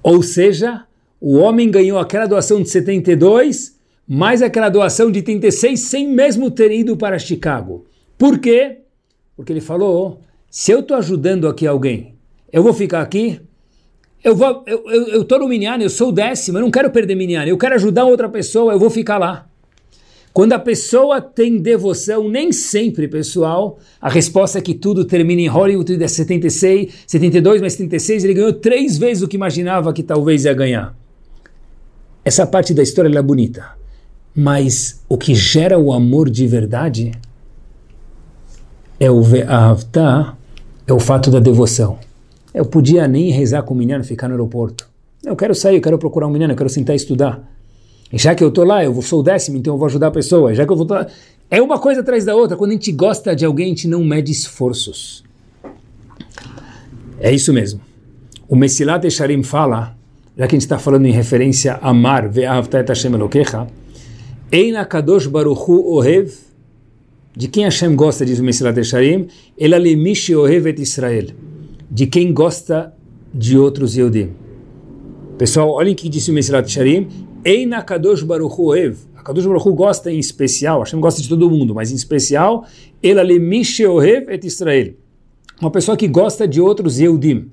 Ou 0.00 0.22
seja, 0.22 0.84
o 1.20 1.38
homem 1.38 1.72
ganhou 1.72 1.98
aquela 1.98 2.26
doação 2.26 2.62
de 2.62 2.70
72, 2.70 3.76
mais 4.06 4.42
aquela 4.42 4.68
doação 4.68 5.10
de 5.10 5.22
36, 5.22 5.80
sem 5.80 6.06
mesmo 6.08 6.52
ter 6.52 6.70
ido 6.70 6.96
para 6.96 7.18
Chicago. 7.18 7.84
Por 8.16 8.38
quê? 8.38 8.82
Porque 9.36 9.52
ele 9.52 9.60
falou: 9.60 10.20
se 10.48 10.70
eu 10.70 10.78
estou 10.78 10.96
ajudando 10.96 11.48
aqui 11.48 11.66
alguém, 11.66 12.14
eu 12.52 12.62
vou 12.62 12.72
ficar 12.72 13.00
aqui, 13.00 13.40
eu 14.22 14.36
vou, 14.36 14.62
eu 14.68 15.22
estou 15.22 15.40
no 15.40 15.48
Minyan, 15.48 15.78
eu 15.78 15.90
sou 15.90 16.10
o 16.10 16.12
décimo, 16.12 16.58
eu 16.58 16.62
não 16.62 16.70
quero 16.70 16.92
perder 16.92 17.16
Minyan, 17.16 17.44
eu 17.46 17.58
quero 17.58 17.74
ajudar 17.74 18.04
outra 18.04 18.28
pessoa, 18.28 18.72
eu 18.72 18.78
vou 18.78 18.88
ficar 18.88 19.18
lá. 19.18 19.48
Quando 20.34 20.52
a 20.52 20.58
pessoa 20.58 21.20
tem 21.20 21.58
devoção, 21.58 22.28
nem 22.28 22.50
sempre, 22.50 23.06
pessoal, 23.06 23.78
a 24.00 24.10
resposta 24.10 24.58
é 24.58 24.60
que 24.60 24.74
tudo 24.74 25.04
termina 25.04 25.40
em 25.40 25.46
Hollywood, 25.46 26.02
é 26.02 26.08
76, 26.08 26.92
72 27.06 27.60
mais 27.60 27.74
76, 27.74 28.24
ele 28.24 28.34
ganhou 28.34 28.52
três 28.52 28.98
vezes 28.98 29.22
o 29.22 29.28
que 29.28 29.36
imaginava 29.36 29.92
que 29.92 30.02
talvez 30.02 30.44
ia 30.44 30.52
ganhar. 30.52 30.92
Essa 32.24 32.44
parte 32.44 32.74
da 32.74 32.82
história 32.82 33.16
é 33.16 33.22
bonita, 33.22 33.78
mas 34.34 35.00
o 35.08 35.16
que 35.16 35.36
gera 35.36 35.78
o 35.78 35.92
amor 35.92 36.28
de 36.28 36.48
verdade 36.48 37.12
é 38.98 39.08
o 39.08 39.22
Ve'avta, 39.22 40.36
é 40.84 40.92
o 40.92 40.98
fato 40.98 41.30
da 41.30 41.38
devoção. 41.38 42.00
Eu 42.52 42.64
podia 42.64 43.06
nem 43.06 43.30
rezar 43.30 43.62
com 43.62 43.72
o 43.72 43.76
menino 43.76 44.02
ficar 44.02 44.26
no 44.26 44.34
aeroporto. 44.34 44.90
Eu 45.24 45.36
quero 45.36 45.54
sair, 45.54 45.76
eu 45.76 45.80
quero 45.80 45.96
procurar 45.96 46.26
um 46.26 46.30
menino, 46.30 46.54
eu 46.54 46.56
quero 46.56 46.68
sentar 46.68 46.94
e 46.94 46.96
estudar. 46.96 47.53
Já 48.12 48.34
que 48.34 48.44
eu 48.44 48.48
estou 48.48 48.64
lá, 48.64 48.84
eu 48.84 49.00
sou 49.02 49.20
o 49.20 49.22
décimo, 49.22 49.56
então 49.56 49.74
eu 49.74 49.78
vou 49.78 49.86
ajudar 49.86 50.08
a 50.08 50.10
pessoa. 50.10 50.54
Já 50.54 50.64
que 50.64 50.72
eu 50.72 50.76
vou 50.76 50.86
tá... 50.86 51.06
É 51.50 51.60
uma 51.60 51.78
coisa 51.78 52.00
atrás 52.00 52.24
da 52.24 52.34
outra. 52.34 52.56
Quando 52.56 52.70
a 52.70 52.74
gente 52.74 52.92
gosta 52.92 53.34
de 53.34 53.44
alguém, 53.44 53.66
a 53.66 53.68
gente 53.68 53.88
não 53.88 54.02
mede 54.02 54.32
esforços. 54.32 55.24
É 57.20 57.32
isso 57.32 57.52
mesmo. 57.52 57.80
O 58.48 58.56
Messilat 58.56 59.04
Esharim 59.04 59.42
fala, 59.42 59.96
já 60.36 60.46
que 60.46 60.54
a 60.54 60.56
gente 60.56 60.66
está 60.66 60.78
falando 60.78 61.06
em 61.06 61.12
referência 61.12 61.78
a 61.80 61.92
Mar, 61.92 62.28
Ve'avta 62.28 62.84
Hashem 62.86 63.14
Elokecha, 63.14 63.66
Eina 64.50 64.84
Kadosh 64.84 65.26
Baruchu 65.26 65.94
Ohev, 65.94 66.32
de 67.36 67.48
quem 67.48 67.64
Hashem 67.64 67.96
gosta, 67.96 68.24
diz 68.24 68.38
o 68.38 68.44
Messilat 68.44 68.78
Esharim, 68.78 69.26
Ela 69.58 69.76
Lemishi 69.76 70.36
Ohev 70.36 70.68
et 70.68 70.80
Israel, 70.80 71.28
de 71.90 72.06
quem 72.06 72.32
gosta 72.32 72.92
de 73.32 73.58
outros 73.58 73.96
Yehudim. 73.96 74.30
Pessoal, 75.36 75.70
olhem 75.70 75.94
o 75.94 75.96
que 75.96 76.08
disse 76.08 76.30
o 76.30 76.34
Messilat 76.34 76.68
Esharim, 76.68 77.08
Eina 77.44 77.82
Kadosh 77.82 78.22
Baruch 78.22 78.58
Oev. 78.58 78.96
A 79.14 79.22
Kadosh 79.22 79.44
Baruch 79.44 79.70
gosta 79.72 80.10
em 80.10 80.18
especial, 80.18 80.78
Hashem 80.80 80.98
gosta 80.98 81.20
de 81.20 81.28
todo 81.28 81.50
mundo, 81.50 81.74
mas 81.74 81.92
em 81.92 81.94
especial, 81.94 82.64
Ela 83.02 83.20
Lemishe 83.20 83.86
Oev 83.86 84.30
et 84.30 84.46
Israel. 84.46 84.94
Uma 85.60 85.70
pessoa 85.70 85.94
que 85.94 86.08
gosta 86.08 86.48
de 86.48 86.58
outros 86.58 86.98
Yehudim. 86.98 87.50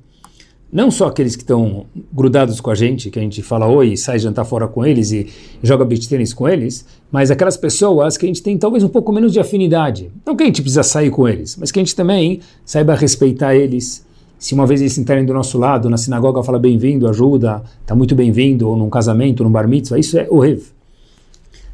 Não 0.72 0.90
só 0.90 1.08
aqueles 1.08 1.36
que 1.36 1.44
estão 1.44 1.86
grudados 2.14 2.62
com 2.62 2.72
a 2.72 2.76
gente, 2.76 3.10
que 3.10 3.20
a 3.20 3.22
gente 3.22 3.42
fala 3.42 3.68
oi, 3.68 3.98
sai 3.98 4.18
jantar 4.18 4.46
fora 4.46 4.66
com 4.66 4.86
eles 4.86 5.12
e 5.12 5.28
joga 5.62 5.84
beach 5.84 6.08
tênis 6.08 6.34
com 6.34 6.48
eles, 6.48 6.86
mas 7.12 7.30
aquelas 7.30 7.58
pessoas 7.58 8.16
que 8.16 8.26
a 8.26 8.30
gente 8.30 8.42
tem 8.42 8.58
talvez 8.58 8.82
um 8.82 8.88
pouco 8.88 9.12
menos 9.12 9.34
de 9.34 9.42
afinidade. 9.42 10.10
Não 10.26 10.38
que 10.38 10.44
a 10.44 10.46
gente 10.46 10.62
precisa 10.62 10.84
sair 10.84 11.10
com 11.10 11.28
eles, 11.28 11.58
mas 11.58 11.70
que 11.70 11.80
a 11.80 11.84
gente 11.84 11.98
também 11.98 12.40
saiba 12.64 12.96
respeitar 12.96 13.54
eles, 13.54 14.06
se 14.42 14.56
uma 14.56 14.66
vez 14.66 14.82
eles 14.82 14.94
sentarem 14.94 15.24
do 15.24 15.36
nosso 15.36 15.60
lado, 15.60 15.88
na 15.88 15.98
sinagoga 15.98 16.42
fala 16.42 16.58
bem-vindo, 16.58 17.08
ajuda, 17.08 17.62
está 17.80 17.94
muito 17.94 18.16
bem-vindo, 18.16 18.68
ou 18.68 18.76
num 18.76 18.90
casamento, 18.90 19.44
num 19.44 19.52
bar 19.52 19.68
mitzvah, 19.68 20.00
isso 20.00 20.18
é 20.18 20.26
o 20.32 20.40
rev. 20.40 20.64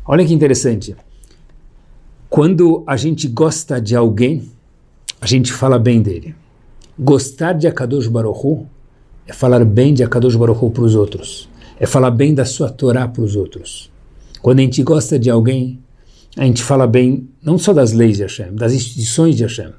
Olha 0.05 0.25
que 0.25 0.33
interessante. 0.33 0.93
Quando 2.29 2.83
a 2.85 2.97
gente 2.97 3.29
gosta 3.29 3.79
de 3.79 3.95
alguém, 3.95 4.51
a 5.21 5.25
gente 5.25 5.53
fala 5.53 5.79
bem 5.79 6.01
dele. 6.01 6.35
Gostar 6.99 7.53
de 7.53 7.67
Akadosh 7.67 8.09
Baruch 8.09 8.65
é 9.25 9.31
falar 9.31 9.63
bem 9.63 9.93
de 9.93 10.03
Akadosh 10.03 10.35
Baruch 10.35 10.69
para 10.73 10.83
os 10.83 10.93
outros. 10.93 11.47
É 11.79 11.85
falar 11.85 12.11
bem 12.11 12.35
da 12.35 12.43
sua 12.43 12.69
Torá 12.69 13.07
para 13.07 13.23
os 13.23 13.37
outros. 13.37 13.89
Quando 14.41 14.59
a 14.59 14.63
gente 14.63 14.83
gosta 14.83 15.17
de 15.17 15.29
alguém, 15.29 15.79
a 16.35 16.43
gente 16.43 16.61
fala 16.61 16.85
bem 16.85 17.29
não 17.41 17.57
só 17.57 17.71
das 17.71 17.93
leis 17.93 18.17
de 18.17 18.23
Hashem, 18.23 18.53
das 18.53 18.73
instituições 18.73 19.37
de 19.37 19.43
Hashem. 19.43 19.71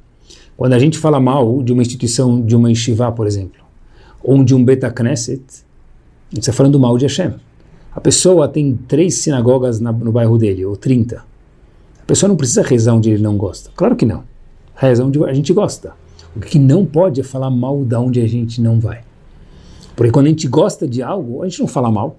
Quando 0.59 0.72
a 0.72 0.78
gente 0.80 0.98
fala 0.98 1.20
mal 1.20 1.62
de 1.62 1.72
uma 1.72 1.82
instituição, 1.82 2.42
de 2.44 2.56
uma 2.56 2.68
yeshiva, 2.68 3.12
por 3.12 3.28
exemplo, 3.28 3.62
ou 4.20 4.42
de 4.42 4.56
um 4.56 4.64
Beta 4.64 4.90
Knesset, 4.90 5.40
a 5.40 6.34
gente 6.34 6.40
está 6.40 6.52
falando 6.52 6.80
mal 6.80 6.98
de 6.98 7.04
Hashem. 7.04 7.34
A 7.94 8.00
pessoa 8.00 8.48
tem 8.48 8.76
três 8.88 9.18
sinagogas 9.18 9.78
na, 9.78 9.92
no 9.92 10.11
bairro 10.11 10.36
dele, 10.36 10.64
ou 10.64 10.76
30. 10.76 11.24
pessoa 12.09 12.28
não 12.28 12.36
precisa 12.36 12.62
rezar 12.62 12.92
onde 12.92 13.09
ele 13.09 13.22
não 13.22 13.36
gosta. 13.36 13.70
Claro 13.76 13.94
que 13.94 14.04
não. 14.04 14.24
Reza 14.74 15.04
onde 15.04 15.22
a 15.22 15.32
gente 15.32 15.52
gosta. 15.52 15.92
O 16.34 16.40
que 16.40 16.59
não 16.59 16.84
pode 16.84 17.20
é 17.20 17.24
falar 17.24 17.50
mal 17.50 17.84
da 17.84 18.00
onde 18.00 18.20
a 18.20 18.26
gente 18.26 18.61
não 18.61 18.80
vai. 18.80 19.02
Porque 19.94 20.11
quando 20.11 20.26
a 20.26 20.30
gente 20.30 20.48
gosta 20.48 20.88
de 20.88 21.00
algo, 21.00 21.44
a 21.44 21.48
gente 21.48 21.61
não 21.61 21.68
fala 21.68 21.88
mal. 21.88 22.18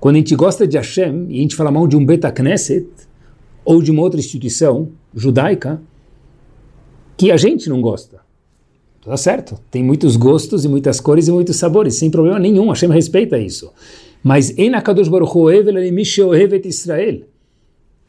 Quando 0.00 0.16
a 0.16 0.18
gente 0.18 0.34
gosta 0.34 0.66
de 0.66 0.76
Hashem 0.76 1.26
e 1.28 1.38
a 1.38 1.42
gente 1.42 1.54
fala 1.54 1.70
mal 1.70 1.86
de 1.86 1.96
um 1.96 2.04
Beta 2.04 2.32
Knesset 2.32 2.88
ou 3.64 3.80
de 3.80 3.92
uma 3.92 4.02
outra 4.02 4.18
instituição 4.18 4.88
judaica 5.14 5.80
que 7.22 7.30
a 7.30 7.36
gente 7.36 7.68
não 7.68 7.80
gosta. 7.80 8.18
Tá 9.04 9.16
certo. 9.16 9.56
Tem 9.70 9.80
muitos 9.80 10.16
gostos 10.16 10.64
e 10.64 10.68
muitas 10.68 10.98
cores 10.98 11.28
e 11.28 11.30
muitos 11.30 11.54
sabores, 11.54 11.94
sem 11.94 12.10
problema 12.10 12.36
nenhum. 12.36 12.68
Hashem 12.68 12.90
respeita 12.90 13.38
isso. 13.38 13.70
Mas 14.24 14.52
Hu 14.58 15.48
Israel. 16.64 17.20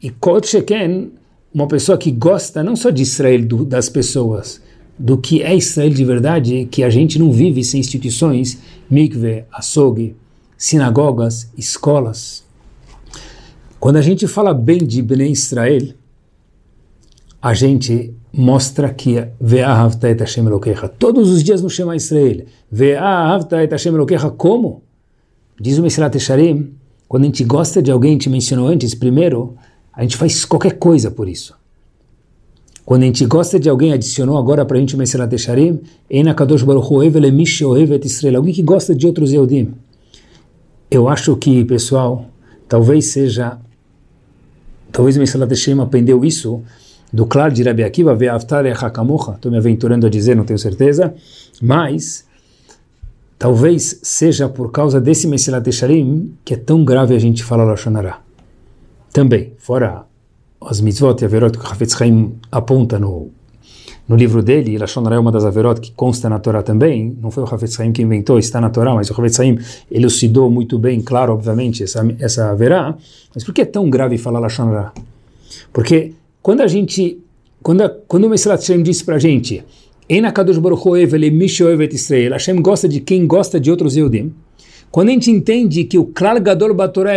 E 0.02 0.10
Kot 0.10 0.48
Sheken, 0.48 1.12
uma 1.54 1.68
pessoa 1.68 1.96
que 1.96 2.10
gosta 2.10 2.60
não 2.64 2.74
só 2.74 2.90
de 2.90 3.02
Israel, 3.02 3.46
do, 3.46 3.64
das 3.64 3.88
pessoas, 3.88 4.60
do 4.98 5.16
que 5.16 5.44
é 5.44 5.54
Israel 5.54 5.90
de 5.90 6.04
verdade, 6.04 6.68
que 6.68 6.82
a 6.82 6.90
gente 6.90 7.16
não 7.16 7.30
vive 7.30 7.62
sem 7.62 7.78
instituições, 7.78 8.58
mikve, 8.90 9.44
açougue, 9.52 10.16
sinagogas, 10.58 11.48
escolas. 11.56 12.42
Quando 13.78 13.94
a 13.94 14.02
gente 14.02 14.26
fala 14.26 14.52
bem 14.52 14.78
de 14.78 15.00
Bnei 15.00 15.30
Israel, 15.30 15.94
a 17.44 17.52
gente 17.52 18.14
mostra 18.32 18.88
que 18.94 19.22
Ve'ahavta 19.38 20.08
et 20.08 20.18
Elokecha. 20.38 20.88
Todos 20.88 21.28
os 21.28 21.44
dias 21.44 21.60
no 21.60 21.68
Shema 21.68 21.94
Israel. 21.94 22.46
Ve'ahavta 22.72 23.62
et 23.62 23.70
Elokecha. 23.86 24.30
Como? 24.30 24.82
Diz 25.60 25.76
o 25.76 25.82
Mesilat 25.82 26.16
Esharim, 26.16 26.72
quando 27.06 27.24
a 27.24 27.26
gente 27.26 27.44
gosta 27.44 27.82
de 27.82 27.90
alguém, 27.90 28.12
gente 28.12 28.30
mencionou 28.30 28.66
antes, 28.66 28.94
primeiro, 28.94 29.56
a 29.92 30.00
gente 30.00 30.16
faz 30.16 30.46
qualquer 30.46 30.78
coisa 30.78 31.10
por 31.10 31.28
isso. 31.28 31.54
Quando 32.82 33.02
a 33.02 33.06
gente 33.06 33.26
gosta 33.26 33.60
de 33.60 33.68
alguém, 33.68 33.92
adicionou 33.92 34.38
agora 34.38 34.64
para 34.64 34.78
a 34.78 34.80
gente 34.80 34.94
o 34.94 34.98
Mesilat 34.98 35.30
Esharim, 35.34 35.82
Eina 36.08 36.32
Kadosh 36.32 36.62
Baruch 36.62 36.90
Hu 36.90 37.02
Evel 37.02 37.24
Israel. 38.04 38.36
Alguém 38.36 38.54
que 38.54 38.62
gosta 38.62 38.94
de 38.94 39.06
outros 39.06 39.34
Eudim. 39.34 39.74
Eu 40.90 41.08
acho 41.08 41.36
que, 41.36 41.62
pessoal, 41.66 42.24
talvez 42.66 43.12
seja, 43.12 43.58
talvez 44.90 45.14
o 45.18 45.20
Mesilat 45.20 45.52
Esharim 45.52 45.80
aprendeu 45.80 46.24
isso 46.24 46.62
do 47.14 47.26
claro 47.26 47.54
de 47.54 47.62
Rabi 47.62 47.84
Akiva, 47.84 48.12
Ve'avtar 48.12 48.66
Hakamocha, 48.66 49.34
estou 49.36 49.52
me 49.52 49.56
aventurando 49.56 50.04
a 50.04 50.10
dizer, 50.10 50.34
não 50.34 50.44
tenho 50.44 50.58
certeza, 50.58 51.14
mas 51.62 52.26
talvez 53.38 54.00
seja 54.02 54.48
por 54.48 54.72
causa 54.72 55.00
desse 55.00 55.28
Mesilat 55.28 55.64
Esharim 55.68 56.32
que 56.44 56.54
é 56.54 56.56
tão 56.56 56.84
grave 56.84 57.14
a 57.14 57.18
gente 57.20 57.44
falar 57.44 57.62
Lashon 57.62 57.96
Hara. 57.96 58.16
Também, 59.12 59.52
fora 59.58 60.06
as 60.60 60.80
mitzvot 60.80 61.22
e 61.22 61.24
averot 61.24 61.56
que 61.56 61.64
o 61.64 61.70
Hafetz 61.70 61.96
Chaim 61.96 62.34
aponta 62.50 62.98
no, 62.98 63.28
no 64.08 64.16
livro 64.16 64.42
dele, 64.42 64.72
e 64.72 64.78
Lashon 64.78 65.06
Hara 65.06 65.14
é 65.14 65.18
uma 65.20 65.30
das 65.30 65.44
averot 65.44 65.80
que 65.80 65.92
consta 65.92 66.28
na 66.28 66.40
Torá 66.40 66.64
também, 66.64 67.16
não 67.22 67.30
foi 67.30 67.44
o 67.44 67.46
Hafetz 67.46 67.74
Chaim 67.74 67.92
que 67.92 68.02
inventou, 68.02 68.40
está 68.40 68.60
na 68.60 68.70
Torá, 68.70 68.92
mas 68.92 69.08
o 69.08 69.12
Hafetz 69.12 69.36
Chaim 69.36 69.56
elucidou 69.88 70.50
muito 70.50 70.80
bem, 70.80 71.00
claro, 71.00 71.32
obviamente, 71.32 71.84
essa, 71.84 72.04
essa 72.18 72.50
averá, 72.50 72.92
mas 73.32 73.44
por 73.44 73.54
que 73.54 73.60
é 73.60 73.64
tão 73.64 73.88
grave 73.88 74.18
falar 74.18 74.40
Lashon 74.40 74.70
Hara? 74.70 74.92
Porque 75.72 76.12
quando 76.44 76.60
a 76.60 76.66
gente, 76.66 77.18
quando, 77.62 77.80
a, 77.80 77.88
quando 77.88 78.24
o 78.24 78.28
Mesilat 78.28 78.60
Hashem 78.60 78.82
disse 78.82 79.02
para 79.02 79.16
a 79.16 79.18
gente, 79.18 79.64
Enakadosh 80.06 80.58
Baruch 80.58 80.86
Evel 81.00 81.32
Mishoevet 81.32 81.94
Israel, 81.94 82.32
Hashem 82.32 82.60
gosta 82.60 82.86
de 82.86 83.00
quem 83.00 83.26
gosta 83.26 83.58
de 83.58 83.70
outros 83.70 83.96
Eudim, 83.96 84.30
quando 84.90 85.08
a 85.08 85.12
gente 85.12 85.30
entende 85.30 85.84
que 85.84 85.96
o 85.96 86.04
Klal 86.04 86.38
Gadol 86.42 86.74
Batorah 86.74 87.14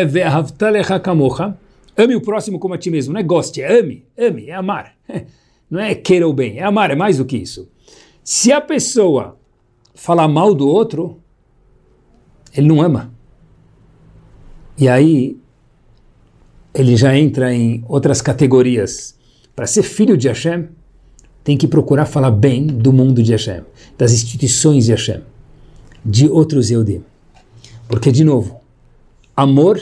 Hakamocha, 0.90 1.58
ame 1.98 2.16
o 2.16 2.22
próximo 2.22 2.58
como 2.58 2.74
a 2.74 2.78
ti 2.78 2.90
mesmo, 2.90 3.14
não 3.14 3.20
é 3.20 3.24
goste, 3.24 3.62
é 3.62 3.78
ame, 3.78 4.06
ame, 4.18 4.48
é 4.48 4.54
amar. 4.54 4.96
Não 5.70 5.82
é 5.82 5.94
queira 5.94 6.26
o 6.26 6.32
bem, 6.32 6.60
é 6.60 6.64
amar, 6.64 6.92
é 6.92 6.96
mais 6.96 7.18
do 7.18 7.26
que 7.26 7.36
isso. 7.36 7.68
Se 8.24 8.54
a 8.54 8.62
pessoa 8.62 9.38
falar 9.94 10.30
mal 10.30 10.54
do 10.54 10.66
outro, 10.66 11.20
ele 12.56 12.70
não 12.70 12.82
ama. 12.82 13.12
E 14.78 14.88
aí 14.88 15.36
ele 16.74 16.96
já 16.96 17.18
entra 17.18 17.54
em 17.54 17.84
outras 17.86 18.22
categorias 18.22 19.17
para 19.58 19.66
ser 19.66 19.82
filho 19.82 20.16
de 20.16 20.28
Hashem, 20.28 20.68
tem 21.44 21.58
que 21.58 21.68
procurar 21.68 22.06
falar 22.06 22.30
bem 22.30 22.68
do 22.68 22.94
mundo 22.94 23.24
de 23.24 23.32
Hashem, 23.32 23.64
das 23.98 24.14
instituições 24.14 24.86
de 24.86 24.92
Hashem, 24.92 25.22
de 26.06 26.30
outros 26.30 26.70
Yehudim. 26.70 27.04
Porque, 27.88 28.12
de 28.12 28.24
novo, 28.24 28.60
amor 29.36 29.82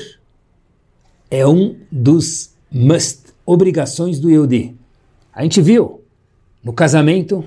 é 1.29 1.45
um 1.45 1.75
dos 1.91 2.51
must, 2.71 3.33
obrigações 3.45 4.17
do 4.17 4.29
Yehudi. 4.29 4.73
A 5.33 5.43
gente 5.43 5.61
viu 5.61 5.99
no 6.63 6.71
casamento 6.71 7.43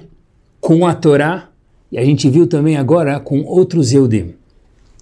com 0.61 0.87
a 0.87 0.95
Torá 0.95 1.49
e 1.91 1.97
a 1.97 2.05
gente 2.05 2.29
viu 2.29 2.47
também 2.47 2.77
agora 2.77 3.19
com 3.19 3.43
outros 3.45 3.91
Yehudim. 3.91 4.35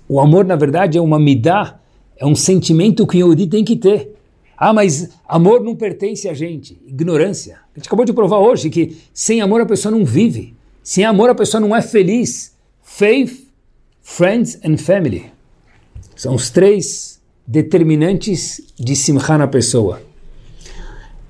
O 0.08 0.20
amor, 0.20 0.44
na 0.44 0.54
verdade, 0.54 0.96
é 0.96 1.00
uma 1.00 1.18
midá, 1.18 1.80
é 2.16 2.24
um 2.24 2.36
sentimento 2.36 3.04
que 3.04 3.16
o 3.16 3.26
Yehudi 3.26 3.48
tem 3.48 3.64
que 3.64 3.74
ter. 3.74 4.15
Ah, 4.56 4.72
mas 4.72 5.10
amor 5.28 5.62
não 5.62 5.76
pertence 5.76 6.28
a 6.28 6.34
gente. 6.34 6.80
Ignorância. 6.86 7.58
A 7.74 7.78
gente 7.78 7.86
acabou 7.86 8.04
de 8.04 8.12
provar 8.12 8.38
hoje 8.38 8.70
que 8.70 8.96
sem 9.12 9.40
amor 9.40 9.60
a 9.60 9.66
pessoa 9.66 9.92
não 9.92 10.04
vive. 10.04 10.56
Sem 10.82 11.04
amor 11.04 11.28
a 11.28 11.34
pessoa 11.34 11.60
não 11.60 11.76
é 11.76 11.82
feliz. 11.82 12.56
Faith, 12.82 13.48
friends 14.02 14.58
and 14.64 14.78
family. 14.78 15.30
São 16.14 16.34
os 16.34 16.48
três 16.48 17.20
determinantes 17.46 18.60
de 18.78 18.96
simcha 18.96 19.36
na 19.36 19.46
pessoa. 19.46 20.00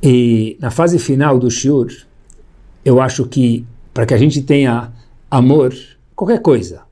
E 0.02 0.56
na 0.60 0.70
fase 0.70 0.98
final 0.98 1.38
do 1.38 1.50
shiur, 1.50 1.88
eu 2.84 3.00
acho 3.00 3.26
que 3.26 3.66
para 3.92 4.06
que 4.06 4.14
a 4.14 4.18
gente 4.18 4.42
tenha 4.42 4.92
amor, 5.30 5.74
qualquer 6.14 6.40
coisa, 6.40 6.82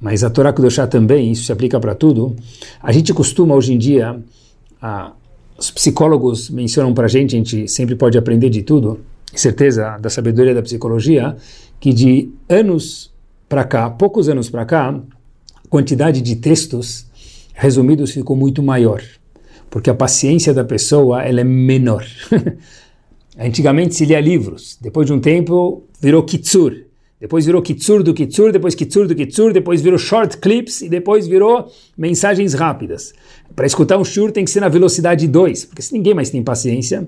mas 0.00 0.24
a 0.24 0.30
Torá 0.30 0.52
Kudoshá 0.52 0.86
também, 0.86 1.30
isso 1.30 1.44
se 1.44 1.52
aplica 1.52 1.78
para 1.78 1.94
tudo, 1.94 2.34
a 2.82 2.90
gente 2.90 3.14
costuma 3.14 3.54
hoje 3.54 3.72
em 3.72 3.78
dia 3.78 4.20
a 4.80 5.12
os 5.56 5.70
psicólogos 5.70 6.50
mencionam 6.50 6.92
para 6.92 7.06
a 7.06 7.08
gente, 7.08 7.34
a 7.34 7.38
gente 7.38 7.68
sempre 7.68 7.94
pode 7.94 8.18
aprender 8.18 8.50
de 8.50 8.62
tudo, 8.62 9.00
certeza 9.34 9.96
da 9.98 10.10
sabedoria 10.10 10.54
da 10.54 10.62
psicologia, 10.62 11.36
que 11.80 11.92
de 11.92 12.30
anos 12.48 13.12
para 13.48 13.64
cá, 13.64 13.90
poucos 13.90 14.28
anos 14.28 14.50
para 14.50 14.64
cá, 14.64 14.88
a 14.90 15.68
quantidade 15.68 16.20
de 16.20 16.36
textos 16.36 17.06
resumidos 17.52 18.12
ficou 18.12 18.36
muito 18.36 18.62
maior, 18.62 19.02
porque 19.70 19.90
a 19.90 19.94
paciência 19.94 20.52
da 20.52 20.64
pessoa 20.64 21.22
ela 21.22 21.40
é 21.40 21.44
menor. 21.44 22.04
Antigamente 23.38 23.94
se 23.96 24.04
lia 24.04 24.20
livros, 24.20 24.78
depois 24.80 25.06
de 25.06 25.12
um 25.12 25.20
tempo 25.20 25.84
virou 26.00 26.22
kitsur, 26.22 26.84
depois 27.20 27.46
virou 27.46 27.62
kitsur 27.62 28.02
do 28.02 28.12
kitsur, 28.12 28.52
depois 28.52 28.74
kitsur 28.74 29.08
do 29.08 29.14
kitsur, 29.14 29.52
depois 29.52 29.80
virou 29.80 29.98
short 29.98 30.36
clips 30.36 30.82
e 30.82 30.90
depois 30.90 31.26
virou 31.26 31.72
mensagens 31.96 32.52
rápidas. 32.52 33.14
Para 33.54 33.66
escutar 33.66 33.98
um 33.98 34.04
shur 34.04 34.32
tem 34.32 34.44
que 34.44 34.50
ser 34.50 34.60
na 34.60 34.68
velocidade 34.68 35.26
2, 35.28 35.66
porque 35.66 35.82
se 35.82 35.92
ninguém 35.92 36.14
mais 36.14 36.30
tem 36.30 36.42
paciência. 36.42 37.06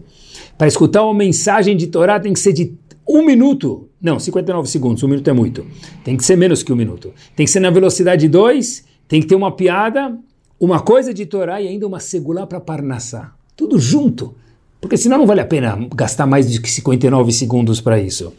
Para 0.56 0.68
escutar 0.68 1.02
uma 1.02 1.14
mensagem 1.14 1.76
de 1.76 1.88
Torá 1.88 2.20
tem 2.20 2.32
que 2.32 2.38
ser 2.38 2.52
de 2.52 2.74
um 3.08 3.24
minuto. 3.24 3.88
Não, 4.00 4.18
59 4.18 4.68
segundos, 4.68 5.02
um 5.02 5.08
minuto 5.08 5.28
é 5.28 5.32
muito. 5.32 5.66
Tem 6.04 6.16
que 6.16 6.24
ser 6.24 6.36
menos 6.36 6.62
que 6.62 6.72
um 6.72 6.76
minuto. 6.76 7.12
Tem 7.34 7.46
que 7.46 7.52
ser 7.52 7.60
na 7.60 7.70
velocidade 7.70 8.28
2, 8.28 8.84
tem 9.08 9.20
que 9.20 9.26
ter 9.26 9.34
uma 9.34 9.52
piada, 9.52 10.16
uma 10.58 10.80
coisa 10.80 11.12
de 11.12 11.26
Torá 11.26 11.60
e 11.60 11.68
ainda 11.68 11.86
uma 11.86 12.00
segulá 12.00 12.46
para 12.46 12.60
Parnassá. 12.60 13.32
Tudo 13.56 13.78
junto. 13.78 14.34
Porque 14.80 14.96
senão 14.96 15.18
não 15.18 15.26
vale 15.26 15.40
a 15.40 15.46
pena 15.46 15.76
gastar 15.94 16.26
mais 16.26 16.58
que 16.58 16.70
59 16.70 17.32
segundos 17.32 17.80
para 17.80 18.00
isso. 18.00 18.32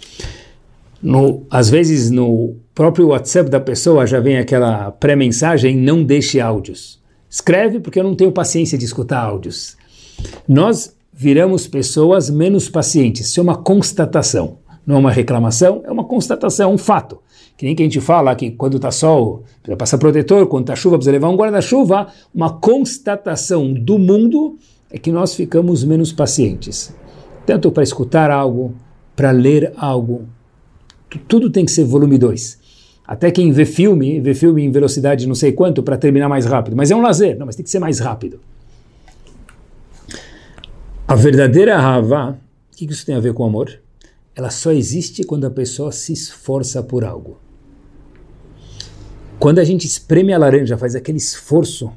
No, 1.02 1.46
às 1.50 1.70
vezes 1.70 2.10
no 2.10 2.56
próprio 2.74 3.08
WhatsApp 3.08 3.50
da 3.50 3.60
pessoa 3.60 4.08
já 4.08 4.20
vem 4.20 4.38
aquela 4.38 4.92
pré-mensagem, 4.92 5.76
não 5.76 6.04
deixe 6.04 6.40
áudios. 6.40 7.00
Escreve 7.30 7.80
porque 7.80 8.00
eu 8.00 8.04
não 8.04 8.16
tenho 8.16 8.32
paciência 8.32 8.78
de 8.78 8.86
escutar 8.86 9.20
áudios. 9.20 9.78
Nós 10.48 10.96
viramos 11.14 11.68
pessoas 11.68 12.30
menos 12.30 12.70
pacientes. 12.70 13.28
Isso 13.28 13.40
é 13.40 13.44
uma 13.44 13.56
constatação. 13.56 14.60
Não 14.86 14.96
é 14.96 15.00
uma 15.00 15.12
reclamação, 15.12 15.82
é 15.84 15.92
uma 15.92 16.06
constatação, 16.06 16.74
um 16.74 16.78
fato. 16.78 17.20
Que 17.58 17.66
nem 17.66 17.76
que 17.76 17.84
a 17.84 17.86
gente 17.86 18.00
fala 18.00 18.36
que 18.36 18.52
quando 18.52 18.78
está 18.78 18.92
sol, 18.92 19.44
precisa 19.62 19.76
passar 19.76 19.98
protetor, 19.98 20.48
quando 20.48 20.64
está 20.64 20.76
chuva, 20.76 20.96
precisa 20.96 21.12
levar 21.12 21.30
um 21.30 21.36
guarda-chuva. 21.36 22.08
Uma 22.34 22.54
constatação 22.54 23.74
do 23.74 23.98
mundo 23.98 24.58
é 24.90 24.98
que 24.98 25.12
nós 25.12 25.34
ficamos 25.34 25.84
menos 25.84 26.14
pacientes. 26.14 26.96
Tanto 27.46 27.72
para 27.72 27.84
escutar 27.84 28.32
algo, 28.32 28.76
para 29.16 29.32
ler 29.32 29.74
algo, 29.76 30.28
tudo 31.28 31.50
tem 31.50 31.66
que 31.66 31.72
ser 31.72 31.84
volume 31.84 32.18
2. 32.18 32.67
Até 33.08 33.32
quem 33.32 33.54
vê 33.54 33.66
filme, 33.66 34.20
vê 34.20 34.34
filme 34.34 34.66
em 34.66 34.70
velocidade 34.70 35.26
não 35.26 35.36
sei 35.36 35.54
quanto 35.54 35.82
para 35.82 35.98
terminar 35.98 36.28
mais 36.28 36.46
rápido. 36.46 36.76
Mas 36.76 36.92
é 36.92 36.96
um 36.96 37.02
lazer, 37.02 37.38
não, 37.38 37.46
mas 37.46 37.56
tem 37.56 37.64
que 37.64 37.72
ser 37.72 37.80
mais 37.80 38.00
rápido. 38.00 38.42
A 41.08 41.16
verdadeira 41.16 41.78
Havá, 41.78 42.32
o 42.32 42.76
que 42.76 42.84
isso 42.84 43.06
tem 43.06 43.16
a 43.16 43.20
ver 43.22 43.34
com 43.34 43.46
amor? 43.46 43.80
Ela 44.36 44.50
só 44.50 44.74
existe 44.74 45.24
quando 45.24 45.48
a 45.48 45.50
pessoa 45.50 45.90
se 45.94 46.12
esforça 46.12 46.84
por 46.84 47.06
algo. 47.06 47.40
Quando 49.40 49.60
a 49.60 49.64
gente 49.64 49.88
espreme 49.88 50.34
a 50.34 50.38
laranja, 50.38 50.78
faz 50.78 50.94
aquele 50.94 51.18
esforço, 51.18 51.90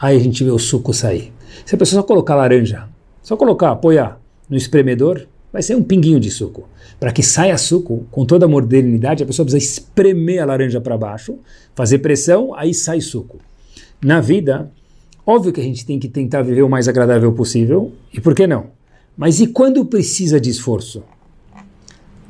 aí 0.00 0.16
a 0.16 0.20
gente 0.20 0.44
vê 0.44 0.50
o 0.50 0.58
suco 0.60 0.94
sair. 0.94 1.32
Se 1.66 1.74
a 1.74 1.78
pessoa 1.78 2.02
só 2.02 2.06
colocar 2.06 2.36
laranja, 2.36 2.88
só 3.20 3.36
colocar, 3.36 3.72
apoiar, 3.72 4.20
no 4.48 4.56
espremedor, 4.56 5.26
vai 5.52 5.62
ser 5.62 5.76
um 5.76 5.82
pinguinho 5.82 6.18
de 6.18 6.30
suco. 6.30 6.68
Para 6.98 7.12
que 7.12 7.22
saia 7.22 7.58
suco 7.58 8.06
com 8.10 8.24
toda 8.24 8.46
a 8.46 8.48
modernidade, 8.48 9.22
a 9.22 9.26
pessoa 9.26 9.44
precisa 9.44 9.62
espremer 9.62 10.42
a 10.42 10.46
laranja 10.46 10.80
para 10.80 10.96
baixo, 10.96 11.38
fazer 11.74 11.98
pressão, 11.98 12.54
aí 12.54 12.72
sai 12.72 13.00
suco. 13.00 13.38
Na 14.02 14.20
vida, 14.20 14.70
óbvio 15.26 15.52
que 15.52 15.60
a 15.60 15.64
gente 15.64 15.84
tem 15.84 15.98
que 15.98 16.08
tentar 16.08 16.42
viver 16.42 16.62
o 16.62 16.68
mais 16.68 16.88
agradável 16.88 17.32
possível, 17.32 17.92
e 18.12 18.20
por 18.20 18.34
que 18.34 18.46
não? 18.46 18.66
Mas 19.16 19.40
e 19.40 19.48
quando 19.48 19.84
precisa 19.84 20.40
de 20.40 20.50
esforço? 20.50 21.02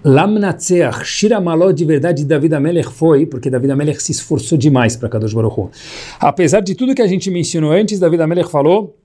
Lamnatzeach, 0.04 1.04
Shiramalot 1.04 1.74
de 1.74 1.84
verdade 1.84 2.24
David 2.24 2.54
Amelech 2.54 2.88
foi, 2.88 3.24
porque 3.24 3.48
David 3.48 3.70
Amelech 3.70 4.02
se 4.02 4.10
esforçou 4.10 4.58
demais 4.58 4.96
para 4.96 5.08
Kadosh 5.08 5.32
Baruch 5.32 5.60
Hu. 5.60 5.70
Apesar 6.18 6.60
de 6.60 6.74
tudo 6.74 6.94
que 6.94 7.02
a 7.02 7.06
gente 7.06 7.30
mencionou 7.30 7.70
antes, 7.70 8.00
David 8.00 8.20
Amelech 8.20 8.50
falou, 8.50 8.96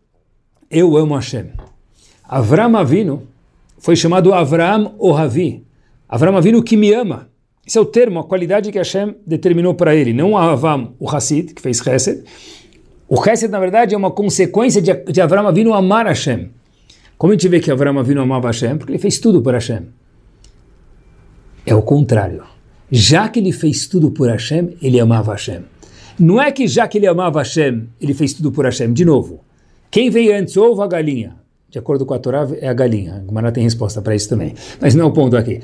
eu 0.71 0.97
amo 0.97 1.13
Hashem. 1.13 1.51
Avram 2.23 2.75
Avinu 2.75 3.21
foi 3.77 3.95
chamado 3.95 4.33
Avram 4.33 4.95
Ohavi. 4.97 5.63
Avram 6.07 6.35
Avinu 6.35 6.63
que 6.63 6.77
me 6.77 6.93
ama. 6.93 7.29
Esse 7.65 7.77
é 7.77 7.81
o 7.81 7.85
termo, 7.85 8.19
a 8.19 8.23
qualidade 8.23 8.71
que 8.71 8.77
Hashem 8.77 9.15
determinou 9.25 9.73
para 9.73 9.93
ele. 9.93 10.13
Não 10.13 10.37
Avam, 10.37 10.95
o 10.99 11.09
Hassid, 11.09 11.53
que 11.53 11.61
fez 11.61 11.79
Chesed. 11.79 12.23
O 13.09 13.21
Chesed, 13.21 13.51
na 13.51 13.59
verdade, 13.59 13.93
é 13.93 13.97
uma 13.97 14.11
consequência 14.11 14.81
de, 14.81 15.21
Avram 15.21 15.47
Avinu 15.47 15.73
amar 15.73 16.05
Hashem. 16.05 16.49
Como 17.17 17.33
a 17.33 17.35
gente 17.35 17.47
vê 17.49 17.59
que 17.59 17.69
Avram 17.69 17.99
Avinu 17.99 18.21
amava 18.21 18.47
Hashem? 18.47 18.77
Porque 18.77 18.91
ele 18.93 18.99
fez 18.99 19.19
tudo 19.19 19.41
por 19.41 19.53
Hashem. 19.53 19.87
É 21.65 21.75
o 21.75 21.81
contrário. 21.81 22.43
Já 22.89 23.27
que 23.27 23.39
ele 23.39 23.51
fez 23.51 23.87
tudo 23.87 24.11
por 24.11 24.29
Hashem, 24.29 24.77
ele 24.81 24.99
amava 24.99 25.33
Hashem. 25.33 25.63
Não 26.17 26.41
é 26.41 26.51
que 26.51 26.67
já 26.67 26.87
que 26.87 26.97
ele 26.97 27.07
amava 27.07 27.39
Hashem, 27.39 27.89
ele 27.99 28.13
fez 28.13 28.33
tudo 28.33 28.51
por 28.51 28.63
Hashem. 28.65 28.93
De 28.93 29.03
novo, 29.03 29.41
quem 29.91 30.09
veio 30.09 30.35
antes, 30.35 30.55
ovo 30.55 30.77
ou 30.77 30.83
a 30.83 30.87
galinha? 30.87 31.35
De 31.69 31.77
acordo 31.77 32.05
com 32.05 32.13
a 32.13 32.19
Torá, 32.19 32.47
é 32.59 32.67
a 32.67 32.73
galinha. 32.73 33.15
A 33.15 33.25
Gemara 33.25 33.51
tem 33.51 33.63
resposta 33.63 34.01
para 34.01 34.15
isso 34.15 34.29
também. 34.29 34.53
Mas 34.79 34.95
não 34.95 35.05
é 35.05 35.07
o 35.07 35.11
ponto 35.11 35.35
aqui. 35.35 35.61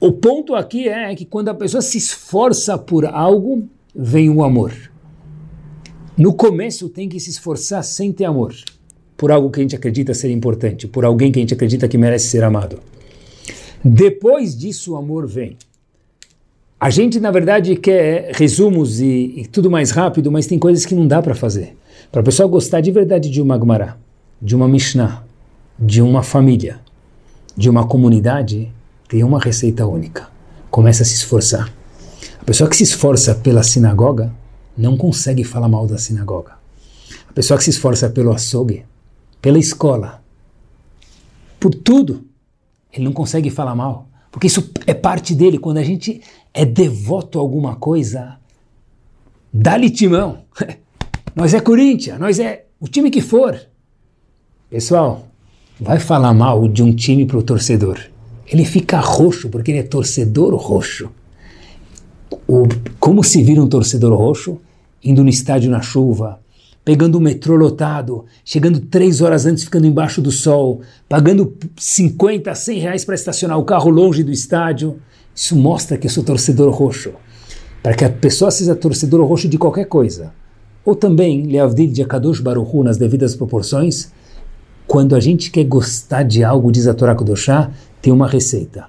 O 0.00 0.12
ponto 0.12 0.54
aqui 0.54 0.88
é 0.88 1.14
que 1.14 1.24
quando 1.24 1.48
a 1.48 1.54
pessoa 1.54 1.82
se 1.82 1.98
esforça 1.98 2.76
por 2.76 3.04
algo, 3.06 3.68
vem 3.94 4.30
o 4.30 4.42
amor. 4.42 4.72
No 6.16 6.32
começo 6.32 6.88
tem 6.88 7.08
que 7.08 7.20
se 7.20 7.30
esforçar 7.30 7.84
sem 7.84 8.12
ter 8.12 8.24
amor. 8.24 8.54
Por 9.16 9.30
algo 9.30 9.50
que 9.50 9.60
a 9.60 9.62
gente 9.62 9.76
acredita 9.76 10.14
ser 10.14 10.30
importante, 10.30 10.86
por 10.86 11.04
alguém 11.04 11.32
que 11.32 11.38
a 11.38 11.42
gente 11.42 11.54
acredita 11.54 11.88
que 11.88 11.98
merece 11.98 12.28
ser 12.28 12.44
amado. 12.44 12.78
Depois 13.84 14.56
disso, 14.56 14.92
o 14.92 14.96
amor 14.96 15.26
vem. 15.26 15.56
A 16.78 16.90
gente, 16.90 17.18
na 17.18 17.30
verdade, 17.30 17.76
quer 17.76 18.32
resumos 18.34 19.00
e, 19.00 19.32
e 19.36 19.46
tudo 19.46 19.70
mais 19.70 19.90
rápido, 19.90 20.30
mas 20.30 20.46
tem 20.46 20.58
coisas 20.58 20.84
que 20.84 20.94
não 20.94 21.06
dá 21.06 21.22
para 21.22 21.34
fazer. 21.34 21.74
Para 22.12 22.20
a 22.20 22.24
pessoa 22.24 22.48
gostar 22.48 22.80
de 22.80 22.90
verdade 22.90 23.30
de 23.30 23.40
uma 23.40 23.58
Gemara, 23.58 23.96
de 24.40 24.54
uma 24.54 24.68
Mishnah, 24.68 25.25
de 25.78 26.00
uma 26.00 26.22
família, 26.22 26.80
de 27.56 27.68
uma 27.68 27.86
comunidade, 27.86 28.72
tem 29.08 29.22
uma 29.22 29.40
receita 29.40 29.86
única. 29.86 30.28
Começa 30.70 31.02
a 31.02 31.06
se 31.06 31.14
esforçar. 31.14 31.72
A 32.40 32.44
pessoa 32.44 32.68
que 32.68 32.76
se 32.76 32.84
esforça 32.84 33.34
pela 33.34 33.62
sinagoga 33.62 34.32
não 34.76 34.96
consegue 34.96 35.44
falar 35.44 35.68
mal 35.68 35.86
da 35.86 35.98
sinagoga. 35.98 36.52
A 37.28 37.32
pessoa 37.32 37.58
que 37.58 37.64
se 37.64 37.70
esforça 37.70 38.08
pelo 38.08 38.32
açougue, 38.32 38.84
pela 39.40 39.58
escola, 39.58 40.22
por 41.58 41.74
tudo, 41.74 42.24
ele 42.92 43.04
não 43.04 43.12
consegue 43.12 43.50
falar 43.50 43.74
mal, 43.74 44.08
porque 44.30 44.46
isso 44.46 44.70
é 44.86 44.94
parte 44.94 45.34
dele. 45.34 45.58
Quando 45.58 45.78
a 45.78 45.84
gente 45.84 46.20
é 46.52 46.64
devoto 46.64 47.38
a 47.38 47.42
alguma 47.42 47.76
coisa, 47.76 48.38
dá-lhe 49.52 49.90
timão. 49.90 50.44
nós 51.34 51.52
é 51.54 51.60
Corinthians, 51.60 52.18
nós 52.18 52.38
é 52.38 52.66
o 52.80 52.88
time 52.88 53.10
que 53.10 53.20
for. 53.20 53.58
Pessoal, 54.68 55.25
vai 55.80 56.00
falar 56.00 56.32
mal 56.32 56.66
de 56.68 56.82
um 56.82 56.94
time 56.94 57.26
para 57.26 57.38
o 57.38 57.42
torcedor. 57.42 57.98
Ele 58.50 58.64
fica 58.64 58.98
roxo 58.98 59.48
porque 59.48 59.70
ele 59.70 59.80
é 59.80 59.82
torcedor 59.82 60.54
roxo. 60.54 61.10
O, 62.48 62.66
como 62.98 63.22
se 63.22 63.42
vira 63.42 63.62
um 63.62 63.68
torcedor 63.68 64.16
roxo? 64.16 64.58
Indo 65.04 65.22
no 65.22 65.28
estádio 65.28 65.70
na 65.70 65.82
chuva, 65.82 66.40
pegando 66.84 67.18
o 67.18 67.20
metrô 67.20 67.56
lotado, 67.56 68.24
chegando 68.44 68.80
três 68.80 69.20
horas 69.20 69.44
antes, 69.44 69.64
ficando 69.64 69.86
embaixo 69.86 70.22
do 70.22 70.30
sol, 70.30 70.80
pagando 71.08 71.54
50, 71.76 72.54
100 72.54 72.78
reais 72.78 73.04
para 73.04 73.14
estacionar 73.14 73.58
o 73.58 73.64
carro 73.64 73.90
longe 73.90 74.22
do 74.22 74.32
estádio. 74.32 74.98
Isso 75.34 75.54
mostra 75.54 75.98
que 75.98 76.06
eu 76.06 76.10
sou 76.10 76.24
torcedor 76.24 76.72
roxo. 76.72 77.12
Para 77.82 77.94
que 77.94 78.04
a 78.04 78.10
pessoa 78.10 78.50
seja 78.50 78.74
torcedor 78.74 79.24
roxo 79.24 79.48
de 79.48 79.58
qualquer 79.58 79.84
coisa. 79.84 80.32
Ou 80.84 80.94
também, 80.94 81.46
Leavdil 81.46 81.92
de 81.92 82.02
Akadosh 82.02 82.40
Baruchu 82.40 82.82
nas 82.82 82.96
devidas 82.96 83.36
proporções, 83.36 84.10
quando 84.86 85.16
a 85.16 85.20
gente 85.20 85.50
quer 85.50 85.64
gostar 85.64 86.22
de 86.22 86.44
algo, 86.44 86.70
diz 86.70 86.86
a 86.86 86.94
Torá 86.94 87.14
Kudoshá, 87.14 87.70
tem 88.00 88.12
uma 88.12 88.28
receita. 88.28 88.88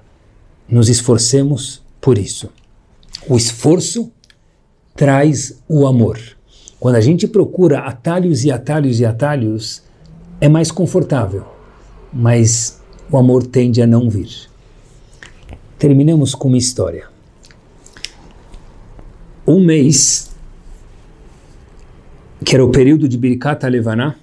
Nos 0.68 0.88
esforcemos 0.88 1.82
por 2.00 2.18
isso. 2.18 2.50
O 3.28 3.36
esforço 3.36 4.10
traz 4.94 5.60
o 5.68 5.86
amor. 5.86 6.18
Quando 6.78 6.94
a 6.94 7.00
gente 7.00 7.26
procura 7.26 7.80
atalhos 7.80 8.44
e 8.44 8.52
atalhos 8.52 9.00
e 9.00 9.04
atalhos, 9.04 9.82
é 10.40 10.48
mais 10.48 10.70
confortável, 10.70 11.44
mas 12.12 12.80
o 13.10 13.16
amor 13.16 13.44
tende 13.44 13.82
a 13.82 13.86
não 13.86 14.08
vir. 14.08 14.48
Terminamos 15.78 16.34
com 16.34 16.48
uma 16.48 16.58
história. 16.58 17.08
Um 19.46 19.64
mês, 19.64 20.30
que 22.44 22.54
era 22.54 22.64
o 22.64 22.70
período 22.70 23.08
de 23.08 23.16
Birkat 23.16 23.64
Levaná, 23.66 24.14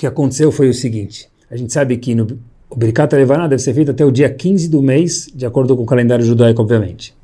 que 0.00 0.06
aconteceu 0.06 0.50
foi 0.50 0.70
o 0.70 0.74
seguinte: 0.74 1.28
a 1.50 1.56
gente 1.56 1.72
sabe 1.72 1.98
que 1.98 2.14
no, 2.14 2.26
o 2.70 2.76
Birkat 2.76 3.14
Levaná 3.14 3.46
deve 3.46 3.62
ser 3.62 3.74
feito 3.74 3.90
até 3.90 4.02
o 4.02 4.10
dia 4.10 4.30
15 4.30 4.68
do 4.68 4.82
mês, 4.82 5.28
de 5.34 5.44
acordo 5.44 5.76
com 5.76 5.82
o 5.82 5.86
calendário 5.86 6.24
judaico, 6.24 6.62
obviamente. 6.62 7.14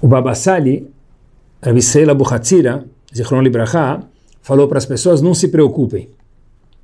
O 0.00 0.06
Babassali 0.06 0.88
Rabbi 1.60 1.82
Seila 1.82 2.16
Zichron 3.14 3.42
Libraha, 3.42 4.04
falou 4.40 4.68
para 4.68 4.78
as 4.78 4.86
pessoas, 4.86 5.20
não 5.20 5.34
se 5.34 5.48
preocupem. 5.48 6.08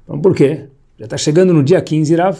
Então, 0.05 0.21
por 0.21 0.35
quê? 0.35 0.66
Já 0.99 1.05
está 1.05 1.16
chegando 1.16 1.55
no 1.55 1.62
dia 1.62 1.81
15, 1.81 2.14
Rav, 2.16 2.39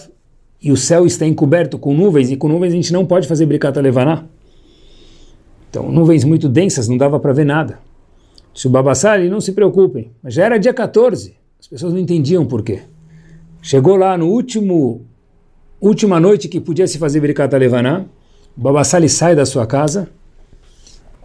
e 0.61 0.73
o 0.73 0.77
céu 0.77 1.07
está 1.07 1.27
encoberto 1.27 1.79
com 1.79 1.95
nuvens, 1.95 2.31
e 2.31 2.37
com 2.37 2.49
nuvens 2.49 2.73
a 2.73 2.77
gente 2.77 2.93
não 2.93 3.07
pode 3.07 3.27
fazer 3.29 3.47
bricata 3.47 3.81
levaná. 3.81 4.25
Então, 5.71 5.91
nuvens 5.91 6.25
muito 6.25 6.49
densas, 6.49 6.89
não 6.89 6.97
dava 6.97 7.21
para 7.21 7.33
ver 7.33 7.45
nada. 7.45 7.79
Se 8.55 8.67
o 8.67 8.71
Babassari, 8.71 9.29
não 9.29 9.41
se 9.41 9.53
preocupem. 9.53 10.11
Mas 10.23 10.35
já 10.35 10.45
era 10.45 10.59
dia 10.59 10.75
14, 10.75 11.37
as 11.61 11.67
pessoas 11.67 11.93
não 11.93 12.01
entendiam 12.01 12.47
por 12.47 12.63
quê. 12.63 12.83
Chegou 13.61 13.97
lá 13.97 14.17
no 14.17 14.27
último, 14.27 15.03
última 15.81 16.21
noite 16.21 16.49
que 16.49 16.61
podia 16.61 16.87
se 16.87 16.99
fazer 16.99 17.21
bricata 17.21 17.57
levaná, 17.57 18.05
o 18.57 18.61
Babassali 18.61 19.09
sai 19.09 19.35
da 19.35 19.45
sua 19.45 19.67
casa, 19.67 20.09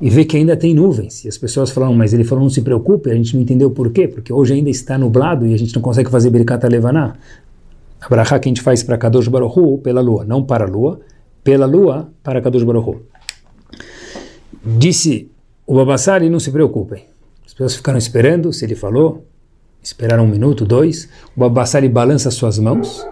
e 0.01 0.09
vê 0.09 0.25
que 0.25 0.35
ainda 0.35 0.57
tem 0.57 0.73
nuvens. 0.73 1.23
E 1.23 1.29
as 1.29 1.37
pessoas 1.37 1.69
falam, 1.69 1.93
mas 1.93 2.13
ele 2.13 2.23
falou, 2.23 2.43
não 2.43 2.49
se 2.49 2.61
preocupe, 2.61 3.09
a 3.09 3.15
gente 3.15 3.35
não 3.35 3.41
entendeu 3.41 3.71
por 3.71 3.91
quê, 3.91 4.07
porque 4.07 4.33
hoje 4.33 4.53
ainda 4.53 4.69
está 4.69 4.97
nublado 4.97 5.47
e 5.47 5.53
a 5.53 5.57
gente 5.57 5.73
não 5.73 5.81
consegue 5.81 6.09
fazer 6.09 6.29
Birkat 6.29 6.67
Levaná. 6.67 7.15
A 8.01 8.09
brachá 8.09 8.37
que 8.37 8.49
a 8.49 8.51
gente 8.51 8.61
faz 8.61 8.83
para 8.83 8.97
Kadosh 8.97 9.29
Baruchu 9.29 9.77
pela 9.77 10.01
lua, 10.01 10.25
não 10.25 10.43
para 10.43 10.65
a 10.65 10.67
lua, 10.67 10.99
pela 11.41 11.65
lua 11.65 12.09
para 12.21 12.41
Kadosh 12.41 12.63
Baruchu. 12.63 13.01
Disse 14.65 15.31
o 15.65 15.75
Babassari, 15.75 16.29
não 16.29 16.39
se 16.39 16.51
preocupem. 16.51 17.05
As 17.45 17.53
pessoas 17.53 17.75
ficaram 17.75 17.97
esperando, 17.97 18.51
se 18.51 18.65
ele 18.65 18.75
falou, 18.75 19.25
esperaram 19.83 20.23
um 20.23 20.29
minuto, 20.29 20.65
dois, 20.65 21.09
o 21.35 21.41
Babassari 21.41 21.89
balança 21.89 22.31
suas 22.31 22.57
mãos 22.57 23.05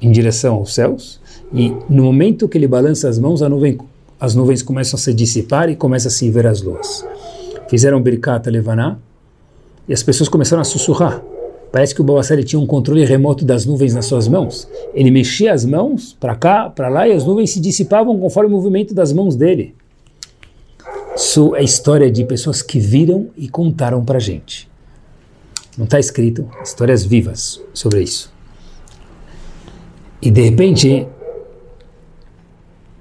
em 0.00 0.12
direção 0.12 0.54
aos 0.54 0.74
céus, 0.74 1.20
e 1.52 1.74
no 1.88 2.04
momento 2.04 2.48
que 2.48 2.56
ele 2.56 2.68
balança 2.68 3.08
as 3.08 3.18
mãos, 3.18 3.40
nuvem 3.40 3.78
as 4.18 4.34
nuvens 4.34 4.62
começam 4.62 4.96
a 4.96 5.00
se 5.00 5.12
dissipar 5.12 5.68
e 5.68 5.76
começa 5.76 6.08
a 6.08 6.10
se 6.10 6.30
ver 6.30 6.46
as 6.46 6.62
luas. 6.62 7.04
Fizeram 7.68 8.00
Birkat 8.00 8.48
Levaná 8.48 8.96
e 9.86 9.92
as 9.92 10.02
pessoas 10.02 10.28
começaram 10.28 10.62
a 10.62 10.64
sussurrar. 10.64 11.22
Parece 11.70 11.94
que 11.94 12.00
o 12.00 12.04
Babassari 12.04 12.42
tinha 12.42 12.58
um 12.58 12.66
controle 12.66 13.04
remoto 13.04 13.44
das 13.44 13.66
nuvens 13.66 13.94
nas 13.94 14.06
suas 14.06 14.26
mãos. 14.26 14.66
Ele 14.94 15.10
mexia 15.10 15.52
as 15.52 15.66
mãos 15.66 16.16
para 16.18 16.34
cá, 16.34 16.70
para 16.70 16.88
lá 16.88 17.06
e 17.06 17.12
as 17.12 17.24
nuvens 17.24 17.50
se 17.50 17.60
dissipavam 17.60 18.18
conforme 18.18 18.48
o 18.48 18.56
movimento 18.56 18.94
das 18.94 19.12
mãos 19.12 19.36
dele. 19.36 19.74
Isso 21.14 21.54
é 21.54 21.62
história 21.62 22.10
de 22.10 22.24
pessoas 22.24 22.62
que 22.62 22.78
viram 22.78 23.28
e 23.36 23.48
contaram 23.48 24.02
para 24.02 24.18
gente. 24.18 24.68
Não 25.76 25.84
está 25.84 25.98
escrito 25.98 26.48
histórias 26.62 27.04
vivas 27.04 27.60
sobre 27.74 28.02
isso. 28.02 28.32
E 30.22 30.30
de 30.30 30.40
repente 30.40 31.06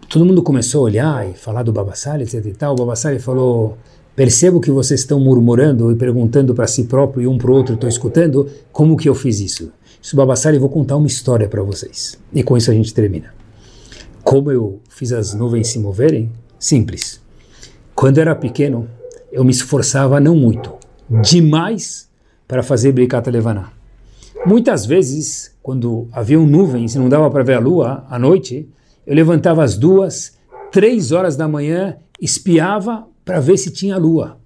todo 0.09 0.25
mundo 0.25 0.41
começou 0.43 0.81
a 0.81 0.83
olhar 0.85 1.29
e 1.29 1.33
falar 1.33 1.63
do 1.63 1.71
Babassali, 1.71 2.23
etc 2.23 2.45
e 2.45 2.53
tal. 2.53 2.73
O 2.73 2.77
Babassali 2.77 3.19
falou, 3.19 3.77
percebo 4.15 4.61
que 4.61 4.71
vocês 4.71 5.01
estão 5.01 5.19
murmurando 5.19 5.91
e 5.91 5.95
perguntando 5.95 6.53
para 6.53 6.67
si 6.67 6.85
próprio 6.85 7.23
e 7.23 7.27
um 7.27 7.37
para 7.37 7.51
o 7.51 7.53
outro, 7.53 7.75
estou 7.75 7.89
escutando, 7.89 8.49
como 8.71 8.95
que 8.95 9.09
eu 9.09 9.15
fiz 9.15 9.39
isso? 9.39 9.71
Isso, 10.01 10.15
Babassali, 10.15 10.57
vou 10.57 10.69
contar 10.69 10.97
uma 10.97 11.07
história 11.07 11.47
para 11.47 11.63
vocês. 11.63 12.17
E 12.33 12.43
com 12.43 12.55
isso 12.55 12.71
a 12.71 12.73
gente 12.73 12.93
termina. 12.93 13.33
Como 14.23 14.51
eu 14.51 14.79
fiz 14.87 15.11
as 15.11 15.33
nuvens 15.33 15.67
se 15.67 15.79
moverem? 15.79 16.31
Simples. 16.57 17.19
Quando 17.93 18.19
era 18.19 18.35
pequeno, 18.35 18.87
eu 19.31 19.43
me 19.43 19.51
esforçava 19.51 20.19
não 20.19 20.35
muito, 20.35 20.73
demais, 21.21 22.07
para 22.47 22.63
fazer 22.63 22.91
Bricata 22.91 23.31
Levaná. 23.31 23.71
Muitas 24.45 24.85
vezes, 24.85 25.55
quando 25.63 26.07
haviam 26.11 26.45
nuvens 26.45 26.95
e 26.95 26.99
não 26.99 27.09
dava 27.09 27.29
para 27.31 27.43
ver 27.43 27.53
a 27.53 27.59
lua 27.59 28.05
à 28.09 28.19
noite, 28.19 28.69
eu 29.05 29.15
levantava 29.15 29.63
às 29.63 29.77
duas, 29.77 30.37
três 30.71 31.11
horas 31.11 31.35
da 31.35 31.47
manhã, 31.47 31.97
espiava 32.21 33.07
para 33.23 33.39
ver 33.39 33.57
se 33.57 33.71
tinha 33.71 33.97
lua. 33.97 34.37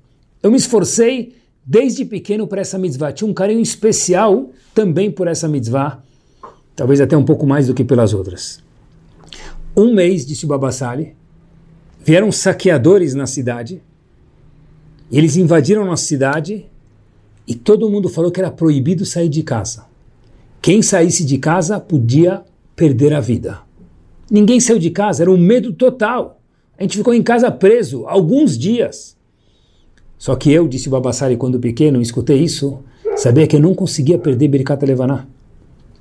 Eu 0.42 0.52
me 0.52 0.58
esforcei 0.58 1.36
desde 1.66 2.06
pequeno 2.06 2.48
para 2.48 2.62
essa 2.62 2.78
mitzvah. 2.78 3.12
Tinha 3.12 3.30
um 3.30 3.34
carinho 3.34 3.62
especial 3.62 4.50
também 4.74 5.12
por 5.12 5.28
essa 5.28 5.48
mitzvah, 5.48 6.02
talvez 6.76 7.02
até 7.02 7.18
um 7.18 7.26
pouco 7.26 7.46
mais 7.46 7.68
do 7.68 7.74
que 7.74 7.84
pelas 7.84 8.14
outras. 8.14 8.64
Um 9.76 9.94
mês, 9.94 10.26
disse 10.26 10.46
o 10.46 10.48
Babassali, 10.48 11.16
vieram 12.04 12.32
saqueadores 12.32 13.14
na 13.14 13.28
cidade, 13.28 13.84
eles 15.12 15.36
invadiram 15.36 15.86
nossa 15.86 16.06
cidade 16.06 16.66
e 17.50 17.56
todo 17.56 17.90
mundo 17.90 18.08
falou 18.08 18.30
que 18.30 18.40
era 18.40 18.52
proibido 18.52 19.04
sair 19.04 19.28
de 19.28 19.42
casa. 19.42 19.88
Quem 20.62 20.84
saísse 20.84 21.26
de 21.26 21.40
casa 21.40 21.80
podia 21.80 22.44
perder 22.76 23.12
a 23.12 23.20
vida. 23.20 23.62
Ninguém 24.30 24.60
saiu 24.60 24.78
de 24.78 24.92
casa, 24.92 25.24
era 25.24 25.32
um 25.32 25.38
medo 25.38 25.74
total. 25.74 26.40
A 26.78 26.84
gente 26.84 26.96
ficou 26.96 27.12
em 27.12 27.24
casa 27.24 27.50
preso 27.50 28.06
alguns 28.06 28.56
dias. 28.56 29.18
Só 30.16 30.36
que 30.36 30.52
eu, 30.52 30.68
disse 30.68 30.90
o 30.90 30.92
Babassari 30.92 31.38
quando 31.38 31.60
pequeno, 31.60 32.00
escutei 32.00 32.38
isso, 32.38 32.84
sabia 33.18 33.48
que 33.48 33.56
eu 33.56 33.60
não 33.60 33.74
conseguia 33.74 34.20
perder 34.20 34.48
Birkat 34.48 34.86
Levaná. 34.86 35.26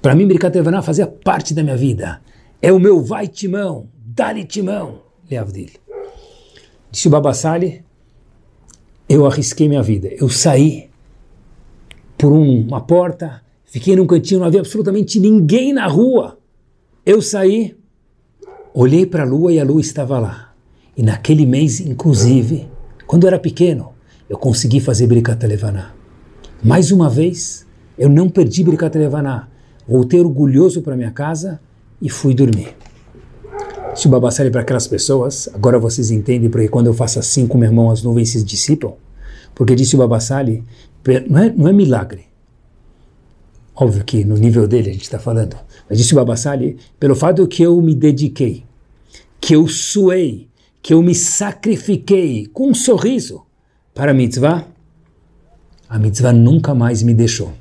Para 0.03 0.15
mim, 0.15 0.27
Birkat 0.27 0.55
Levaná 0.55 0.83
fazia 0.83 1.07
parte 1.07 1.55
da 1.55 1.63
minha 1.63 1.79
vida. 1.79 2.21
É 2.61 2.71
o 2.71 2.79
meu 2.79 3.01
vai 3.03 3.27
timão, 3.27 3.89
dá-lhe 4.05 4.45
timão, 4.45 4.99
Leavdil. 5.31 5.71
Disse 6.91 7.09
o 7.09 7.11
Babassali, 7.11 7.83
eu 9.09 9.25
arrisquei 9.25 9.67
minha 9.67 9.83
vida. 9.83 10.09
Eu 10.09 10.29
saí 10.29 10.88
por 12.19 12.33
um, 12.33 12.63
uma 12.63 12.81
porta, 12.81 13.41
fiquei 13.65 13.95
num 13.95 14.07
cantinho, 14.07 14.41
não 14.41 14.47
havia 14.47 14.61
absolutamente 14.61 15.21
ninguém 15.21 15.73
na 15.73 15.87
rua. 15.87 16.37
Eu 17.07 17.23
saí, 17.23 17.77
olhei 18.75 19.07
para 19.07 19.23
a 19.23 19.27
lua 19.27 19.53
e 19.53 19.61
a 19.61 19.65
lua 19.65 19.81
estava 19.81 20.19
lá. 20.19 20.53
E 20.97 21.03
naquele 21.03 21.47
mês, 21.47 21.79
inclusive, 21.79 22.69
quando 23.07 23.23
eu 23.23 23.29
era 23.29 23.39
pequeno, 23.39 23.91
eu 24.29 24.37
consegui 24.37 24.81
fazer 24.81 25.07
Birkat 25.07 25.47
Levaná. 25.47 25.95
Mais 26.63 26.91
uma 26.91 27.09
vez, 27.09 27.65
eu 27.97 28.09
não 28.09 28.29
perdi 28.29 28.65
Birkat 28.65 28.99
Levaná. 28.99 29.49
Voltei 29.87 30.21
orgulhoso 30.21 30.83
para 30.83 30.97
minha 30.97 31.13
casa 31.13 31.61
e 32.03 32.11
fui 32.11 32.35
dormir. 32.35 32.77
Se 33.95 34.07
o 34.07 34.11
Babassari 34.11 34.51
para 34.51 34.61
aquelas 34.61 34.87
pessoas, 34.87 35.49
agora 35.55 35.79
vocês 35.79 36.11
entendem 36.11 36.51
porque 36.51 36.69
quando 36.69 36.89
eu 36.89 36.95
faço 36.95 37.19
assim 37.19 37.47
com 37.47 37.57
meu 37.57 37.69
irmão 37.69 37.91
as 37.91 38.03
nuvens 38.03 38.31
se 38.31 38.43
dissipam? 38.45 38.95
Porque 39.55 39.75
disse 39.75 39.97
o 39.97 39.99
Babassali, 39.99 40.63
não 41.29 41.39
é, 41.39 41.51
não 41.51 41.69
é 41.69 41.73
milagre. 41.73 42.27
Óbvio 43.75 44.05
que 44.05 44.25
no 44.25 44.37
nível 44.37 44.67
dele 44.67 44.91
a 44.91 44.93
gente 44.93 45.03
está 45.03 45.19
falando. 45.19 45.57
Mas 45.89 45.99
disse 45.99 46.13
o 46.13 46.17
Babassali, 46.17 46.77
pelo 46.99 47.15
fato 47.15 47.47
que 47.47 47.63
eu 47.63 47.81
me 47.81 47.95
dediquei, 47.95 48.65
que 49.41 49.55
eu 49.55 49.69
suei, 49.69 50.49
que 50.83 50.93
eu 50.93 51.03
me 51.03 51.15
sacrifiquei 51.15 52.47
com 52.47 52.71
um 52.71 52.75
sorriso 52.75 53.43
para 53.95 54.11
a 54.11 54.15
mitzvah, 54.15 54.67
a 55.89 55.99
mitzvah 55.99 56.33
nunca 56.33 56.75
mais 56.75 57.03
me 57.03 57.15
deixou. 57.15 57.53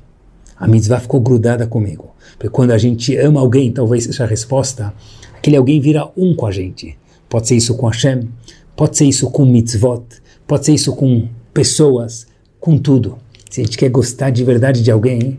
A 0.56 0.66
mitzvah 0.66 1.00
ficou 1.00 1.20
grudada 1.20 1.66
comigo. 1.66 2.10
Porque 2.32 2.48
quando 2.48 2.72
a 2.72 2.78
gente 2.78 3.16
ama 3.16 3.40
alguém, 3.40 3.72
talvez 3.72 4.04
seja 4.04 4.24
a 4.24 4.26
resposta, 4.26 4.92
aquele 5.34 5.56
alguém 5.56 5.80
vira 5.80 6.10
um 6.16 6.34
com 6.34 6.46
a 6.46 6.50
gente. 6.50 6.98
Pode 7.28 7.48
ser 7.48 7.56
isso 7.56 7.76
com 7.76 7.86
Hashem, 7.86 8.28
pode 8.76 8.96
ser 8.96 9.04
isso 9.04 9.30
com 9.30 9.44
mitzvot, 9.44 10.04
pode 10.46 10.66
ser 10.66 10.74
isso 10.74 10.94
com 10.94 11.28
pessoas, 11.54 12.26
com 12.58 12.76
tudo. 12.76 13.18
Se 13.50 13.60
a 13.60 13.64
gente 13.64 13.78
quer 13.78 13.88
gostar 13.88 14.30
de 14.30 14.44
verdade 14.44 14.82
de 14.82 14.90
alguém, 14.90 15.38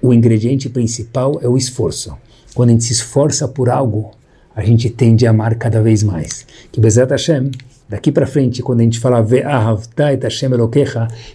o 0.00 0.12
ingrediente 0.12 0.68
principal 0.68 1.38
é 1.42 1.48
o 1.48 1.56
esforço. 1.56 2.16
Quando 2.54 2.70
a 2.70 2.72
gente 2.72 2.84
se 2.84 2.92
esforça 2.92 3.48
por 3.48 3.68
algo, 3.68 4.10
a 4.54 4.62
gente 4.64 4.90
tende 4.90 5.26
a 5.26 5.30
amar 5.30 5.54
cada 5.56 5.80
vez 5.82 6.02
mais. 6.02 6.46
Que 6.70 6.80
Bezat 6.80 7.10
Hashem 7.10 7.50
Daqui 7.92 8.10
para 8.10 8.26
frente, 8.26 8.62
quando 8.62 8.80
a 8.80 8.84
gente 8.84 8.98
fala 8.98 9.20
et 9.20 10.22
Hashem 10.22 10.50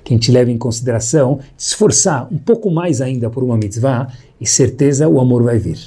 que 0.03 0.12
a 0.12 0.18
gente 0.18 0.32
leva 0.32 0.49
em 0.49 0.58
consideração, 0.58 1.39
esforçar 1.55 2.28
um 2.34 2.38
pouco 2.39 2.72
mais 2.72 2.99
ainda 2.99 3.30
por 3.30 3.43
uma 3.43 3.55
mitzvah, 3.55 4.08
e 4.41 4.47
certeza 4.47 5.08
o 5.08 5.20
amor 5.20 5.43
vai 5.43 5.60
vir. 5.60 5.78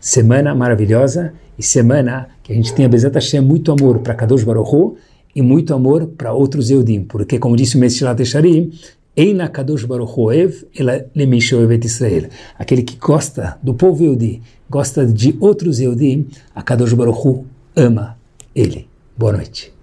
Semana 0.00 0.52
maravilhosa 0.52 1.32
e 1.56 1.62
semana 1.62 2.26
que 2.42 2.52
a 2.52 2.56
gente 2.56 2.74
tenha 2.74 2.88
Bezat 2.88 3.14
Hashem 3.14 3.40
muito 3.40 3.70
amor 3.70 4.00
para 4.00 4.12
Kadosh 4.12 4.42
Baruch 4.42 4.74
Hu, 4.74 4.96
e 5.32 5.40
muito 5.42 5.72
amor 5.72 6.08
para 6.08 6.32
outros 6.32 6.70
Eudim, 6.70 7.04
porque 7.04 7.38
como 7.38 7.54
disse 7.54 7.76
o 7.76 7.78
Mesilat 7.78 8.20
Esharim, 8.20 8.72
Baruch 9.16 9.34
Israel. 11.86 12.28
Aquele 12.58 12.82
que 12.82 12.96
gosta 12.96 13.58
do 13.62 13.74
povo 13.74 14.04
Eudi, 14.04 14.42
gosta 14.68 15.06
de 15.06 15.36
outros 15.40 15.80
Eudim, 15.80 16.28
a 16.54 16.62
Kadosh 16.62 16.92
Baruch 16.92 17.44
ama 17.76 18.16
ele. 18.54 18.88
Boa 19.16 19.32
noite. 19.32 19.79